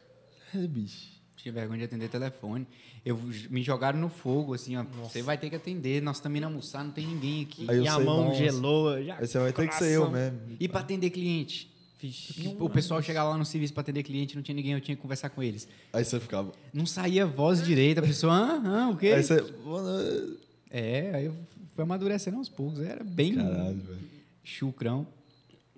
[0.53, 1.14] É, bicho.
[1.45, 2.65] Tinha vergonha de atender telefone.
[3.05, 3.15] Eu
[3.51, 4.83] me jogaram no fogo, assim, ó.
[5.03, 6.01] Você vai ter que atender.
[6.01, 7.67] Nós também não almoçar, não tem ninguém aqui.
[7.69, 8.37] Aí e a mão nossa.
[8.39, 9.03] gelou.
[9.03, 10.39] Já, Aí você vai ter que ser eu mesmo.
[10.59, 11.71] E para atender cliente?
[12.01, 12.55] Vixe.
[12.59, 15.01] O pessoal chegava lá no serviço para atender cliente, não tinha ninguém, eu tinha que
[15.03, 15.67] conversar com eles.
[15.93, 16.51] Aí você ficava.
[16.73, 19.09] Não saía voz direita, a pessoa, ah, ah, o quê?
[19.09, 20.37] Aí você.
[20.71, 21.35] É, aí eu
[21.75, 22.79] fui amadurecendo aos poucos.
[22.79, 23.99] Era bem Caralho, velho.
[24.43, 25.05] chucrão.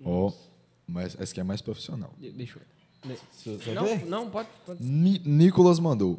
[0.02, 0.32] Ó,
[0.86, 2.10] mas esse aqui é mais profissional.
[2.18, 2.77] De- Deixa eu ver.
[3.02, 4.48] Você você Não, não, pode.
[4.66, 4.82] pode.
[4.82, 6.18] Ni- Nicolas mandou.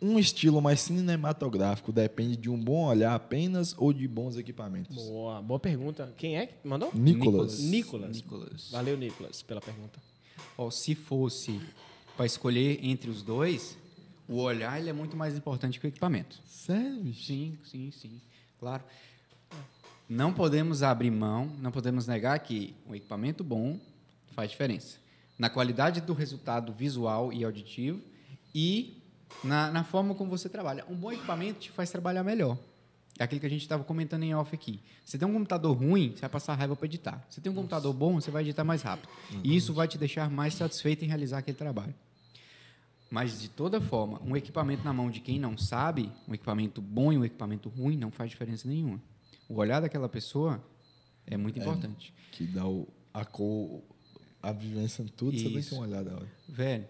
[0.00, 4.94] Um estilo mais cinematográfico depende de um bom olhar apenas ou de bons equipamentos?
[4.94, 6.12] Boa, boa pergunta.
[6.18, 6.90] Quem é que mandou?
[6.94, 7.58] Nicolas.
[7.60, 8.14] Nicolas.
[8.16, 8.70] Nicolas.
[8.70, 9.98] Valeu, Nicolas, pela pergunta.
[10.56, 11.58] Ó, se fosse
[12.16, 13.76] para escolher entre os dois,
[14.28, 16.38] o olhar ele é muito mais importante que o equipamento.
[16.46, 17.24] Sério, bicho?
[17.26, 18.20] Sim, sim, sim.
[18.60, 18.84] Claro.
[20.08, 23.78] Não podemos abrir mão, não podemos negar que um equipamento bom
[24.32, 24.98] faz diferença.
[25.38, 28.00] Na qualidade do resultado visual e auditivo
[28.54, 29.02] e
[29.44, 30.84] na, na forma como você trabalha.
[30.88, 32.58] Um bom equipamento te faz trabalhar melhor.
[33.18, 34.80] É aquilo que a gente estava comentando em off aqui.
[35.04, 37.24] Você tem um computador ruim, você vai passar raiva para editar.
[37.28, 39.08] Você tem um computador bom, você vai editar mais rápido.
[39.42, 41.94] E isso vai te deixar mais satisfeito em realizar aquele trabalho.
[43.10, 47.12] Mas, de toda forma, um equipamento na mão de quem não sabe, um equipamento bom
[47.12, 49.00] e um equipamento ruim, não faz diferença nenhuma.
[49.48, 50.62] O olhar daquela pessoa
[51.26, 52.12] é muito importante.
[52.32, 53.82] Que dá o, a cor,
[54.48, 55.70] a vivência em tudo, você tem que Isso.
[55.70, 56.14] ter uma olhada.
[56.16, 56.28] olha.
[56.48, 56.88] Velho,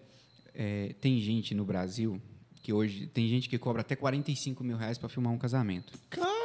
[0.53, 2.21] é, tem gente no Brasil
[2.61, 3.07] que hoje.
[3.07, 5.93] Tem gente que cobra até 45 mil reais para filmar um casamento.
[6.09, 6.37] Caralho!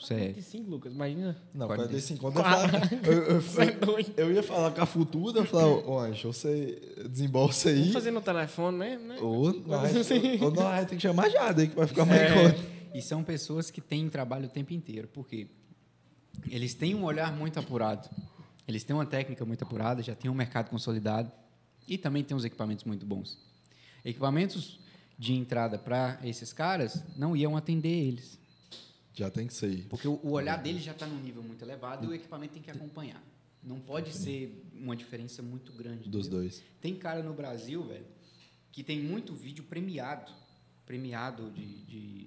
[0.00, 0.34] Sério.
[0.34, 1.36] 25, Lucas, imagina.
[1.54, 2.20] Não, 45.
[2.20, 4.12] 45 conto eu, eu, eu, é doido.
[4.16, 7.78] eu ia falar com a futura, eu falava, ô Anjo, você desembolsa aí.
[7.78, 8.98] Vamos fazer no telefone, né?
[8.98, 9.16] né?
[9.20, 10.06] Ou ou nós
[10.88, 12.64] tem que chamar Jada aí, que vai ficar mais É, conta.
[12.94, 15.06] e são pessoas que têm trabalho o tempo inteiro.
[15.08, 15.46] Por quê?
[16.50, 18.08] Eles têm um olhar muito apurado.
[18.66, 21.30] Eles têm uma técnica muito apurada, já têm um mercado consolidado
[21.86, 23.38] e também têm uns equipamentos muito bons.
[24.04, 24.80] Equipamentos
[25.18, 28.38] de entrada para esses caras não iam atender eles.
[29.14, 29.86] Já tem que ser.
[29.88, 32.62] Porque o, o olhar deles já está num nível muito elevado e o equipamento tem
[32.62, 33.22] que acompanhar.
[33.62, 36.08] Não pode ser uma diferença muito grande.
[36.08, 36.40] Dos entendeu?
[36.40, 36.62] dois.
[36.80, 38.06] Tem cara no Brasil, velho,
[38.72, 40.32] que tem muito vídeo premiado,
[40.86, 42.26] premiado de, de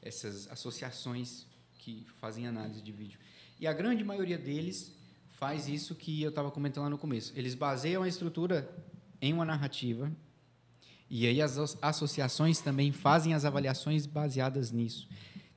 [0.00, 3.18] essas associações que fazem análise de vídeo.
[3.58, 4.94] E a grande maioria deles
[5.40, 7.32] faz isso que eu estava comentando lá no começo.
[7.34, 8.70] Eles baseiam a estrutura
[9.22, 10.12] em uma narrativa
[11.08, 15.08] e aí as as associações também fazem as avaliações baseadas nisso.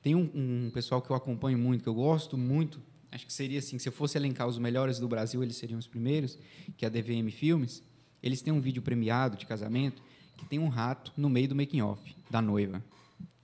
[0.02, 2.80] Tem um, um pessoal que eu acompanho muito, que eu gosto muito,
[3.12, 5.86] acho que seria assim, se eu fosse elencar os melhores do Brasil, eles seriam os
[5.86, 6.38] primeiros,
[6.78, 7.82] que é a DVM Filmes.
[8.22, 10.02] Eles têm um vídeo premiado de casamento
[10.38, 12.82] que tem um rato no meio do making off da noiva.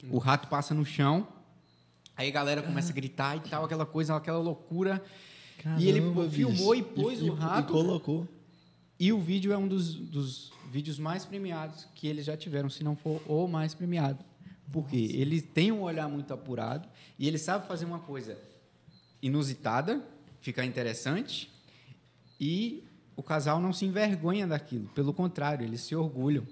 [0.08, 1.28] O rato passa no chão,
[2.16, 5.04] aí a galera começa a gritar e tal, aquela coisa, aquela loucura.
[5.78, 7.72] E ele Caramba, filmou e pôs E- o e rato.
[7.72, 8.26] colocou.
[8.98, 12.84] E o vídeo é um dos, dos vídeos mais premiados que eles já tiveram, se
[12.84, 14.24] não for o mais premiado.
[14.72, 16.88] Porque ele tem um olhar muito apurado
[17.18, 18.38] e ele sabe fazer uma coisa
[19.22, 20.04] inusitada,
[20.40, 21.50] ficar interessante,
[22.40, 22.84] e
[23.16, 24.88] o casal não se envergonha daquilo.
[24.94, 26.46] Pelo contrário, eles se orgulham.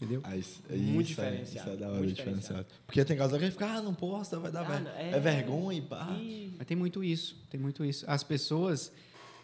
[0.00, 0.22] Entendeu?
[0.24, 2.66] Ah, isso, Muito isso é- diferenciado, Isso é da hora, muito diferenciado.
[2.86, 5.10] Porque tem casal que fica, ah, não posta, vai dar Ah, ver- não, é...
[5.10, 6.08] é- vergonha e pá.
[6.56, 8.04] Mas tem muito isso, tem muito isso.
[8.08, 8.90] As pessoas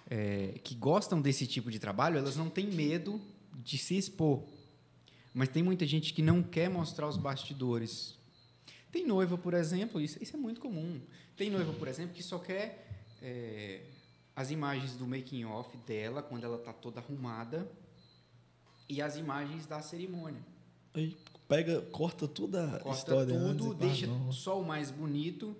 [0.08, 3.20] é, que gostam desse tipo de trabalho, elas não têm medo
[3.62, 4.42] de se expor.
[5.34, 8.14] Mas tem muita gente que não quer mostrar os bastidores.
[8.90, 11.00] Tem noiva, por exemplo, isso, isso é muito comum.
[11.36, 12.86] Tem noiva, por exemplo, que só quer
[13.20, 13.80] é,
[14.34, 17.68] as imagens do making off dela quando ela está toda arrumada
[18.88, 20.40] e as imagens da cerimônia.
[20.94, 21.16] Aí
[21.48, 24.32] pega, corta toda a Corta história antes tudo, pá, deixa não.
[24.32, 25.54] só o mais bonito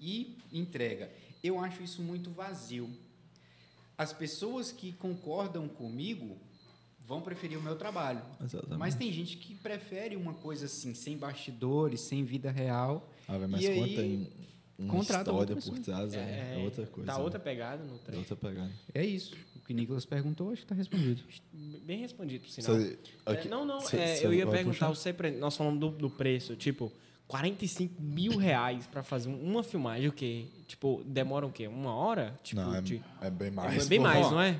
[0.00, 1.10] e entrega.
[1.42, 2.88] Eu acho isso muito vazio.
[3.96, 6.36] As pessoas que concordam comigo
[7.06, 8.22] vão preferir o meu trabalho.
[8.42, 8.78] Exatamente.
[8.78, 13.08] Mas tem gente que prefere uma coisa assim, sem bastidores, sem vida real.
[13.26, 14.32] Ah, mas E quando aí,
[14.78, 17.06] uma história por trás, é, é outra coisa.
[17.10, 17.24] Tá né?
[17.24, 18.18] outra pegada no É trem.
[18.20, 18.70] outra pegada.
[18.94, 19.34] É isso.
[19.68, 21.20] O que Nicolas perguntou, acho que está respondido.
[21.84, 22.74] Bem respondido, por sinal.
[22.74, 25.90] Você- É, aqui- não, não, você- é, você eu ia perguntar, você, nós falamos do,
[25.90, 26.90] do preço, tipo,
[27.26, 30.46] 45 mil reais pra fazer um- uma filmagem, o quê?
[30.66, 31.66] Tipo, demora o quê?
[31.68, 32.34] Uma hora?
[32.42, 33.86] Tipo, Não, é, de- é bem é mais.
[33.88, 34.04] bem pô.
[34.04, 34.58] mais, Ó, não é?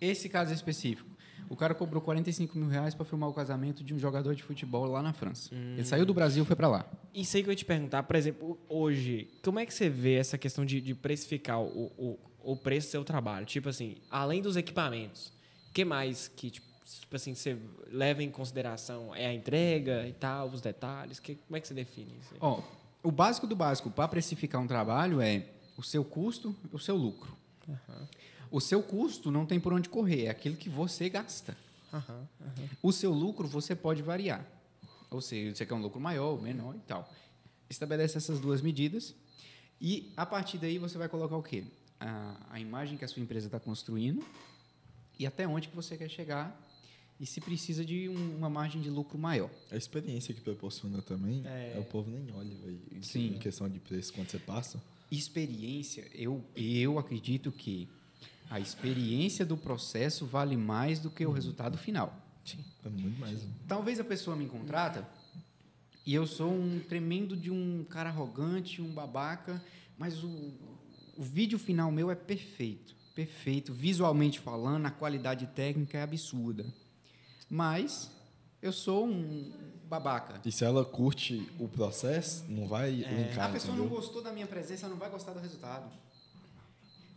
[0.00, 1.10] Esse caso específico.
[1.50, 4.84] O cara cobrou 45 mil reais para filmar o casamento de um jogador de futebol
[4.86, 5.52] lá na França.
[5.52, 5.72] Hum.
[5.74, 6.86] Ele saiu do Brasil e foi para lá.
[7.12, 10.14] Isso aí que eu ia te perguntar, por exemplo, hoje, como é que você vê
[10.14, 13.46] essa questão de, de precificar o, o, o preço do seu trabalho?
[13.46, 15.32] Tipo assim, além dos equipamentos,
[15.68, 17.56] o que mais que, tipo, tipo assim, você
[17.90, 19.14] leva em consideração?
[19.14, 21.18] É a entrega e tal, os detalhes?
[21.18, 22.34] Que, como é que você define isso?
[22.40, 22.62] Ó,
[23.02, 25.46] o básico do básico para precificar um trabalho é
[25.76, 27.36] o seu custo e o seu lucro.
[28.50, 31.56] O seu custo não tem por onde correr, é aquilo que você gasta.
[31.92, 32.26] Aham.
[32.82, 34.44] O seu lucro você pode variar.
[35.10, 37.10] Ou seja, você quer um lucro maior, menor e tal.
[37.68, 39.14] Estabelece essas duas medidas
[39.80, 41.64] e a partir daí você vai colocar o quê?
[42.04, 44.24] A, a imagem que a sua empresa está construindo
[45.18, 46.60] e até onde que você quer chegar
[47.20, 49.48] e se precisa de um- uma margem de lucro maior.
[49.70, 51.74] A experiência que proporciona também, É.
[51.76, 51.78] é.
[51.78, 52.80] o povo nem olha, velho.
[52.90, 53.34] em- Sim.
[53.36, 54.82] Em questão de preço, quando você passa.
[55.10, 57.88] Experiência, eu, eu acredito que
[58.50, 62.18] a experiência do processo vale mais do que o resultado final.
[62.84, 63.40] É muito mais.
[63.44, 63.48] né?
[63.68, 65.08] Talvez a pessoa me contrata
[66.04, 69.62] e eu sou um tremendo de um cara arrogante, um babaca,
[69.96, 70.28] mas o,
[71.16, 72.94] o vídeo final meu é perfeito.
[73.14, 73.72] Perfeito.
[73.72, 76.64] Visualmente falando, a qualidade técnica é absurda.
[77.48, 78.10] Mas
[78.60, 79.52] eu sou um
[79.88, 80.40] babaca.
[80.44, 84.00] E se ela curte o processo, não vai linkar, a pessoa não entendeu?
[84.00, 85.90] gostou da minha presença, não vai gostar do resultado.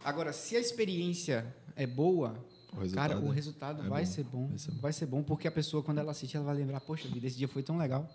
[0.04, 2.36] Agora, se a experiência é boa,
[2.74, 4.12] O resultado cara, o é- resultado é vai, bom.
[4.12, 4.82] ser bom, Vai ser bom.
[4.82, 7.38] Vai ser bom porque a pessoa, quando ela assiste, ela vai lembrar, poxa vida, esse
[7.38, 8.10] dia foi tão legal.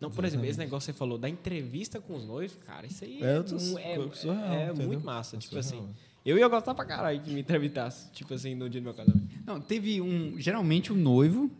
[0.00, 3.02] Não, por exemplo, esse negócio que você falou da entrevista com os noivos, cara, isso
[3.04, 5.36] aí É é, mu- é, coisa surreal, é muito massa.
[5.36, 5.84] É tipo surreal.
[5.84, 5.94] assim,
[6.24, 9.26] eu ia gostar pra caralho que me entrevistasse, tipo assim, no dia do meu casamento.
[9.46, 10.38] Não, teve um.
[10.38, 11.50] Geralmente o noivo,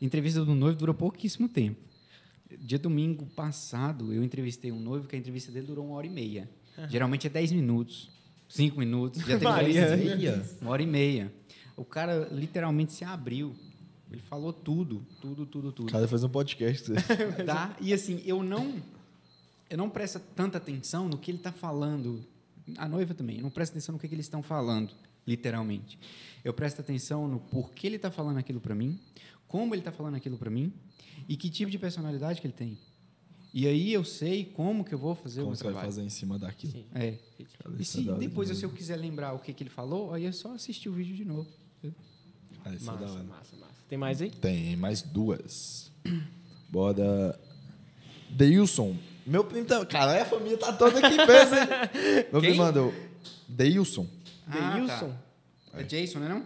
[0.00, 1.80] entrevista do noivo dura pouquíssimo tempo.
[2.60, 6.10] Dia domingo passado, eu entrevistei um noivo que a entrevista dele durou uma hora e
[6.10, 6.48] meia.
[6.88, 8.08] Geralmente é 10 minutos,
[8.48, 9.20] 5 minutos.
[9.20, 9.96] Já teve Maria.
[9.96, 11.32] vezes meia, uma hora e meia.
[11.76, 13.52] O cara literalmente se abriu.
[14.10, 15.90] Ele falou tudo, tudo, tudo, O tudo.
[15.92, 16.90] cara faz um podcast.
[17.44, 17.76] Tá?
[17.80, 18.80] E assim, eu não
[19.68, 22.24] eu não presto tanta atenção no que ele está falando.
[22.78, 24.92] A noiva também, eu não presta atenção no que, que eles estão falando,
[25.26, 25.98] literalmente.
[26.44, 28.98] Eu presto atenção no porquê ele está falando aquilo para mim,
[29.48, 30.72] como ele está falando aquilo para mim
[31.28, 32.78] e que tipo de personalidade que ele tem.
[33.52, 35.92] E aí eu sei como que eu vou fazer o Como meu você vai trabalho.
[35.92, 36.72] fazer em cima daquilo.
[36.72, 36.84] Sim.
[36.94, 37.12] É.
[37.58, 40.24] Cara, E é se depois, se eu quiser lembrar o que, que ele falou, aí
[40.24, 41.48] é só assistir o vídeo de novo.
[41.82, 41.90] É
[42.70, 43.22] Massa, hora.
[43.24, 43.73] massa, massa.
[43.88, 44.30] Tem mais aí?
[44.30, 45.90] Tem mais duas.
[46.68, 47.38] Bora.
[48.30, 48.96] Deilson.
[49.26, 49.84] Meu primo tá.
[49.86, 52.26] Caralho, a família tá toda aqui em peso, hein?
[52.32, 52.50] Meu Quem?
[52.50, 52.94] primo mandou.
[53.48, 54.06] Deilson.
[54.48, 55.08] Ah, Deilson?
[55.08, 55.80] tá.
[55.80, 56.42] É Jason, não é não?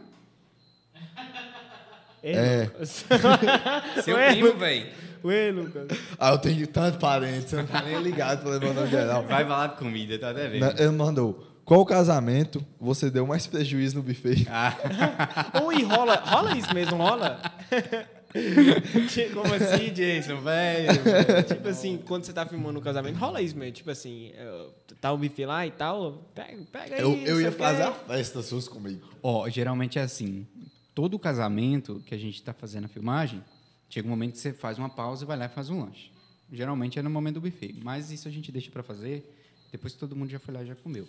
[2.23, 2.63] É.
[2.65, 3.05] Lucas.
[4.05, 4.87] Seu Ué, primo, velho.
[5.25, 5.89] Ué, Lucas.
[6.19, 9.25] Ah, eu tenho tanto parente, você não tá nem ligado pra nome geral.
[9.25, 10.81] Vai falar de comida, tá até vendo.
[10.81, 11.47] Ele mandou.
[11.69, 14.47] Qual casamento você deu mais prejuízo no buffet?
[15.67, 17.43] Oi, rola, rola isso mesmo, rola?
[19.35, 20.89] Como assim, Jason, velho?
[21.47, 23.73] Tipo assim, quando você tá filmando um casamento, rola isso mesmo.
[23.75, 24.67] Tipo assim, eh,
[24.99, 27.03] tá o buffet lá e tal, pega, pega aí.
[27.03, 27.89] Eu, eu ia fazer quê.
[27.91, 29.07] a festa suas comigo.
[29.23, 30.47] Ó, geralmente é assim.
[30.95, 33.45] Todo casamento que a gente está fazendo a filmagem,
[33.91, 36.11] chega um momento que você faz uma pausa e vai lá e faz um lanche.
[36.51, 37.75] Geralmente é no momento do buffet.
[37.85, 39.23] Mas isso a gente deixa para fazer
[39.71, 41.07] depois que todo mundo já foi lá e já comeu.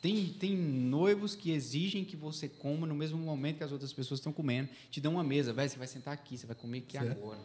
[0.00, 4.18] Tem, tem noivos que exigem que você coma no mesmo momento que as outras pessoas
[4.20, 4.70] estão comendo.
[4.90, 7.38] Te dão uma mesa, velho, você vai sentar aqui, você vai comer aqui agora.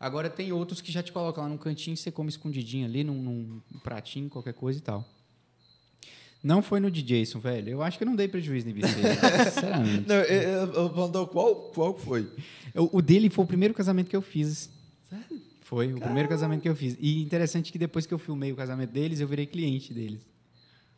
[0.00, 3.14] Agora tem outros que já te colocam lá num cantinho, você come escondidinho ali, num,
[3.20, 5.04] num pratinho, qualquer coisa e tal.
[6.42, 7.70] Não foi no de Jason, velho.
[7.70, 8.94] Eu acho que eu não dei prejuízo no IBC.
[9.52, 10.08] sinceramente.
[10.08, 12.30] Não, eu, perguntou qual, qual foi?
[12.74, 14.70] O, o dele foi o primeiro casamento que eu fiz.
[15.08, 15.42] Sério?
[15.62, 16.96] Foi o primeiro casamento que eu fiz.
[17.00, 20.20] E interessante que depois que eu filmei o casamento deles, eu virei cliente deles.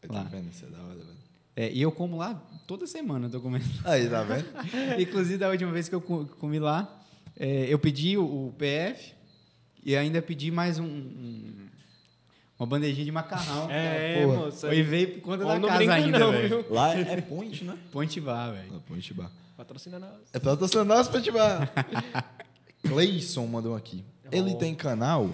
[0.08, 0.22] Tá Lá.
[0.24, 0.50] vendo?
[0.50, 1.20] Isso é da hora, velho.
[1.56, 2.34] É, e eu como lá
[2.66, 3.64] toda semana, eu tô comendo.
[3.84, 4.46] Aí, tá vendo?
[5.00, 7.02] Inclusive, da última vez que eu co- comi lá,
[7.38, 9.12] é, eu pedi o, o PF
[9.84, 11.68] e ainda pedi mais um, um-
[12.58, 13.70] uma bandejinha de macarrão.
[13.70, 14.36] É, porra.
[14.38, 14.74] moça.
[14.74, 16.66] E veio por conta da casa brinca ainda, não, velho.
[16.70, 17.76] Lá é, é Point, né?
[17.90, 18.76] Ponte Bar, velho.
[18.76, 19.30] É Point Bar.
[19.56, 20.10] Patrocina nós.
[20.32, 21.70] É patrocinando nós, Point Bar.
[22.86, 24.04] Cleison mandou aqui.
[24.32, 24.56] Ele Oh.
[24.58, 25.30] tem canal?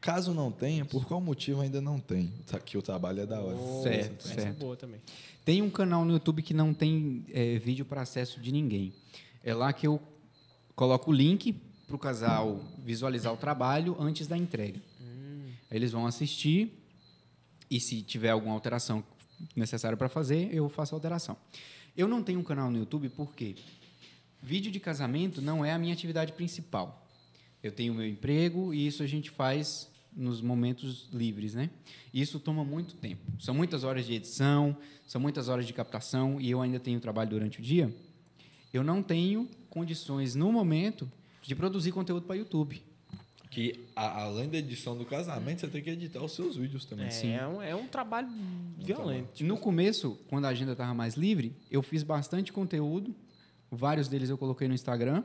[0.00, 2.32] Caso não tenha, por qual motivo ainda não tem?
[2.46, 3.56] Tá- Que o trabalho é da hora.
[3.82, 4.58] Certo, Essa é certo.
[4.58, 5.00] boa também.
[5.44, 8.94] Tem um canal no YouTube que não tem é, vídeo para acesso de ninguém.
[9.44, 10.00] É lá que eu
[10.74, 11.52] coloco o link
[11.86, 14.80] para o casal visualizar o trabalho antes da entrega.
[15.70, 16.72] Aí eles vão assistir
[17.70, 19.04] e se tiver alguma alteração
[19.54, 21.36] necessária para fazer, eu faço a alteração.
[21.96, 23.56] Eu não tenho um canal no YouTube porque
[24.42, 27.06] vídeo de casamento não é a minha atividade principal.
[27.62, 31.70] Eu tenho o meu emprego e isso a gente faz nos momentos livres, né?
[32.12, 33.22] Isso toma muito tempo.
[33.38, 34.76] São muitas horas de edição,
[35.06, 37.94] são muitas horas de captação e eu ainda tenho trabalho durante o dia.
[38.72, 41.10] Eu não tenho condições no momento
[41.42, 42.82] de produzir conteúdo para YouTube.
[43.50, 47.06] Que a- além da edição do casamento, você tem que editar os seus vídeos também.
[47.06, 48.28] É, é um, é um trabalho
[48.78, 49.44] violento.
[49.44, 53.14] No começo, quando a agenda estava mais livre, eu fiz bastante conteúdo.
[53.70, 55.24] Vários deles eu coloquei no Instagram.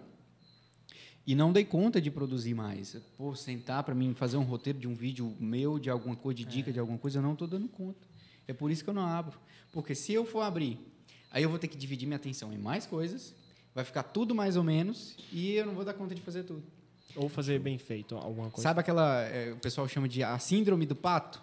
[1.27, 2.95] E não dei conta de produzir mais.
[3.18, 6.45] Pô, sentar para mim fazer um roteiro de um vídeo meu, de alguma coisa, de
[6.45, 8.07] dica de alguma coisa, eu não estou dando conta.
[8.47, 9.39] É por isso que eu não abro.
[9.72, 10.80] Porque se eu for abrir,
[11.31, 13.34] aí eu vou ter que dividir minha atenção em mais coisas,
[13.73, 16.64] vai ficar tudo mais ou menos, e eu não vou dar conta de fazer tudo.
[17.15, 18.61] Ou fazer bem feito alguma coisa.
[18.61, 19.22] Sabe aquela.
[19.23, 21.41] é, o pessoal chama de a síndrome do pato?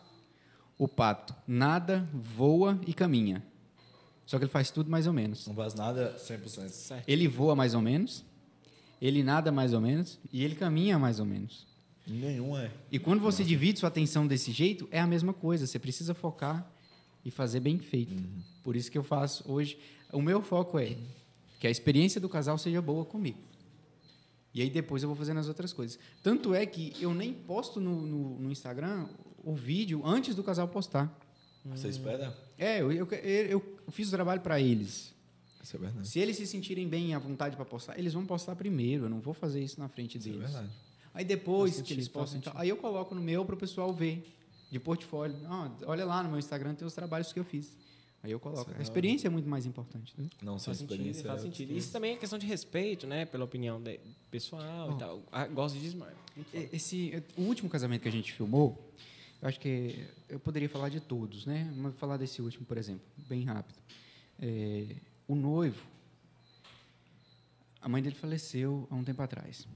[0.79, 3.43] O pato nada, voa e caminha.
[4.27, 5.47] Só que ele faz tudo mais ou menos.
[5.47, 6.69] Não faz nada 100%.
[6.69, 7.09] Certo.
[7.09, 8.25] Ele voa mais ou menos,
[9.03, 11.67] ele nada mais ou menos e ele caminha mais ou menos.
[12.07, 12.71] Nenhum é.
[12.91, 15.67] E quando você divide sua atenção desse jeito, é a mesma coisa.
[15.67, 16.71] Você precisa focar
[17.25, 18.23] e fazer bem feito.
[18.63, 19.77] Por isso que eu faço hoje.
[20.13, 20.97] O meu foco é
[21.59, 23.39] que a experiência do casal seja boa comigo.
[24.55, 25.99] E aí depois eu vou fazendo as outras coisas.
[26.23, 29.09] Tanto é que eu nem posto no, no, no Instagram
[29.43, 31.13] o vídeo antes do casal postar.
[31.65, 32.37] Você espera?
[32.57, 35.13] É, eu, eu, eu fiz o trabalho para eles.
[35.63, 36.09] Isso é verdade.
[36.09, 39.05] Se eles se sentirem bem à vontade para postar, eles vão postar primeiro.
[39.05, 40.51] Eu não vou fazer isso na frente Isso é deles.
[40.51, 40.71] verdade.
[41.15, 43.55] Aí depois Faz que eles faz postam, e tal, aí eu coloco no meu para
[43.55, 44.25] o pessoal ver
[44.71, 45.37] de portfólio.
[45.45, 47.77] Ah, olha lá no meu Instagram tem os trabalhos que eu fiz.
[48.23, 48.63] Aí eu coloco.
[48.63, 50.15] Isso é A experiência é muito mais importante.
[50.17, 50.27] né?
[50.43, 51.77] Não, Faz sentido, experiência faz é sentido.
[51.77, 53.25] Isso também é questão de respeito, né?
[53.27, 53.99] Pela opinião de-
[54.31, 54.95] pessoal Oh.
[54.95, 55.23] e tal.
[55.31, 55.89] Ah, gosto de.
[56.55, 58.79] E- Esse, o último casamento que a gente filmou,
[59.43, 61.65] eu acho que eu poderia falar de todos, né?
[61.75, 63.77] Mas vou falar desse último, por exemplo, bem rápido.
[64.41, 64.87] É,
[65.33, 65.83] o noivo,
[67.81, 69.67] a mãe dele faleceu há um tempo atrás.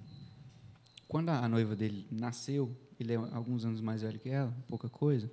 [1.08, 5.30] Quando a noiva dele nasceu, ele é alguns anos mais velho que ela, pouca coisa.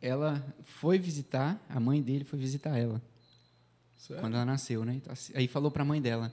[0.00, 3.00] Ela foi visitar, a mãe dele foi visitar ela
[3.96, 4.20] Sério?
[4.20, 4.94] quando ela nasceu, né?
[4.94, 6.32] Então, assim, Aí falou para a mãe dela: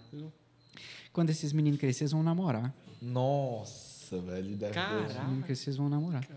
[1.14, 2.73] quando esses meninos crescerem, eles vão namorar.
[3.02, 4.56] Nossa, velho.
[4.56, 5.07] Deve Caraca.
[5.07, 6.27] Os meninos crescerem, eles vão namorar.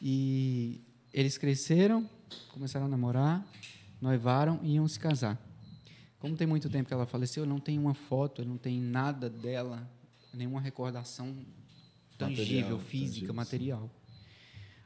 [0.00, 0.80] E
[1.12, 2.08] eles cresceram,
[2.48, 3.46] começaram a namorar,
[4.00, 5.38] noivaram e iam se casar.
[6.24, 9.86] Como tem muito tempo que ela faleceu, não tem uma foto, não tem nada dela,
[10.32, 11.36] nenhuma recordação
[12.16, 13.90] tangível, Material, física, tangível, material.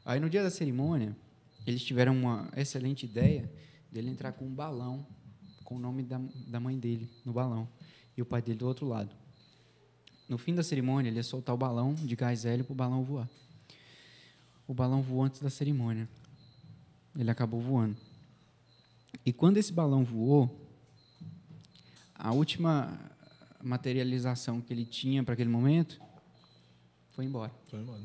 [0.04, 1.16] Aí no dia da cerimônia,
[1.64, 3.48] eles tiveram uma excelente ideia
[3.88, 5.06] dele entrar com um balão
[5.62, 7.68] com o nome da, da mãe dele no balão
[8.16, 9.14] e o pai dele do outro lado.
[10.28, 13.04] No fim da cerimônia, ele ia soltar o balão de gás hélio para o balão
[13.04, 13.30] voar.
[14.66, 16.08] O balão voou antes da cerimônia.
[17.16, 17.96] Ele acabou voando.
[19.24, 20.66] E quando esse balão voou,
[22.18, 22.98] a última
[23.62, 26.00] materialização que ele tinha para aquele momento
[27.10, 27.52] foi embora.
[27.70, 28.00] Foi embora.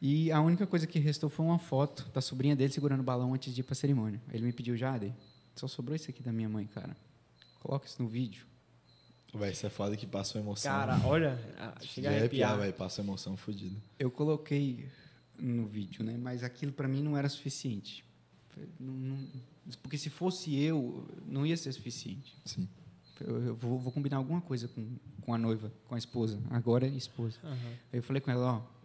[0.00, 3.32] E a única coisa que restou foi uma foto da sobrinha dele segurando o balão
[3.34, 4.20] antes de ir para a cerimônia.
[4.32, 5.14] Ele me pediu, Jade,
[5.54, 6.96] só sobrou isso aqui da minha mãe, cara.
[7.60, 8.46] Coloca isso no vídeo.
[9.32, 10.70] Vai ser foda que passou emoção.
[10.70, 12.58] Cara, olha, ah, chega a arrepiar, arrepiar.
[12.58, 12.72] velho.
[12.74, 13.76] Passou emoção fodida.
[13.98, 14.88] Eu coloquei
[15.38, 16.16] no vídeo, né?
[16.16, 18.04] Mas aquilo para mim não era suficiente.
[18.80, 19.28] Não- não-
[19.82, 22.36] porque se fosse eu, não ia ser suficiente.
[22.44, 22.68] Sim.
[23.20, 26.40] Eu, eu vou, vou combinar alguma coisa com, com a noiva, com a esposa.
[26.50, 27.38] Agora é esposa.
[27.42, 27.72] Aham.
[27.92, 28.76] Aí eu falei com ela, ó,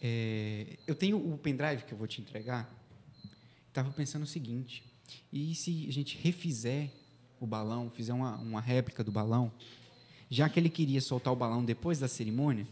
[0.00, 2.68] é, eu tenho o pendrive que eu vou te entregar.
[3.68, 4.84] Estava pensando o seguinte,
[5.32, 6.90] e se a gente refizer
[7.40, 9.52] o balão, fizer uma, uma réplica do balão,
[10.28, 12.66] já que ele queria soltar o balão depois da cerimônia,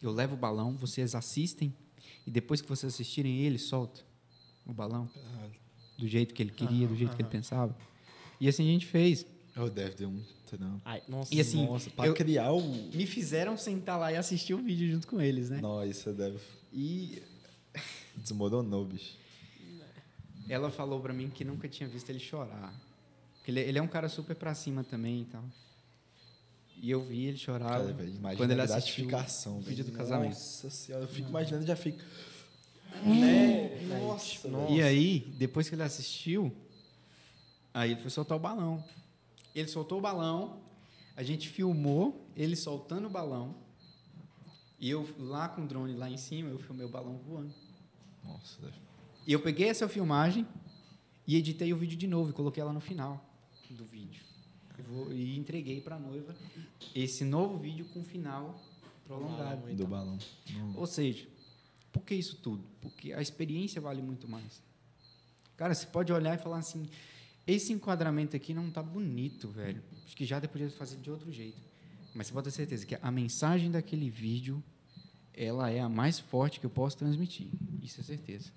[0.00, 1.74] eu levo o balão, vocês assistem,
[2.26, 4.04] e depois que vocês assistirem ele, solta
[4.66, 5.08] o balão.
[6.02, 7.76] Do jeito que ele queria, do jeito que ele pensava.
[8.40, 9.24] E assim a gente fez.
[9.54, 10.20] Eu deve ter um
[10.50, 10.80] trampo.
[10.84, 12.60] Ai, nossa, E assim, Nossa, pra eu- criar o.
[12.92, 15.60] Me fizeram sentar lá e assistir o vídeo junto com eles, né?
[15.60, 16.38] Não, isso deve.
[16.72, 17.22] E
[18.16, 19.16] Desmoronou, bicho.
[20.48, 22.74] ela falou pra mim que nunca tinha visto ele chorar.
[23.46, 25.44] Ele, ele é um cara super pra cima também e tal.
[26.76, 29.58] E eu vi ele chorar Cara, imagina quando ele a assistiu gratificação.
[29.58, 30.30] o vídeo do casamento.
[30.34, 32.02] Nossa senhora, eu fico imaginando e já fico.
[33.04, 33.80] Né?
[33.86, 34.72] Nossa, Nossa.
[34.72, 36.52] E aí, depois que ele assistiu,
[37.74, 38.82] aí ele foi soltar o balão.
[39.54, 40.60] Ele soltou o balão,
[41.16, 43.54] a gente filmou ele soltando o balão.
[44.78, 47.52] E eu lá com o drone lá em cima, eu filmei o balão voando.
[48.24, 48.58] Nossa,
[49.26, 50.46] E eu peguei essa filmagem
[51.26, 53.24] e editei o vídeo de novo e coloquei ela no final
[53.70, 54.22] do vídeo.
[54.78, 56.34] Eu vou- e entreguei para a noiva
[56.94, 58.58] esse novo vídeo com final
[59.06, 59.72] prolongado.
[59.74, 60.18] do balão.
[60.52, 60.76] Não.
[60.76, 61.26] Ou seja,
[61.92, 62.64] por que isso tudo?
[62.80, 64.62] Porque a experiência vale muito mais.
[65.56, 66.88] Cara, você pode olhar e falar assim:
[67.46, 69.82] esse enquadramento aqui não tá bonito, velho.
[70.04, 71.58] Acho que já podia fazer de outro jeito.
[72.14, 74.62] Mas você pode ter certeza que a mensagem daquele vídeo
[75.34, 77.48] ela é a mais forte que eu posso transmitir.
[77.82, 78.50] Isso é certeza.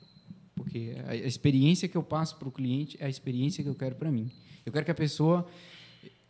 [0.54, 3.96] Porque a experiência que eu passo para o cliente é a experiência que eu quero
[3.96, 4.32] para mim.
[4.66, 5.48] Eu quero que a pessoa.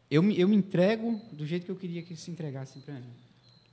[0.10, 3.14] Eu me, eu me entrego do jeito que eu queria que se entregasse para mim.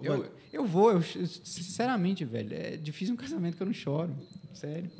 [0.02, 4.14] Eu, eu vou, eu, sinceramente, velho, é difícil um casamento que eu não choro.
[4.54, 4.90] Sério.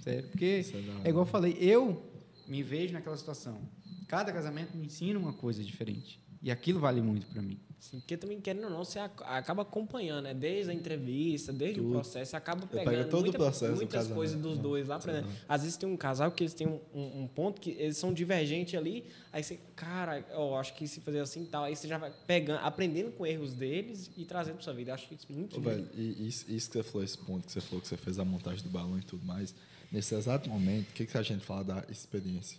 [0.00, 0.28] Sério.
[0.28, 0.64] Porque,
[1.04, 2.02] é é igual eu falei, eu
[2.46, 3.60] me vejo naquela situação.
[4.08, 6.20] Cada casamento me ensina uma coisa diferente.
[6.42, 7.58] E aquilo vale muito para mim.
[7.78, 10.32] Sim, porque também, querendo ou não, você ac- acaba acompanhando, né?
[10.34, 11.92] Desde a entrevista, desde o Tudo.
[11.94, 14.14] processo, você acaba pega pegando todo o muita- processo do muitas casamento.
[14.16, 14.98] coisas dos dois lá.
[14.98, 15.44] Exemplo, exato.
[15.48, 18.12] às vezes tem um casal que eles têm um, um- um ponto que eles são
[18.12, 21.88] divergentes ali, aí você, cara, eu acho que se fazer assim e tal, aí você
[21.88, 24.92] já vai pegando, aprendendo com erros deles e trazendo pra sua vida.
[24.92, 27.18] Eu acho que isso é muito Ô, velho, e isso, isso que você falou, esse
[27.18, 29.52] ponto que você falou que você fez a montagem do balão e tudo mais,
[29.90, 32.58] nesse exato momento, o que, que a gente fala da experiência?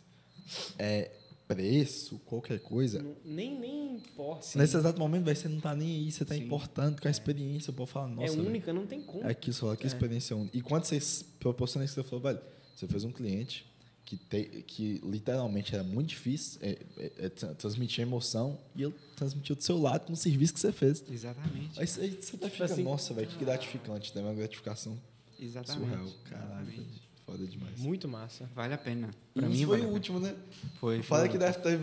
[0.78, 1.10] É
[1.48, 3.02] preço, qualquer coisa.
[3.02, 4.58] Não- nem, nem importa.
[4.58, 6.44] Nesse exato momento, velho, você não tá nem aí, você tá Sim.
[6.44, 7.72] importando com a experiência.
[7.72, 9.24] O povo fala, é nossa, velho, única, não tem como.
[9.24, 9.88] é aqui só, que É.
[9.88, 10.58] experiência única.
[10.58, 11.00] E quando você
[11.40, 12.40] proporciona isso que você falou, velho,
[12.76, 13.66] você fez um cliente
[14.06, 18.94] que, te, que literalmente era muito difícil é, é, é, tra- transmitir emoção e ele
[19.16, 21.04] transmitiu do seu lado com o serviço que você fez.
[21.10, 21.80] Exatamente.
[21.80, 24.22] Aí você, aí você até fica, assim, nossa, velho, que gratificante, né?
[24.22, 25.00] Uma gratificação
[25.40, 25.90] Exatamente.
[25.90, 26.08] surreal.
[26.26, 26.86] Caralho, velho,
[27.26, 27.80] foda demais.
[27.80, 28.50] Muito massa.
[28.56, 29.10] Vale a pena.
[29.34, 30.36] Pra mim, foi vale o último, né?
[30.80, 31.02] Foi.
[31.02, 31.80] Fala que deve ter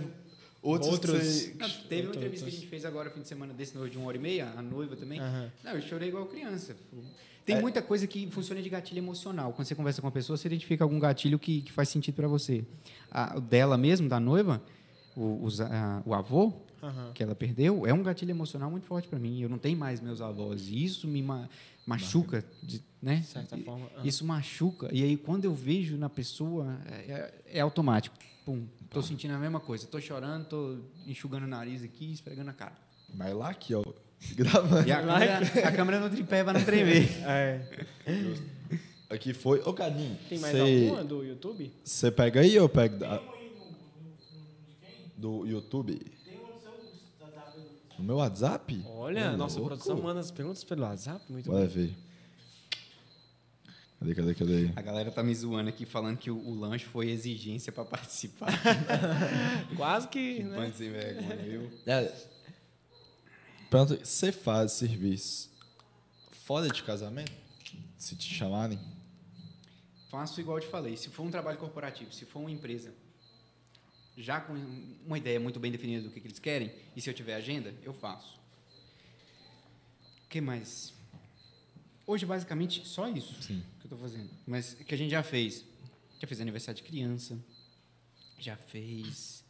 [0.62, 1.12] outros, Outros.
[1.18, 1.54] que você...
[1.58, 3.96] Não, teve uma entrevista que a gente fez agora, fim de semana desse novo de
[3.96, 5.18] uma hora e meia, a noiva também.
[5.18, 5.50] Aham.
[5.64, 6.76] Não, eu chorei igual criança.
[7.44, 7.60] Tem É.
[7.60, 9.52] muita coisa que funciona de gatilho emocional.
[9.52, 12.28] Quando você conversa com uma pessoa, você identifica algum gatilho que, que faz sentido para
[12.28, 12.62] você.
[13.10, 14.62] A, o dela mesmo, da noiva,
[15.16, 16.52] o, os- a- o avô,
[16.82, 17.12] Aham.
[17.14, 19.40] que ela perdeu, é um gatilho emocional muito forte para mim.
[19.40, 20.68] Eu não tenho mais meus avós.
[20.68, 21.48] E isso me ma-
[21.86, 23.16] machuca, de, né?
[23.16, 23.86] De certa forma.
[23.96, 24.06] aham.
[24.06, 24.88] Isso machuca.
[24.92, 28.16] E aí, quando eu vejo na pessoa, é, é- é automático.
[28.44, 29.86] Pum, tô sentindo a mesma coisa.
[29.86, 32.72] Tô chorando, tô enxugando o nariz aqui, esfregando a cara.
[33.14, 33.82] Mas lá aqui, ó,
[34.34, 34.88] gravando.
[34.88, 37.08] E a câmera, a câmera no tripé pra não tremer.
[37.26, 37.86] É.
[39.10, 39.60] Aqui foi...
[39.60, 41.72] Ô, Cadinho, Tem mais você- alguma do YouTube?
[41.82, 43.20] Você pega aí ou eu pego da...
[45.16, 46.00] do YouTube?
[47.98, 48.82] No meu WhatsApp?
[48.86, 49.74] Olha, Ô, nossa louco.
[49.74, 51.20] produção manda as perguntas pelo WhatsApp.
[51.30, 51.70] Muito Bora bom.
[51.70, 51.94] ver.
[54.00, 54.70] Cadê, cadê, cadê?
[54.74, 58.48] A galera tá me zoando aqui, falando que o, o lanche foi exigência pra participar.
[59.76, 60.36] Quase que.
[60.36, 60.72] Que Né?
[60.74, 61.70] sem vergonha, viu?
[61.86, 62.10] É,
[63.70, 65.50] Pergunta, você faz serviço
[66.32, 67.30] fora de casamento?
[67.98, 68.80] Se te chamarem?
[70.10, 70.96] Faço igual eu te falei.
[70.96, 72.92] Se for um trabalho corporativo, se for uma empresa,
[74.16, 74.54] já com
[75.06, 77.72] uma ideia muito bem definida do que, que eles querem, e se eu tiver agenda,
[77.82, 78.40] eu faço.
[80.24, 80.92] O que mais?
[82.06, 83.62] Hoje, basicamente, só isso Sim.
[83.90, 84.30] Eu estou fazendo.
[84.46, 85.64] Mas que a gente já fez.
[86.20, 87.38] Já fez aniversário de criança.
[88.38, 89.44] Já fez.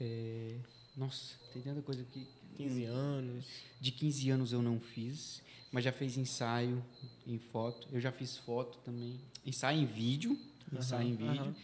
[0.00, 0.56] é,
[0.96, 2.26] Nossa, tem tanta coisa que.
[2.56, 3.46] 15 anos.
[3.80, 5.42] De 15 anos eu não fiz,
[5.72, 6.84] mas já fez ensaio
[7.26, 7.88] em foto.
[7.90, 9.20] Eu já fiz foto também.
[9.44, 10.38] Ensaio em vídeo.
[10.72, 11.42] Ensaio em Aham, vídeo.
[11.42, 11.54] aham.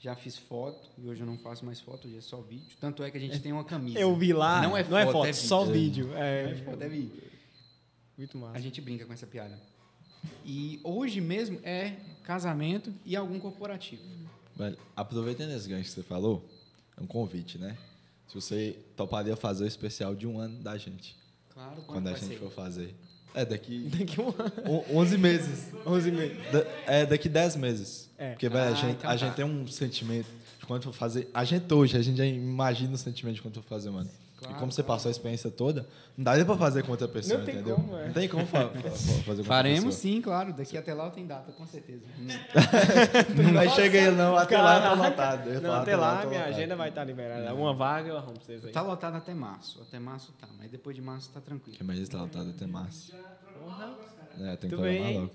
[0.00, 2.76] Já fiz foto e hoje eu não faço mais foto, hoje é só vídeo.
[2.80, 3.98] Tanto é que a gente tem uma camisa.
[3.98, 4.62] Eu vi lá.
[4.62, 6.06] Não é não é foto, foto, é só vídeo.
[6.06, 6.06] vídeo.
[6.08, 6.50] Não É.
[6.52, 7.22] é foto, é vídeo.
[8.16, 8.56] Muito massa.
[8.56, 9.60] A gente brinca com essa piada.
[10.44, 14.02] E hoje mesmo é casamento e algum corporativo.
[14.56, 16.44] Velho, aproveitando esse gancho que você falou,
[16.96, 17.76] é um convite, né?
[18.28, 21.16] Se você toparia fazer o especial de um ano da gente,
[21.54, 22.38] Claro, quando a vai gente ser?
[22.38, 22.94] for fazer.
[23.34, 24.84] É, daqui Daqui um ano.
[24.90, 25.72] on- 11 meses.
[25.86, 26.36] 11 meses.
[26.52, 28.08] Da- É, daqui 10 meses.
[28.18, 28.30] É.
[28.30, 29.16] Porque, velho, a, Ah, gente, então a tá.
[29.16, 30.26] gente tem um sentimento
[30.58, 31.28] de quando for fazer.
[31.32, 34.10] A gente hoje, a gente já imagina o sentimento de quando for fazer, mano.
[34.42, 35.86] E como você passou a experiência toda,
[36.16, 37.74] não daria pra fazer com outra pessoa, Não tem entendeu?
[37.76, 38.06] como, é.
[38.06, 40.14] Não tem como fa- fa- fa- fazer com outra Faremos pessoa.
[40.14, 40.52] sim, claro.
[40.52, 42.02] Daqui até lá eu tenho data, com certeza.
[43.42, 45.08] Não vai chegar ele não, até lá tá Caraca.
[45.08, 45.48] lotado.
[45.50, 46.54] Eu Não, até lá, tá minha lotado.
[46.54, 47.54] agenda vai estar liberada.
[47.54, 48.72] Uma vaga eu arrumo pra vocês aí.
[48.72, 49.80] Tá lotado até março.
[49.82, 51.76] Até março tá, mas depois de março tá tranquilo.
[51.76, 53.12] Que mais tá lotado até março.
[54.40, 55.20] É, tem que Tudo bem, programar hein?
[55.20, 55.34] logo.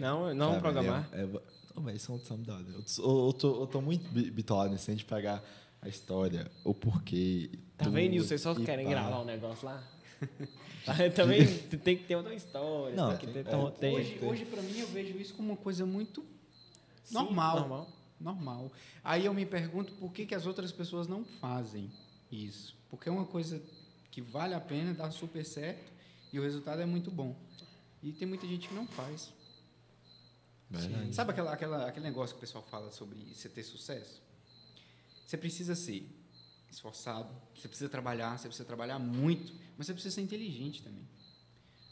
[0.00, 1.08] Não, não Cara, programar.
[1.12, 1.28] É, é,
[1.76, 2.18] oh, mas é um
[2.52, 2.64] hora.
[2.74, 5.42] Eu, tô- eu, tô, eu tô muito bi- bitolado nesse de pegar
[5.82, 7.50] a história, o porquê.
[7.76, 8.14] Tá vendo?
[8.14, 8.90] E vocês só querem pá.
[8.90, 9.82] gravar um negócio lá?
[11.14, 12.94] Também tem que ter outra história.
[12.94, 13.96] Não, tem que tem- ter é, um roteiro.
[13.96, 16.24] Hoje, hoje para mim, eu vejo isso como uma coisa muito
[17.10, 17.60] normal.
[17.60, 17.88] normal.
[18.20, 18.72] normal.
[19.02, 21.90] Aí eu me pergunto por que, que as outras pessoas não fazem
[22.30, 22.76] isso.
[22.88, 23.62] Porque é uma coisa
[24.10, 25.90] que vale a pena, dá super certo
[26.32, 27.34] e o resultado é muito bom.
[28.02, 29.32] E tem muita gente que não faz.
[31.12, 34.22] Sabe aquela, aquela, aquele negócio que o pessoal fala sobre você ter sucesso?
[35.30, 36.04] Você precisa ser
[36.68, 41.06] esforçado, você precisa trabalhar, você precisa trabalhar muito, mas você precisa ser inteligente também.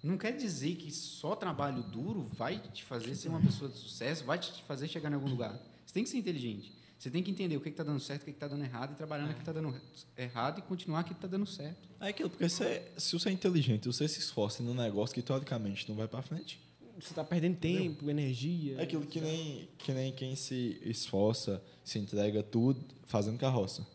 [0.03, 4.25] Não quer dizer que só trabalho duro vai te fazer ser uma pessoa de sucesso,
[4.25, 5.57] vai te fazer chegar em algum lugar.
[5.87, 6.73] Você tem que ser inteligente.
[6.99, 8.97] Você tem que entender o que está dando certo, o que está dando errado, e
[8.97, 9.81] trabalhar no que está dando
[10.17, 11.89] errado e continuar no que está dando certo.
[12.01, 15.89] É aquilo, porque você, se você é inteligente, você se esforça num negócio que teoricamente
[15.89, 16.61] não vai pra frente.
[17.01, 18.77] Você tá perdendo tempo, energia.
[18.79, 23.87] É aquilo que nem, que nem quem se esforça, se entrega tudo fazendo carroça.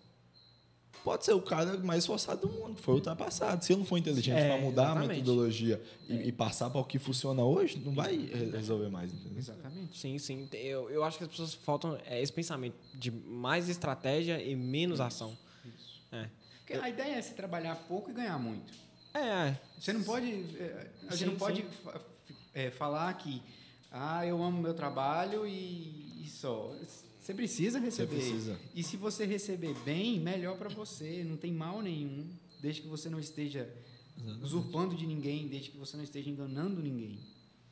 [1.03, 3.63] Pode ser o cara mais esforçado do mundo, foi ultrapassado.
[3.65, 5.19] Se ele não for inteligente É, para mudar a exatamente.
[5.19, 9.11] metodologia e, e passar para o que funciona hoje, não vai re- resolver mais.
[9.13, 9.37] Entendeu?
[9.37, 9.97] Exatamente.
[9.97, 10.47] Sim, sim.
[10.53, 15.01] Eu, eu acho que as pessoas faltam é, esse pensamento de mais estratégia e menos
[15.01, 15.37] ação.
[16.09, 16.29] É.
[16.59, 18.71] Porque a ideia é se trabalhar pouco e ganhar muito.
[19.13, 20.27] É, Você não pode.
[20.57, 21.67] eh, A gente Sim, não pode sim.
[22.53, 23.41] Eh, falar que
[23.91, 26.75] ah, eu amo meu trabalho e, e só.
[27.21, 28.15] Você precisa receber.
[28.15, 28.59] precisa.
[28.73, 31.23] E se você receber bem, melhor para você.
[31.23, 32.27] Não tem mal nenhum,
[32.61, 33.71] desde que você não esteja
[34.41, 37.19] usurpando de ninguém, desde que você não esteja enganando ninguém.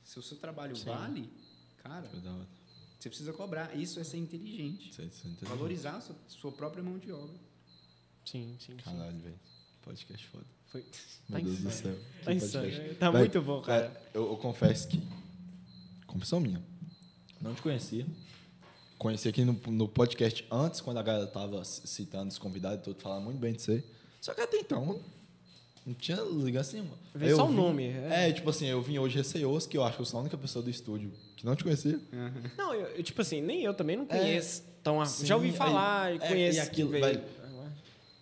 [0.03, 0.85] Se o seu trabalho Sim.
[0.85, 1.29] vale,
[1.77, 2.09] cara,
[2.99, 3.75] você precisa cobrar.
[3.75, 4.89] Isso é ser inteligente.
[4.89, 5.45] Isso é- é inteligente.
[5.45, 7.37] Valorizar a sua, sua própria mão de obra.
[8.25, 8.73] sim, sim.
[8.73, 8.77] sim.
[8.77, 9.39] Caralho, velho.
[9.81, 10.45] Podcast foda.
[10.71, 10.81] Foi.
[11.29, 11.95] Meu Tá Deus do insano.
[11.95, 12.05] céu.
[12.23, 12.95] Tá insano.
[12.95, 13.85] Tá Véi, muito bom, cara.
[14.13, 15.01] é, eu, eu confesso que.
[16.07, 16.61] Confissão minha.
[17.41, 18.05] Não te conhecia.
[18.97, 23.01] Conheci aqui no, no podcast antes, quando a galera tava citando os convidados e tudo,
[23.01, 23.83] falando muito bem de você.
[24.19, 24.99] Só que até então,
[25.85, 26.97] não tinha ligação nenhuma.
[27.15, 28.29] Aí eu só o nome, é.
[28.29, 28.31] É.
[28.33, 30.61] tipo assim, eu vim hoje receoso, que eu acho que eu sou a única pessoa
[30.63, 31.99] do estúdio que não te conhecia.
[32.55, 34.63] Não, eu, eu, tipo assim, nem eu também não É, conheço.
[34.83, 36.57] tão a- sim, já ouvi falar e é, conheço.
[36.57, 37.23] e aquilo, velho,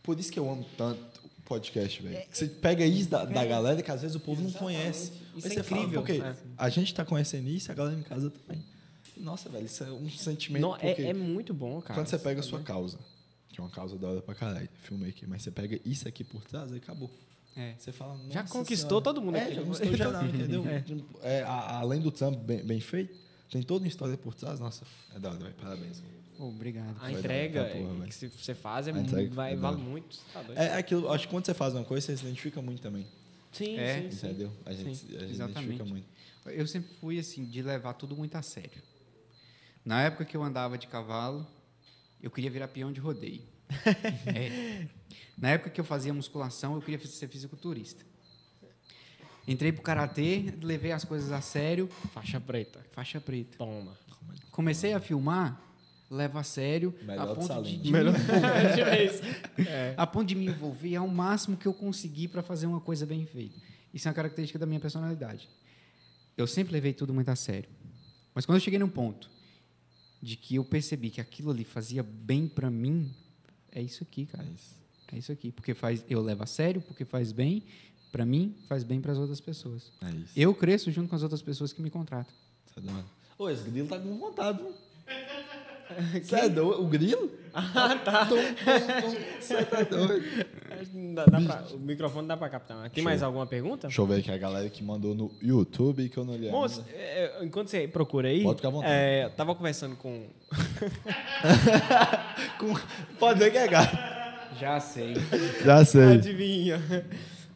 [0.01, 1.08] Por isso que eu amo tanto
[1.49, 2.23] podcast, velho.
[2.31, 5.11] Você pega isso da, da galera que às vezes o povo não conhece.
[5.35, 6.01] Isso Aí é fala, incrível.
[6.03, 6.35] porque É.
[6.57, 8.63] a gente tá conhecendo isso e a galera em casa também.
[9.17, 10.61] Nossa, velho, isso é um sentimento.
[10.61, 11.95] Não, porque é, é muito bom, cara.
[11.99, 12.97] quando você pega a sua causa,
[13.49, 16.41] que é uma causa da hora pra caralho, filmmaker, mas você pega isso aqui por
[16.45, 17.09] trás, aí acabou.
[17.57, 17.73] É.
[17.77, 19.55] Você fala, Já "Nossa conquistou Senhora." todo mundo é, aqui.
[19.55, 20.65] Já conquistou geral, entendeu?
[20.67, 20.79] É.
[20.81, 23.13] Tipo, é, a- além do trampo bem, bem feito,
[23.49, 24.59] tem toda uma história por trás.
[24.59, 24.85] Nossa,
[25.15, 25.55] é da hora, velho.
[25.55, 26.01] Parabéns.
[26.39, 26.95] Obrigado.
[27.01, 30.17] A entrega porra, que se- você faz é entrega vai, é vale muito.
[30.33, 30.57] Tá doido.
[30.57, 33.05] É aquilo, acho que quando você faz uma coisa, você se identifica muito também.
[33.51, 34.27] Sim, É, sim, sim.
[34.27, 34.51] Entendeu?
[34.65, 35.59] A gente, Sim, a gente exatamente.
[35.65, 36.07] identifica muito.
[36.47, 38.81] Eu sempre fui assim, de levar tudo muito a sério.
[39.83, 41.45] Na época que eu andava de cavalo,
[42.21, 43.41] eu queria virar peão de rodeio.
[44.33, 44.87] É.
[45.37, 48.03] Na época que eu fazia musculação, eu queria ser fisiculturista.
[49.47, 52.85] Entrei pro karatê, levei as coisas a sério, Faixa preta.
[52.91, 53.57] faixa preta.
[53.57, 53.97] Toma.
[54.51, 55.59] Comecei a filmar,
[56.09, 58.13] levo a sério, Melhor a de ponto de, de Melhor.
[58.13, 59.93] me, é.
[59.95, 63.25] a ponto de me envolver ao máximo que eu conseguir para fazer uma coisa bem
[63.25, 63.59] feita.
[63.93, 65.47] Isso é uma característica da minha personalidade.
[66.35, 67.69] Eu sempre levei tudo muito a sério.
[68.33, 69.29] Mas quando eu cheguei num ponto
[70.21, 73.13] de que eu percebi que aquilo ali fazia bem para mim,
[73.71, 74.43] é isso aqui, cara.
[74.43, 74.79] É isso.
[75.11, 77.63] É isso aqui, porque faz eu levo a sério, porque faz bem
[78.11, 79.91] para mim, faz bem para as outras pessoas.
[80.01, 80.33] É isso.
[80.35, 82.33] Eu cresço junto com as outras pessoas que me contratam.
[82.75, 83.05] É hora.
[83.37, 84.73] Ô, esse grilo tá com vontade, viu?
[86.21, 86.81] Você é doido?
[86.81, 87.31] O grilo?
[87.53, 88.27] Ah, tá.
[89.39, 90.23] Você tá doido?
[91.15, 92.89] Dá- dá pra- o microfone dá pra captar.
[92.89, 93.03] Tem Show.
[93.03, 93.87] mais alguma pergunta?
[93.87, 96.81] Deixa eu ver aqui a galera que mandou no YouTube que eu não li Moço,
[96.87, 96.91] ainda.
[97.01, 98.93] é, enquanto você procura aí, Pode ficar à vontade.
[98.93, 100.25] é, eu tava conversando com.
[103.19, 103.97] Pode ver que é gato.
[104.59, 105.15] Já sei.
[105.63, 106.13] Já sei.
[106.13, 106.81] Adivinha.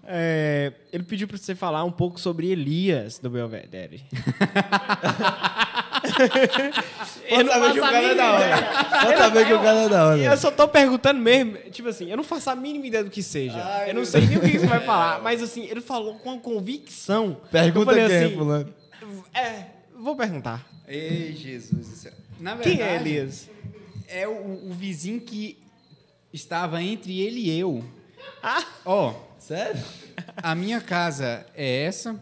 [0.06, 4.04] É, ele pediu pra você falar um pouco sobre Elias do Belvedere.
[7.30, 8.86] Pode saber que o cara é da hora.
[9.06, 10.18] Pode saber que o cara é da hora.
[10.22, 13.24] Eu só tô perguntando mesmo, tipo assim, eu não faço a mínima ideia do que
[13.24, 13.62] seja.
[13.64, 16.40] Ai, eu não sei nem o que você vai falar, mas assim, ele falou com
[16.40, 17.38] convicção.
[17.52, 18.74] Pergunta Eu falei quem, assim, fulano.
[19.34, 19.66] É,
[19.98, 20.66] vou perguntar.
[20.88, 22.14] Ei, Jesus do céu.
[22.40, 23.50] Na verdade, Quem é Elias?
[24.08, 24.32] é o,
[24.70, 25.58] o vizinho que
[26.34, 27.84] estava entre ele e eu
[28.86, 29.82] Ó, Sério?
[30.38, 32.20] a minha casa é essa,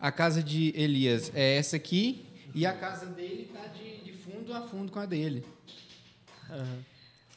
[0.00, 2.25] a casa de Elias é essa aqui,
[2.56, 5.44] e a casa dele tá de, de fundo a fundo com a dele.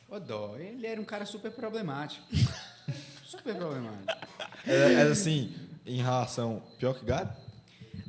[0.07, 2.25] Ô, dó, ele era um cara super problemático.
[3.25, 4.27] super problemático.
[4.65, 5.53] Era, era assim,
[5.85, 7.37] em relação, pior que gato?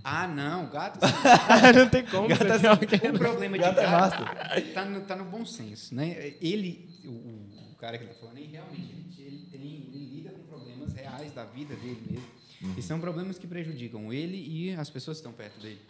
[0.05, 1.01] Ah, não, gato.
[1.77, 2.29] não tem como.
[2.29, 5.45] Gato é ter alguém- o problema de Gato é gato tá no, tá no bom
[5.45, 6.35] senso, né?
[6.41, 9.61] Ele, o, o cara que ele tá falando aí, realmente, ele, ele tem,
[9.93, 12.79] ele lida com problemas reais da vida dele mesmo.
[12.79, 15.81] E são problemas que prejudicam ele e as pessoas que estão perto dele.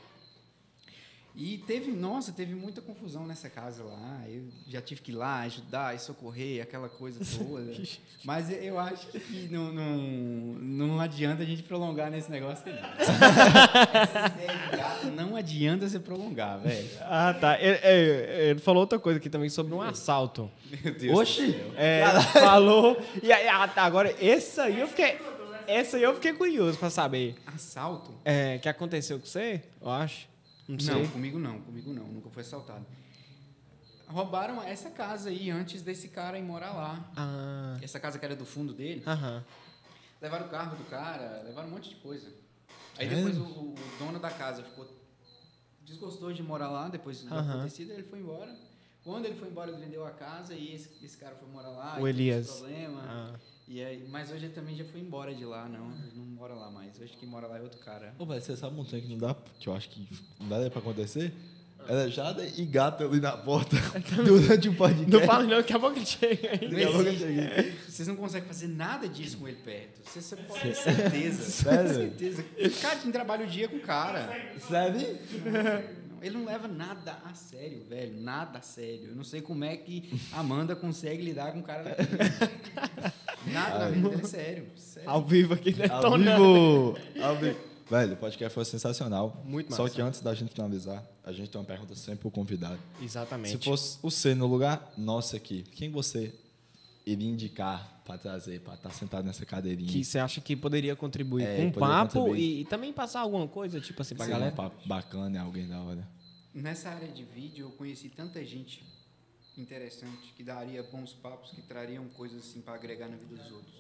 [1.43, 4.21] E teve, nossa, teve muita confusão nessa casa lá.
[4.29, 7.73] Eu já tive que ir lá ajudar e socorrer, aquela coisa toda.
[8.23, 12.79] Mas eu acho que não, não, não adianta a gente prolongar nesse negócio aí.
[12.99, 13.13] Essa
[14.77, 16.91] gato não adianta você prolongar, velho.
[17.01, 17.59] Ah, tá.
[17.59, 17.79] Ele,
[18.51, 20.51] ele- falou outra coisa aqui também sobre um assalto.
[20.85, 21.19] Meu Deus.
[21.21, 21.57] Oxi!
[21.75, 23.03] É, ele falou.
[23.23, 25.19] E aí, ah, tá, agora, esse aí eu fiquei.
[25.67, 27.37] Esse aí eu fiquei curioso pra saber.
[27.47, 28.13] Assalto?
[28.27, 29.63] É, que aconteceu com você?
[29.81, 30.29] Eu acho.
[30.71, 31.01] Não.
[31.03, 32.87] Não, comigo não, comigo não, nunca foi assaltado.
[34.07, 37.11] Roubaram essa casa aí antes desse cara ir morar lá.
[37.17, 37.79] Ah.
[37.81, 39.03] Essa casa que era do fundo dele.
[39.07, 39.45] Aham.
[40.21, 42.29] Levaram o carro do cara, levaram um monte de coisa.
[42.99, 43.15] Aí É?
[43.15, 44.87] depois o, o dono da casa ficou
[45.83, 47.53] desgostou de morar lá, depois do Aham.
[47.55, 48.55] acontecido, ele foi embora.
[49.03, 51.95] Quando ele foi embora, ele vendeu a casa e esse, esse cara foi morar lá.
[51.99, 52.49] O e teve Elias.
[52.49, 53.03] esse Problema.
[53.07, 53.35] Ah.
[53.73, 55.93] E aí, mas hoje ele também já foi embora de lá, não.
[55.93, 56.99] Ele não mora lá mais.
[57.01, 58.13] Hoje quem mora lá é outro cara.
[58.19, 60.09] Ô, velho, você sabe um trem que não dá, que eu acho que
[60.41, 61.33] não dá pra acontecer?
[61.89, 63.77] Era Jada e gato ali na porta
[64.25, 65.09] durante um podcast.
[65.09, 66.61] Não fala não, daqui a pouco chega aí.
[66.63, 67.27] Não Daqui a pouco eu existe.
[67.27, 67.73] cheguei.
[67.89, 70.01] Vocês não conseguem fazer nada disso com ele perto.
[70.05, 71.43] Você, você pode ter certeza.
[71.49, 71.95] Sério?
[71.95, 72.45] certeza.
[72.59, 74.29] O cara tem trabalho o dia com o cara.
[74.59, 75.01] Sério?
[76.21, 78.21] Ele não leva nada a sério, velho.
[78.21, 79.09] Nada a sério.
[79.09, 82.09] Eu não sei como é que a Amanda consegue lidar com um cara daquele.
[83.53, 84.67] Nada na vida dele é sério.
[84.77, 85.09] sério.
[85.09, 85.87] Ao vivo aqui, né?
[85.89, 86.99] Ao vivo!
[87.23, 87.59] Ao vivo.
[87.91, 89.43] Velho, o podcast foi sensacional.
[89.45, 89.95] Muito Só massa.
[89.95, 92.79] que antes da gente finalizar, a gente tem uma pergunta sempre pro convidado.
[93.03, 93.59] Exatamente.
[93.59, 96.33] Se fosse o C no lugar nosso aqui, quem você
[97.07, 99.91] iria indicar pra trazer, pra estar sentado nessa cadeirinha?
[99.91, 102.41] Que você acha que poderia contribuir É, com o poderia papo contribuir.
[102.41, 104.53] e, e também passar alguma coisa, tipo assim, pra Seria galera?
[104.55, 106.07] um papo bacana, é alguém da hora.
[106.55, 108.83] Nessa área de vídeo, eu conheci tanta gente
[109.57, 113.75] interessante que daria bons papos, que trariam coisas assim para agregar na vida dos outros.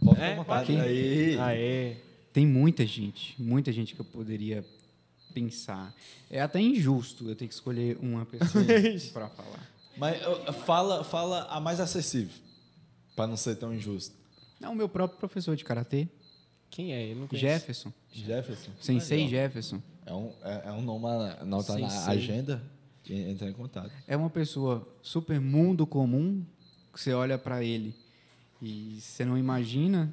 [0.00, 0.66] Pode É, vontade.
[0.72, 0.80] pode.
[0.80, 1.38] Aí.
[1.38, 1.96] Aê.
[2.32, 4.64] Tem muita gente, muita gente que eu poderia
[5.34, 5.92] pensar.
[6.30, 8.64] É até injusto eu ter que escolher uma pessoa
[9.12, 9.66] para falar.
[9.98, 10.22] Mas
[10.64, 12.34] fala, fala a mais acessível,
[13.16, 14.14] pra não ser tão injusto.
[14.60, 16.08] Não, o meu próprio professor de karatê,
[16.70, 17.12] Quem é?
[17.12, 17.46] Eu não conheço.
[17.46, 17.92] Jefferson.
[18.12, 18.70] Jefferson.
[18.80, 19.30] Sensei Legal.
[19.30, 19.82] Jefferson.
[20.04, 21.06] É um, é, é um nome
[21.40, 22.62] anotar na agenda
[23.06, 23.90] e entrar em contato.
[24.06, 26.44] É uma pessoa super mundo comum,
[26.92, 27.94] que você olha para ele
[28.60, 30.12] e você não imagina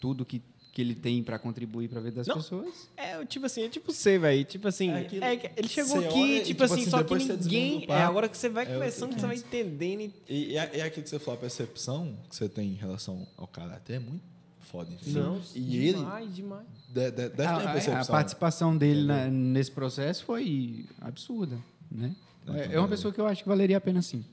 [0.00, 0.42] tudo que,
[0.72, 2.36] que ele tem para contribuir para a vida das Não.
[2.36, 2.88] pessoas.
[2.96, 4.42] É, tipo assim, é tipo você, velho.
[4.44, 7.14] Tipo assim, É aquilo- é ele chegou aqui, olha tipo, tipo assim, assim, só que
[7.14, 7.84] ninguém.
[7.88, 10.00] É, agora que você vai é começando, que você vai entendendo.
[10.00, 12.70] e- E, e, é- e é aquilo que você falou, a percepção que você tem
[12.70, 14.22] em relação ao karatê é muito
[14.60, 14.90] foda.
[14.90, 15.22] entendeu?
[15.22, 16.66] Não, e ele demais, demais.
[16.88, 18.00] de- de- deve ter a, uma a- percepção.
[18.00, 21.58] a participação dele na- nesse processo foi absurda,
[21.90, 22.16] né?
[22.48, 24.24] É, é uma pessoa que eu acho que valeria a pena sim.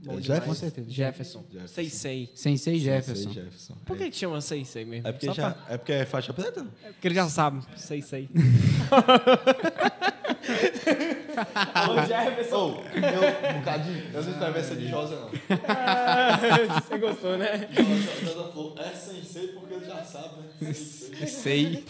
[0.00, 0.46] É Bom Jefferson?
[0.46, 0.90] Com certeza.
[0.90, 1.44] Jefferson.
[1.50, 1.74] Jefferson.
[1.74, 2.30] Sei, sei.
[2.34, 3.32] Sensei Sei, Jefferson.
[3.32, 3.74] Jefferson.
[3.84, 3.98] Por É.
[4.04, 5.08] que que chama sei, sei mesmo?
[5.08, 6.66] É porque, Só já, pra- é porque é faixa preta?
[6.84, 7.62] é porque ele já sabe.
[7.76, 8.28] Sei, sei.
[11.88, 12.56] Ô, Jefferson.
[12.56, 15.30] Ô, eu, um bocadinho, eu não escrevi essa de Josa, não.
[16.80, 17.68] Você gostou, né?
[18.22, 20.72] Josa falou, é sensei porque ele já sabe, né?
[21.26, 21.84] Sei.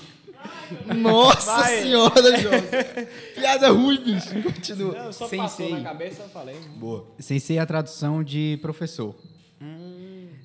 [0.96, 1.82] Nossa Vai.
[1.82, 3.08] senhora, Josa.
[3.34, 4.42] Piada ruim, bicho.
[4.42, 5.04] Continua.
[5.04, 5.74] Não, só Sem passou sei.
[5.76, 6.56] na cabeça, eu falei.
[6.76, 7.06] Boa.
[7.18, 9.14] Sensei é a tradução de professor.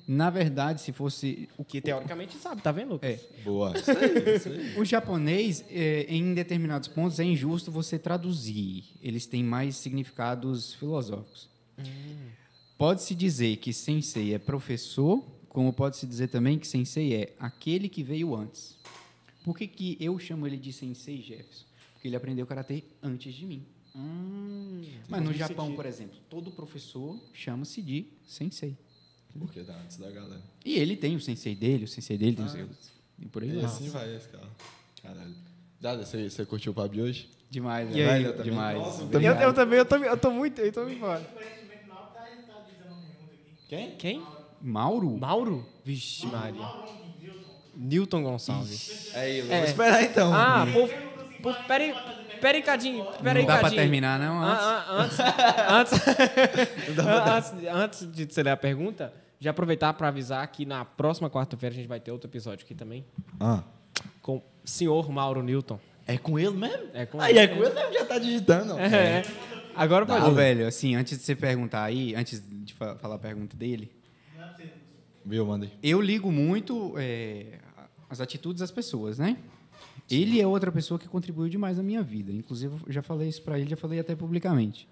[0.06, 3.10] Na verdade, se fosse o Que teoricamente sabe, tá vendo, Lucas?
[3.10, 3.42] É.
[3.42, 3.72] Boa.
[3.76, 4.78] Isso aí, isso aí.
[4.78, 8.84] O japonês, é, em determinados pontos, é injusto você traduzir.
[9.02, 11.48] Eles têm mais significados filosóficos.
[12.76, 18.02] Pode-se dizer que sensei é professor, como pode-se dizer também que sensei é aquele que
[18.02, 18.73] veio antes.
[19.44, 21.66] Por que, que eu chamo ele de sensei Jefferson?
[21.92, 23.62] Porque ele aprendeu karatê antes de mim.
[25.08, 25.76] Mas no Japão, sentido.
[25.76, 28.76] por exemplo, todo professor chama-se de sensei.
[29.38, 30.42] Porque tá antes da galera.
[30.64, 32.68] E ele tem o sensei dele, o sensei dele tem o seu.
[33.18, 33.64] E por aí E vai.
[33.64, 34.48] assim vai esse cara.
[35.02, 35.34] Caralho.
[35.80, 37.28] Dada, você, você curtiu o de hoje?
[37.50, 38.10] Demais, né?
[38.10, 38.24] aí?
[38.24, 38.50] Eu também.
[38.50, 38.78] Demais.
[38.78, 41.30] Nossa, eu Eu, também, eu tô, eu tô muito, eu tô muito fora.
[43.68, 43.96] Quem?
[43.96, 44.22] Quem?
[44.60, 45.18] Mauro?
[45.18, 45.66] Mauro?
[45.84, 46.66] Vixe, Maria.
[47.76, 49.10] Newton Gonçalves.
[49.14, 49.52] É ele.
[49.52, 49.56] É.
[49.58, 50.32] Vou esperar então.
[50.34, 50.88] Ah, pô,
[51.42, 51.94] pô, peraí,
[52.40, 53.82] peraí, Cadinho, peraí, Não dá pra Cadinho.
[53.82, 54.42] terminar, não?
[54.42, 54.64] Antes.
[54.64, 60.46] Ah, ah, antes, antes, antes, antes de você ler a pergunta, Já aproveitar para avisar
[60.48, 63.04] que na próxima quarta-feira a gente vai ter outro episódio aqui também.
[63.38, 63.62] Ah,
[64.22, 65.78] Com o senhor Mauro Newton.
[66.06, 66.84] é com ele mesmo?
[66.94, 67.38] É com Aí ele.
[67.40, 68.78] é com ele mesmo, já tá digitando.
[68.78, 69.22] É.
[69.76, 70.24] Agora pode.
[70.24, 73.90] Ô, velho, assim, antes de você perguntar aí, antes de fa- falar a pergunta dele,
[75.26, 75.70] Viu, mandei.
[75.82, 77.58] eu ligo muito é,
[78.08, 79.38] as atitudes das pessoas, né?
[80.10, 82.30] Ele é outra pessoa que contribuiu demais na minha vida.
[82.32, 84.88] Inclusive, já falei isso pra ele, já falei até publicamente.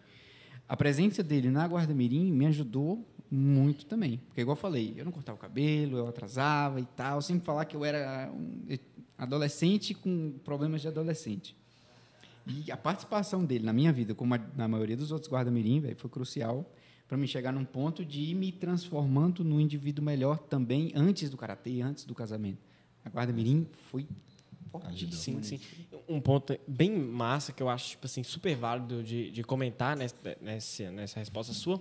[0.68, 4.18] A presença dele na Guarda Mirim me ajudou muito também.
[4.28, 7.20] Porque, igual eu falei, eu não cortava o cabelo, eu atrasava e tal.
[7.22, 8.62] Sempre falar que eu era um
[9.18, 11.56] adolescente com problemas de adolescente.
[12.46, 15.96] E a participação dele na minha vida, como a- na maioria dos outros guarda-mirim, velho,
[15.96, 16.68] foi crucial
[17.06, 21.36] para me chegar num ponto de ir me transformando num indivíduo melhor também antes do
[21.36, 22.58] karatê, antes do casamento.
[23.04, 24.06] A guarda-mirim foi
[24.70, 25.42] fortíssima.
[25.42, 25.60] Sim, sim.
[26.08, 30.16] Um ponto bem massa que eu acho tipo assim, super válido de, de comentar nessa,
[30.40, 31.80] nessa, nessa resposta sua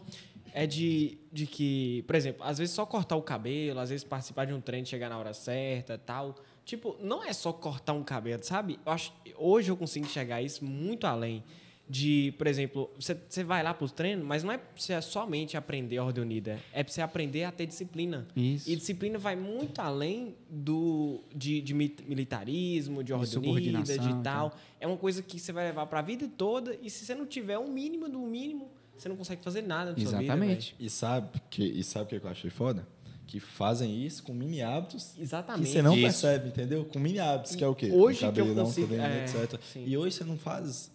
[0.53, 4.45] é de, de que, por exemplo, às vezes só cortar o cabelo, às vezes participar
[4.45, 6.35] de um treino, chegar na hora certa tal.
[6.65, 8.79] Tipo, não é só cortar um cabelo, sabe?
[8.85, 11.43] Eu acho, hoje eu consigo enxergar isso muito além
[11.91, 15.01] de, por exemplo, você, você vai lá para os treinos, mas não é pra você
[15.01, 18.25] somente aprender a ordem unida, é para você aprender a ter disciplina.
[18.35, 18.69] Isso.
[18.71, 24.55] E disciplina vai muito além do de, de mi- militarismo, de ordem unida, de tal.
[24.79, 27.25] É uma coisa que você vai levar para a vida toda e se você não
[27.25, 30.23] tiver o mínimo do mínimo, você não consegue fazer nada na sua vida.
[30.23, 30.75] Exatamente.
[30.79, 32.87] E sabe que e sabe o que eu achei foda?
[33.27, 35.17] Que fazem isso com mini hábitos.
[35.19, 35.65] Exatamente.
[35.65, 36.01] que você não Isso.
[36.03, 36.85] percebe, entendeu?
[36.85, 37.89] Com mini hábitos, que é o quê?
[37.91, 39.59] Hoje Um que eu cabelão, consigo- treino, é, etc.
[39.71, 39.83] sim.
[39.87, 40.91] E hoje você não faz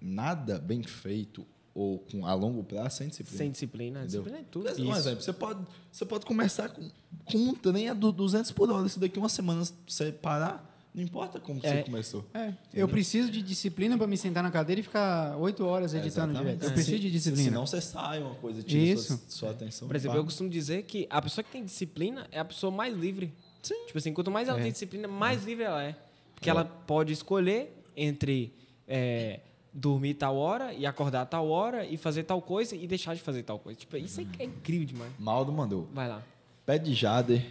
[0.00, 3.38] nada bem feito ou com, a longo prazo sem disciplina.
[3.38, 4.00] Sem disciplina.
[4.00, 4.22] Entendeu?
[4.22, 4.68] Disciplina é tudo.
[4.68, 5.60] Exemplo, Um exemplo, você pode,
[5.90, 6.90] você pode começar com,
[7.24, 8.88] com um treino a du- 200 por hora.
[8.88, 11.76] Se daqui uma semana você parar, não importa como É.
[11.76, 12.26] você começou.
[12.34, 16.32] É, eu preciso de disciplina para me sentar na cadeira e ficar oito horas editando
[16.32, 16.56] Exatamente.
[16.56, 16.62] direto.
[16.64, 16.72] Eu É.
[16.74, 17.44] preciso de disciplina.
[17.48, 19.06] Senão você sai uma coisa, tira Isso.
[19.16, 19.86] sua, sua atenção.
[19.86, 22.96] Por exemplo, eu costumo dizer que a pessoa que tem disciplina é a pessoa mais
[22.96, 23.32] livre.
[23.62, 23.86] Sim.
[23.86, 24.62] Tipo assim, quanto mais ela É.
[24.64, 25.94] tem disciplina, mais livre ela é.
[26.34, 26.52] Porque É.
[26.52, 28.52] ela pode escolher entre
[28.88, 29.38] é,
[29.72, 33.42] dormir tal hora e acordar tal hora e fazer tal coisa e deixar de fazer
[33.42, 33.78] tal coisa.
[33.78, 35.12] Tipo, isso é incrível demais.
[35.18, 35.88] Maldo mandou.
[35.92, 36.22] Vai lá.
[36.66, 37.44] Pede Jader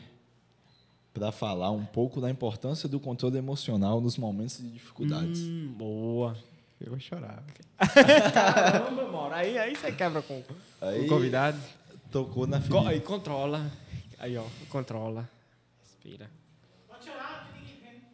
[1.13, 5.41] para falar um pouco da importância do controle emocional nos momentos de dificuldades.
[5.41, 6.37] Hum, boa.
[6.79, 7.43] Eu vou chorar.
[8.33, 9.33] Caramba, Mauro.
[9.33, 10.41] Aí, aí você quebra com
[10.81, 11.57] Aí o convidado.
[12.11, 12.87] tocou na ferida.
[12.89, 13.69] aí controla.
[14.17, 14.43] Aí, ó.
[14.69, 15.27] Controla.
[15.81, 16.29] Respira.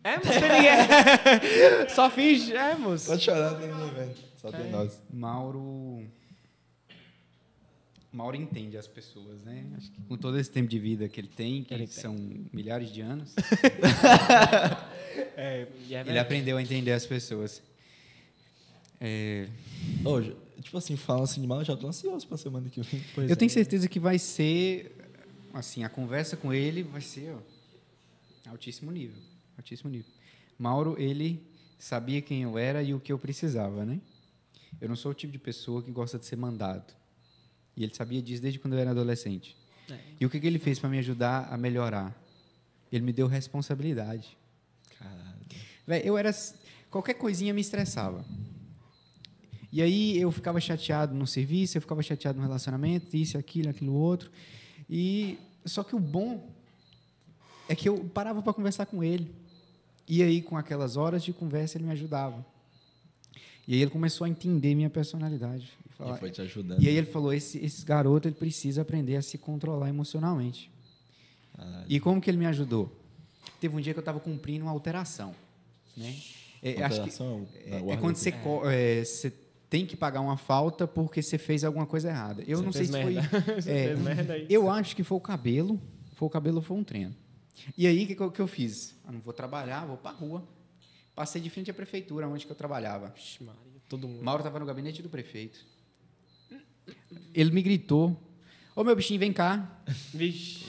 [0.06, 1.90] É, moço, tem ninguém.
[1.95, 2.56] Só finge.
[2.56, 3.07] É, moço.
[3.07, 4.15] Pode chorar, tem ninguém vendo.
[4.38, 5.02] Só tem nós.
[5.11, 6.06] Mauro.
[8.14, 9.65] Mauro entende as pessoas, né?
[9.76, 12.02] Acho que com todo esse tempo de vida que ele tem, que Ele tem.
[12.02, 12.15] são
[12.53, 13.34] milhares de anos,
[15.36, 17.61] É, é ele aprendeu a entender as pessoas.
[19.02, 19.48] É,
[20.06, 23.03] Hoje, tipo assim, falando assim de mal, eu já tô ansioso pra semana que vem.
[23.14, 23.36] Pois eu é.
[23.36, 24.95] tenho certeza que vai ser,
[25.53, 29.18] assim, a conversa com ele vai ser ó, altíssimo nível,
[29.57, 30.11] altíssimo nível.
[30.57, 31.45] Mauro, ele
[31.77, 33.99] sabia quem eu era e o que eu precisava, né?
[34.80, 36.94] Eu não sou o tipo de pessoa que gosta de ser mandado.
[37.76, 39.56] E ele sabia disso desde quando eu era adolescente.
[39.90, 39.99] É.
[40.19, 42.15] E o que, que ele fez para me ajudar a melhorar?
[42.91, 44.38] Ele me deu responsabilidade.
[44.98, 45.45] Caralho.
[45.86, 46.32] Véi, eu era.
[46.90, 48.26] Qualquer coisinha me estressava.
[49.72, 53.94] E aí eu ficava chateado no serviço, eu ficava chateado no relacionamento, isso, aquilo, aquilo
[53.94, 54.32] outro.
[54.90, 56.49] E só que o bom
[57.68, 59.36] é que eu parava para conversar com ele.
[60.07, 62.45] E aí com aquelas horas de conversa ele me ajudava.
[63.68, 65.72] E aí ele começou a entender minha personalidade.
[65.86, 66.82] E E falar- foi te ajudando.
[66.82, 70.69] e aí ele falou: esse, esse garoto ele precisa aprender a se controlar emocionalmente.
[71.56, 71.86] Caralho.
[71.88, 72.91] E como que ele me ajudou?
[73.60, 75.34] Teve um dia que eu estava cumprindo uma alteração.
[75.95, 76.14] Né?
[76.61, 79.32] É, acho que Alteração, é, a é quando do- você, co- é, você
[79.69, 82.44] tem que pagar uma falta porque você fez alguma coisa errada.
[82.45, 83.23] Eu Você não sei se merda.
[83.23, 83.41] foi.
[83.61, 84.45] Você é, fez merda aí.
[84.49, 85.80] eu acho que foi o cabelo.
[86.14, 87.15] Foi o cabelo foi um treino.
[87.77, 88.95] E aí, o que, que eu- eu fiz?
[89.06, 90.44] Ah, não vou trabalhar, vou para rua.
[91.15, 93.14] Passei de frente à prefeitura, onde que eu trabalhava.
[93.41, 94.23] Maria, todo mundo.
[94.23, 95.60] Mauro estava no gabinete do prefeito.
[97.34, 98.19] Ele me gritou:
[98.76, 99.82] Ô meu bichinho, vem cá.
[100.14, 100.65] Vixe.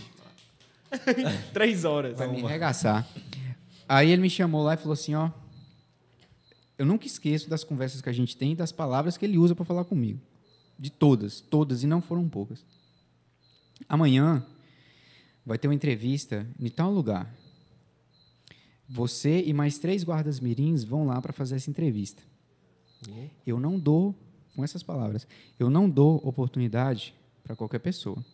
[1.53, 2.17] Três horas.
[2.17, 3.07] Vai me arregaçar.
[3.89, 5.31] Aí ele me chamou lá e falou assim: Ó,
[6.79, 9.55] eu nunca esqueço das conversas que a gente tem e das palavras que ele usa
[9.55, 10.21] para falar comigo.
[10.79, 12.65] De todas, todas, e não foram poucas.
[13.89, 14.45] Amanhã
[15.47, 17.33] vai ter uma entrevista em tal lugar.
[18.89, 22.23] Você e mais três guardas mirins vão lá para fazer essa entrevista.
[23.47, 24.15] Eu não dou,
[24.55, 25.27] com essas palavras,
[25.59, 27.15] eu não dou oportunidade
[27.45, 28.25] para qualquer pessoa.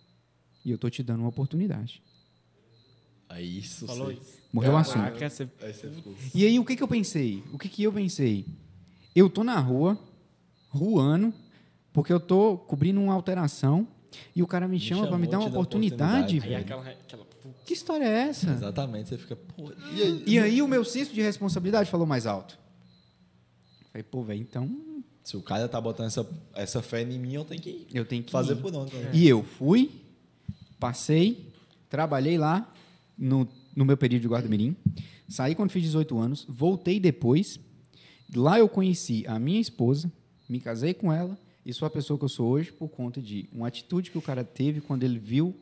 [0.64, 2.02] E eu tô te dando uma oportunidade.
[3.28, 3.86] Aí isso.
[3.86, 4.39] Falou você- isso.
[4.52, 5.18] Morreu o assunto.
[5.18, 6.14] Você- Aí você ficou.
[6.34, 7.43] E aí, o que, que eu pensei?
[7.52, 8.47] O que, que eu pensei?
[9.14, 9.98] Eu tô na rua,
[10.68, 11.32] ruando,
[11.93, 13.89] porque eu tô cobrindo uma alteração
[14.34, 17.26] E o cara me, chama para me dar uma oportunidade, oportunidade, aquela, aquela
[17.64, 18.51] Que história é essa?
[18.51, 20.24] Exatamente, você fica, pô, e aí?
[20.26, 22.59] E aí o meu senso de responsabilidade falou mais alto.
[23.90, 24.70] Falei, pô, velho, então
[25.22, 28.22] Se o cara tá botando essa, essa fé em mim, eu tenho que eu tenho
[28.22, 28.56] que fazer ir.
[28.56, 28.94] por onde.
[28.97, 29.10] né?
[29.12, 29.90] E eu fui,
[30.78, 31.52] passei,
[31.89, 32.72] trabalhei lá
[33.16, 34.76] no, no meu período de guarda-mirim,
[35.28, 37.60] saí quando fiz 18 anos, voltei depois.
[38.34, 40.10] Lá eu conheci a minha esposa,
[40.48, 43.48] me casei com ela e sou a pessoa que eu sou hoje por conta de
[43.52, 45.56] uma atitude que o cara teve quando ele viu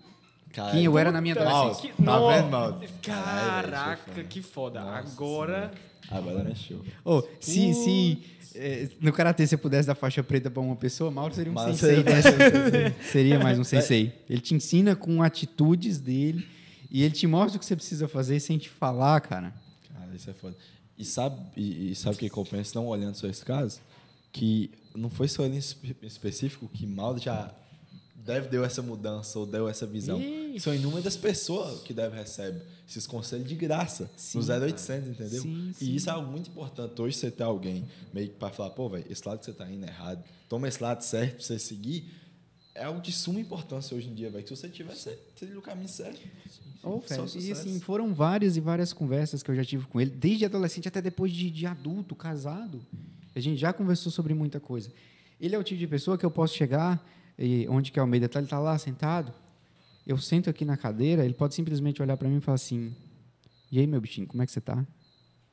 [0.52, 1.90] Cara, quem eu era na minha adolescência.
[1.92, 2.80] Que- Tá Nossa, vendo, Mauro?
[3.02, 4.80] Caraca, que foda.
[4.80, 5.70] Agora.
[6.10, 6.84] Agora mexeu.
[7.04, 8.18] Ô, se, se
[8.56, 11.76] eh, no karatê você pudesse dar faixa preta para uma pessoa, Mauro seria um Mas
[11.78, 12.02] sensei.
[12.04, 12.96] seria- né?
[13.12, 14.12] seria mais um sensei.
[14.28, 16.44] Ele te ensina com atitudes dele
[16.90, 19.54] e ele te mostra o que você precisa fazer sem te falar, cara.
[19.94, 20.56] Cara, isso é foda.
[20.98, 23.80] E sabe, e, e sabe o que penso, não olhando só esse caso?
[24.32, 27.54] Que não foi só ele em espe- específico que mal já
[28.14, 30.20] deve deu essa mudança ou deu essa visão.
[30.20, 30.60] Ixi.
[30.60, 35.42] São inúmeras pessoas que deve receber esses conselhos de graça, Sim, no 0800, entendeu?
[35.42, 35.84] Sim, sim.
[35.86, 37.00] E isso é algo muito importante.
[37.00, 39.70] Hoje você ter alguém meio que para falar, pô, velho, esse lado que você tá
[39.70, 42.12] indo é errado, toma esse lado certo pra você seguir.
[42.74, 44.42] É algo de suma importância hoje em dia, velho.
[44.44, 46.20] que Se você tiver, você trilha o caminho certo.
[46.20, 50.44] Velho, e assim, foram várias e várias conversas que eu já tive com ele, desde
[50.44, 52.84] adolescente até depois de, de adulto, casado.
[53.34, 54.90] A gente já conversou sobre muita coisa.
[55.40, 57.04] Ele é o tipo de pessoa que eu posso chegar,
[57.38, 59.32] e onde que é o Almeida tá, ele tá lá sentado,
[60.06, 62.94] eu sento aqui na cadeira, ele pode simplesmente olhar para mim e falar assim,
[63.70, 64.84] e aí, meu bichinho, como é que você tá?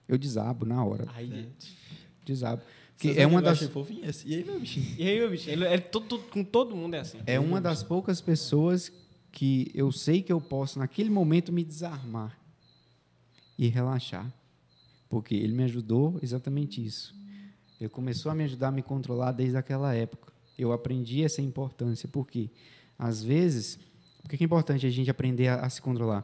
[0.08, 1.48] Eu desabo na hora, Aí,
[2.26, 2.62] desabo.
[2.96, 3.62] Porque Porque é uma das...
[3.68, 4.28] Fofinho esse.
[4.28, 4.96] E aí, meu bichinho?
[4.98, 5.48] E aí, meu bicho?
[5.50, 7.20] Ele, ele- todo- todo- com todo mundo é assim.
[7.28, 8.92] É uma das poucas pessoas
[9.32, 12.36] que eu sei que eu posso, naquele momento, me desarmar
[13.58, 14.34] e relaxar.
[15.08, 17.14] Porque ele me ajudou exatamente isso.
[17.80, 20.34] Ele começou a me ajudar a me controlar desde aquela época.
[20.58, 22.08] Eu aprendi essa importância.
[22.08, 22.50] Porque,
[22.98, 23.78] às vezes,
[24.22, 26.24] por que é importante a gente aprender a, a se controlar?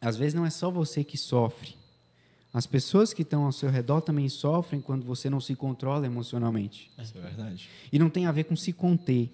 [0.00, 1.74] Às vezes não é só você que sofre.
[2.52, 6.90] As pessoas que estão ao seu redor também sofrem quando você não se controla emocionalmente.
[6.98, 7.68] Isso é verdade.
[7.92, 9.32] E não tem a ver com se conter.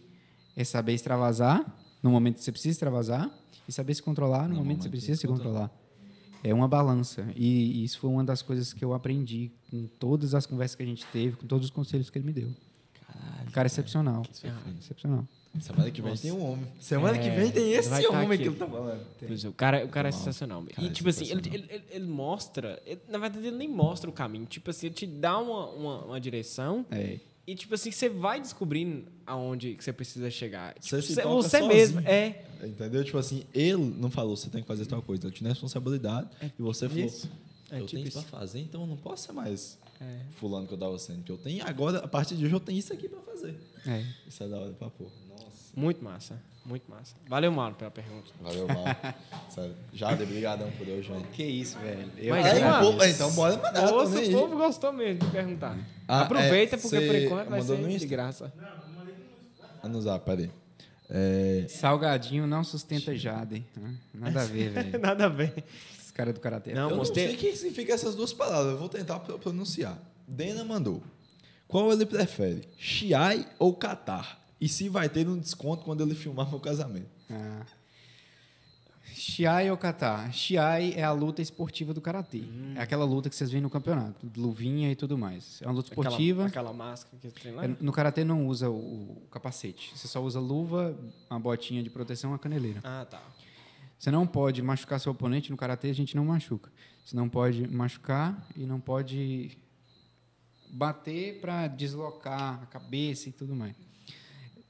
[0.56, 1.64] É saber extravasar
[2.02, 3.30] no momento que você precisa extravasar
[3.68, 5.68] e saber se controlar no, No momento que você precisa se controlar.
[5.68, 5.79] controlar.
[6.42, 7.26] É uma balança.
[7.36, 10.86] E isso foi uma das coisas que eu aprendi com todas as conversas que a
[10.86, 12.48] gente teve, com todos os conselhos que ele me deu.
[13.06, 13.50] Caralho.
[13.50, 14.22] Cara, excepcional.
[14.44, 15.26] Ah, Excepcional.
[15.58, 16.64] Semana que vem tem um homem.
[16.78, 18.38] Semana É, que vem tem esse tá homem aqui.
[18.44, 19.04] que ele tá falando.
[19.26, 20.62] Pois é, o cara, o cara é sensacional.
[20.62, 21.64] Cara, e, é tipo assim, ele, sensacional.
[21.68, 22.80] ele, ele- ele mostra.
[22.86, 24.46] ele- na verdade, ele nem mostra o caminho.
[24.46, 27.18] Tipo assim, ele te dá uma, uma, uma direção É.
[27.46, 30.74] e, tipo assim, você vai descobrindo aonde que você precisa chegar.
[30.80, 32.00] Você Tipo, se você, você mesmo.
[32.00, 32.44] É.
[32.62, 33.02] Entendeu?
[33.04, 35.26] Tipo assim, ele não falou, você tem que fazer tal coisa.
[35.26, 37.28] Ele tinha responsabilidade e você falou, isso.
[37.70, 38.28] É eu tipo tenho isso isso.
[38.28, 40.20] pra fazer, então eu não posso ser mais É.
[40.36, 41.22] fulano que eu tava sendo.
[41.22, 43.54] Que eu tenho agora, a partir de hoje, eu tenho isso aqui pra fazer.
[43.86, 44.04] É.
[44.28, 45.12] Isso é da hora pra porra.
[45.28, 45.72] Nossa.
[45.74, 46.42] Muito massa.
[46.64, 47.14] Muito massa.
[47.26, 48.30] Valeu, Mauro, pela pergunta.
[48.40, 48.84] Valeu, mal.
[49.48, 49.74] Sério.
[49.92, 51.24] Jade, obrigadão por hoje, velho.
[51.32, 52.10] Que isso, velho.
[52.18, 53.04] Eu Mas É, é, mano.
[53.04, 54.34] então bora mandar Nossa, também.
[54.34, 55.76] o povo gostou mesmo de perguntar.
[56.06, 58.52] Ah, Aproveita, é, porque por enquanto vai ser no de graça.
[59.82, 60.50] Ah, no zap, peraí.
[61.08, 63.64] É, Salgadinho não sustenta Jade.
[63.76, 63.94] né?
[64.14, 64.98] Nada a ver, velho.
[65.00, 65.64] Nada a ver.
[65.98, 66.72] Esse cara do Karatê.
[66.74, 68.72] Não, eu mostrei- não sei o que significa essas duas palavras.
[68.72, 69.98] Eu vou tentar pro- pronunciar.
[70.28, 71.02] Dena mandou.
[71.66, 72.62] Qual ele prefere?
[72.78, 74.39] Chiai ou Catar?
[74.60, 77.08] E se vai ter um desconto quando ele filmar meu casamento?
[77.30, 77.64] Ah.
[79.14, 80.30] Shiai ou kata?
[80.32, 82.42] Shiai é a luta esportiva do karatê.
[82.76, 85.60] É aquela luta que vocês veem no campeonato, de luvinha e tudo mais.
[85.62, 86.46] É uma luta esportiva.
[86.46, 87.64] Aquela, aquela máscara que tem lá.
[87.64, 89.92] É, No karatê não usa o, o capacete.
[89.96, 90.96] Você só usa luva,
[91.28, 92.80] uma botinha de proteção, uma caneleira.
[92.84, 93.22] Ah, tá.
[93.98, 96.70] Você não pode machucar seu oponente no karatê, a gente não machuca.
[97.04, 99.58] Você não pode machucar e não pode
[100.72, 103.74] bater para deslocar a cabeça e tudo mais.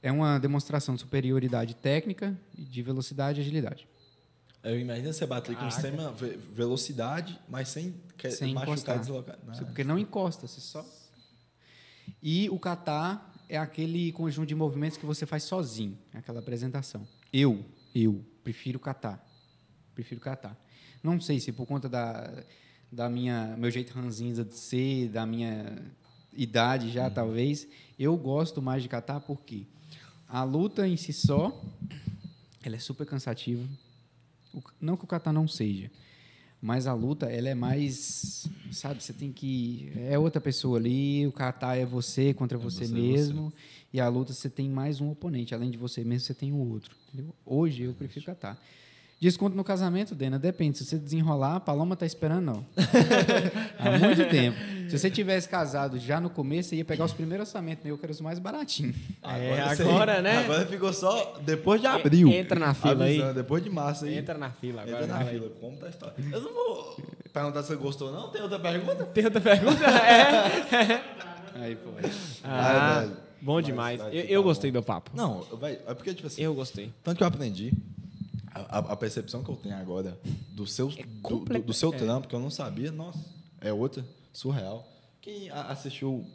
[0.03, 3.87] É uma demonstração de superioridade técnica, e de velocidade e agilidade.
[4.63, 5.75] Eu imagino você bater com Caraca.
[5.75, 8.95] extrema ve- velocidade, mas sem, que- Sem machucar encostar.
[8.95, 9.37] e deslocar.
[9.47, 10.85] Você- Porque não encosta, você só.
[12.21, 13.19] E o kata
[13.49, 17.07] é aquele conjunto de movimentos que você faz sozinho, é aquela apresentação.
[17.33, 17.63] Eu,
[17.93, 19.19] eu prefiro kata.
[19.95, 20.55] Prefiro kata.
[21.03, 22.31] Não sei se por conta da,
[22.91, 25.81] da minha meu jeito ranzinza de ser, da minha
[26.33, 27.67] idade já talvez,
[27.99, 29.65] eu gosto mais de kata porque
[30.27, 31.61] a luta em si só
[32.63, 33.63] ela é super cansativa.
[34.79, 35.89] Não que o kata não seja,
[36.61, 41.31] mas a luta, ela é mais, sabe, você tem que é outra pessoa ali, o
[41.31, 43.51] kata é você contra você, você, mesmo,
[43.93, 46.57] e a luta você tem mais um oponente, além de você mesmo, você tem o
[46.57, 47.33] outro, entendeu?
[47.45, 48.57] Hoje eu prefiro kata.
[49.21, 50.79] Desconto no casamento, Dena, depende.
[50.79, 52.65] Se você desenrolar, a Paloma tá esperando, não.
[53.77, 54.57] Há muito tempo.
[54.91, 58.05] Se você tivesse casado já no começo, você ia pegar os primeiros orçamentos meu, que
[58.05, 58.95] eram os mais baratinhos.
[59.23, 60.37] É, isso aí- agora, né?
[60.39, 62.27] Agora ficou só depois de abril.
[62.29, 63.13] Entra na fila aí.
[63.17, 64.17] Avisando, Depois de março aí.
[64.17, 65.03] Entra na fila agora.
[65.03, 65.29] Entra na aí.
[65.29, 65.49] fila.
[65.59, 66.15] Como tá a história?
[66.31, 66.97] Eu não vou
[67.31, 68.29] perguntar se você gostou, não.
[68.29, 69.05] Tem outra pergunta?
[69.05, 69.79] Tem outra pergunta?
[69.85, 71.01] É.
[71.63, 71.89] Aí, pô.
[72.43, 73.17] Ah, velho.
[73.41, 73.99] bom Mas demais.
[73.99, 74.47] Eu, eu bom.
[74.49, 75.11] gostei do papo.
[75.13, 76.91] Não, vai, é porque, tipo assim, Eu gostei.
[77.03, 77.73] tanto que eu aprendi,
[78.53, 80.17] a, a- percepção que eu tenho agora
[80.53, 81.97] do seu, do, do, completo- do seu é.
[81.97, 83.19] trampo, que eu não sabia, nossa,
[83.59, 84.87] é outra, surreal.
[85.21, 86.25] Quem a- assistiu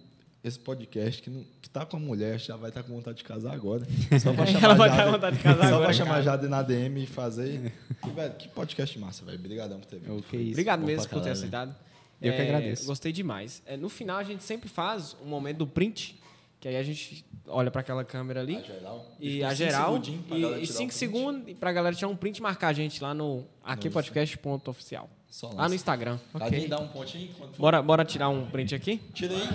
[0.44, 3.24] esse podcast que, não, que tá com a mulher já vai estar com vontade de
[3.24, 3.85] casar agora.
[4.23, 6.23] Só pra chamar Ela vai estar com vontade de casar Só agora, pra chamar cara.
[6.23, 7.73] Jade na DM e fazer.
[8.06, 9.39] E, velho, que podcast massa, velho.
[9.39, 10.16] Obrigadão por ter vindo.
[10.18, 10.51] O que é?
[10.51, 11.74] Obrigado bom mesmo por ter aceitado.
[12.23, 12.86] Eu que É, agradeço.
[12.86, 13.60] Gostei demais.
[13.66, 16.18] É, no final, a gente sempre faz um momento do print,
[16.60, 18.56] que aí a gente olha para aquela câmera ali.
[18.56, 19.06] A geral.
[19.20, 20.94] E a cinco geral, e, tirar cinco print.
[20.94, 25.10] segundos pra galera tirar um print e marcar a gente lá no aquipodcast.oficial.
[25.31, 25.69] Só Lá lança.
[25.69, 26.19] no Instagram.
[26.39, 27.61] Cadinho, dá um pontinho quando for.
[27.61, 28.98] Bora, bora tirar um print aqui?
[29.12, 29.48] Tira aí.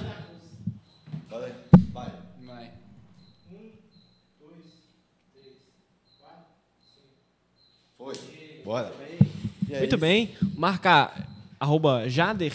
[1.30, 1.54] Bora aí.
[1.92, 2.12] Vai.
[2.46, 2.72] Vai.
[7.98, 8.14] Foi.
[8.64, 8.94] Bora.
[9.70, 9.98] E é Muito isso.
[9.98, 10.36] bem.
[10.56, 11.12] Marca
[11.60, 12.54] arroba Jader.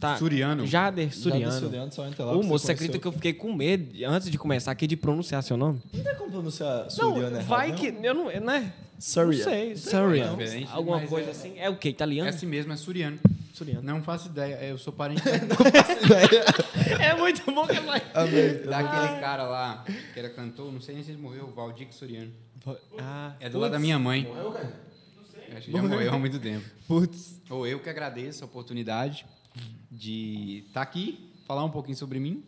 [0.00, 0.66] Tá, Suriano.
[0.66, 1.52] Jader Suriano.
[1.54, 4.30] do Suriano, só entra lá Ô, moço, você acredita que eu fiquei com medo, antes
[4.30, 5.82] de começar aqui, de pronunciar seu nome?
[5.92, 7.76] Não tem como pronunciar Não, Suriano errado, vai não?
[7.76, 7.86] que...
[8.02, 8.24] Eu não...
[8.40, 8.72] Né?
[9.02, 9.44] Suriano.
[9.44, 9.74] Não sei.
[9.74, 11.58] Não como, Diferente, Alguma mas coisa é- assim.
[11.58, 11.88] É o quê?
[11.88, 12.28] É Italiano?
[12.28, 13.18] assim mesmo, é Suriano.
[13.52, 13.82] Suriano.
[13.82, 14.54] Não faço ideia.
[14.64, 15.22] Eu sou parente
[17.00, 18.00] É muito bom que vai...
[18.00, 22.30] daquele cara lá, que era cantor, não sei nem se ele morreu, o Valdir Suriano.
[22.98, 24.26] Ah, É do lado da minha mãe.
[25.56, 26.64] Acho que já morreu há muito tempo.
[26.86, 27.40] Putz.
[27.50, 29.26] Ou eu que agradeço a oportunidade
[29.90, 32.42] de estar aqui, falar um pouquinho sobre mim.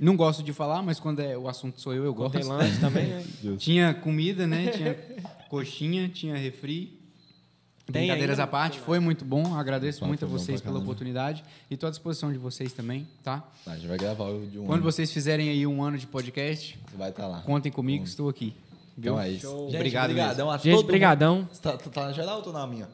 [0.00, 2.32] Não gosto de falar, mas quando é, o assunto sou eu, eu gosto.
[2.32, 3.24] Tem lanche também, né?
[3.58, 4.68] Tinha comida, né?
[4.70, 4.94] Tinha
[5.50, 6.98] coxinha, tinha refri.
[7.86, 8.44] Tem Brincadeiras ainda?
[8.44, 9.54] à parte, foi muito bom.
[9.56, 13.44] Agradeço muito a vocês pela oportunidade e estou à disposição de vocês também, tá?
[13.64, 14.90] Tá, a gente vai gravar o de um Quando ano.
[14.92, 17.40] vocês fizerem aí um ano de podcast, Você vai estar lá.
[17.42, 18.54] contem comigo, estou aqui.
[18.96, 19.14] Viu?
[19.14, 19.48] Então é isso.
[19.66, 20.86] Gente, Obrigado Obrigadão a Gente, todo mundo.
[20.86, 21.48] brigadão.
[21.52, 22.88] Você Tá, tá na geral ou tô na minha?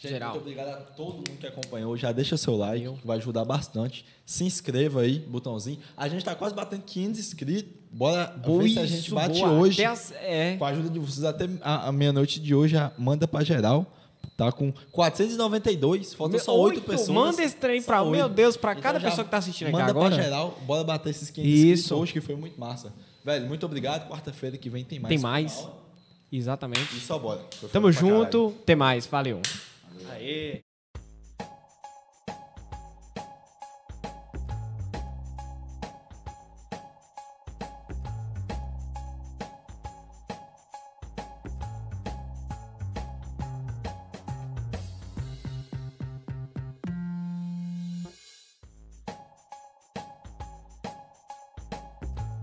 [0.00, 0.30] Gente, Geral.
[0.30, 1.94] muito obrigado a todo mundo que acompanhou.
[1.96, 4.04] Já deixa seu like, que vai ajudar bastante.
[4.24, 5.78] Se inscreva aí, botãozinho.
[5.96, 7.70] A gente tá quase batendo 500 inscritos.
[7.92, 9.50] Bora ver se a gente bate boa.
[9.52, 9.84] hoje.
[9.84, 10.56] As- é.
[10.56, 13.84] Com a ajuda de vocês, até a, a meia-noite de hoje, já manda pra geral.
[14.38, 16.14] Tá com 492.
[16.14, 16.86] Falta só 8 Oito.
[16.86, 17.08] pessoas.
[17.10, 18.00] Manda esse trem pra...
[18.02, 18.12] oito.
[18.16, 20.14] Meu Deus, pra Então cada pessoa que tá assistindo aqui manda agora.
[20.14, 20.58] pra geral.
[20.66, 21.64] Bora bater esses 500 Isso.
[21.72, 22.90] inscritos hoje, que foi muito massa.
[23.22, 24.08] Velho, muito obrigado.
[24.08, 25.08] Quarta-feira que vem tem mais.
[25.10, 25.68] Tem mais.
[26.32, 26.96] Exatamente.
[26.96, 27.40] E só bora.
[27.72, 28.54] Tamo junto.
[28.62, 29.04] Até mais.
[29.06, 29.42] Valeu.
[30.08, 30.62] Aê.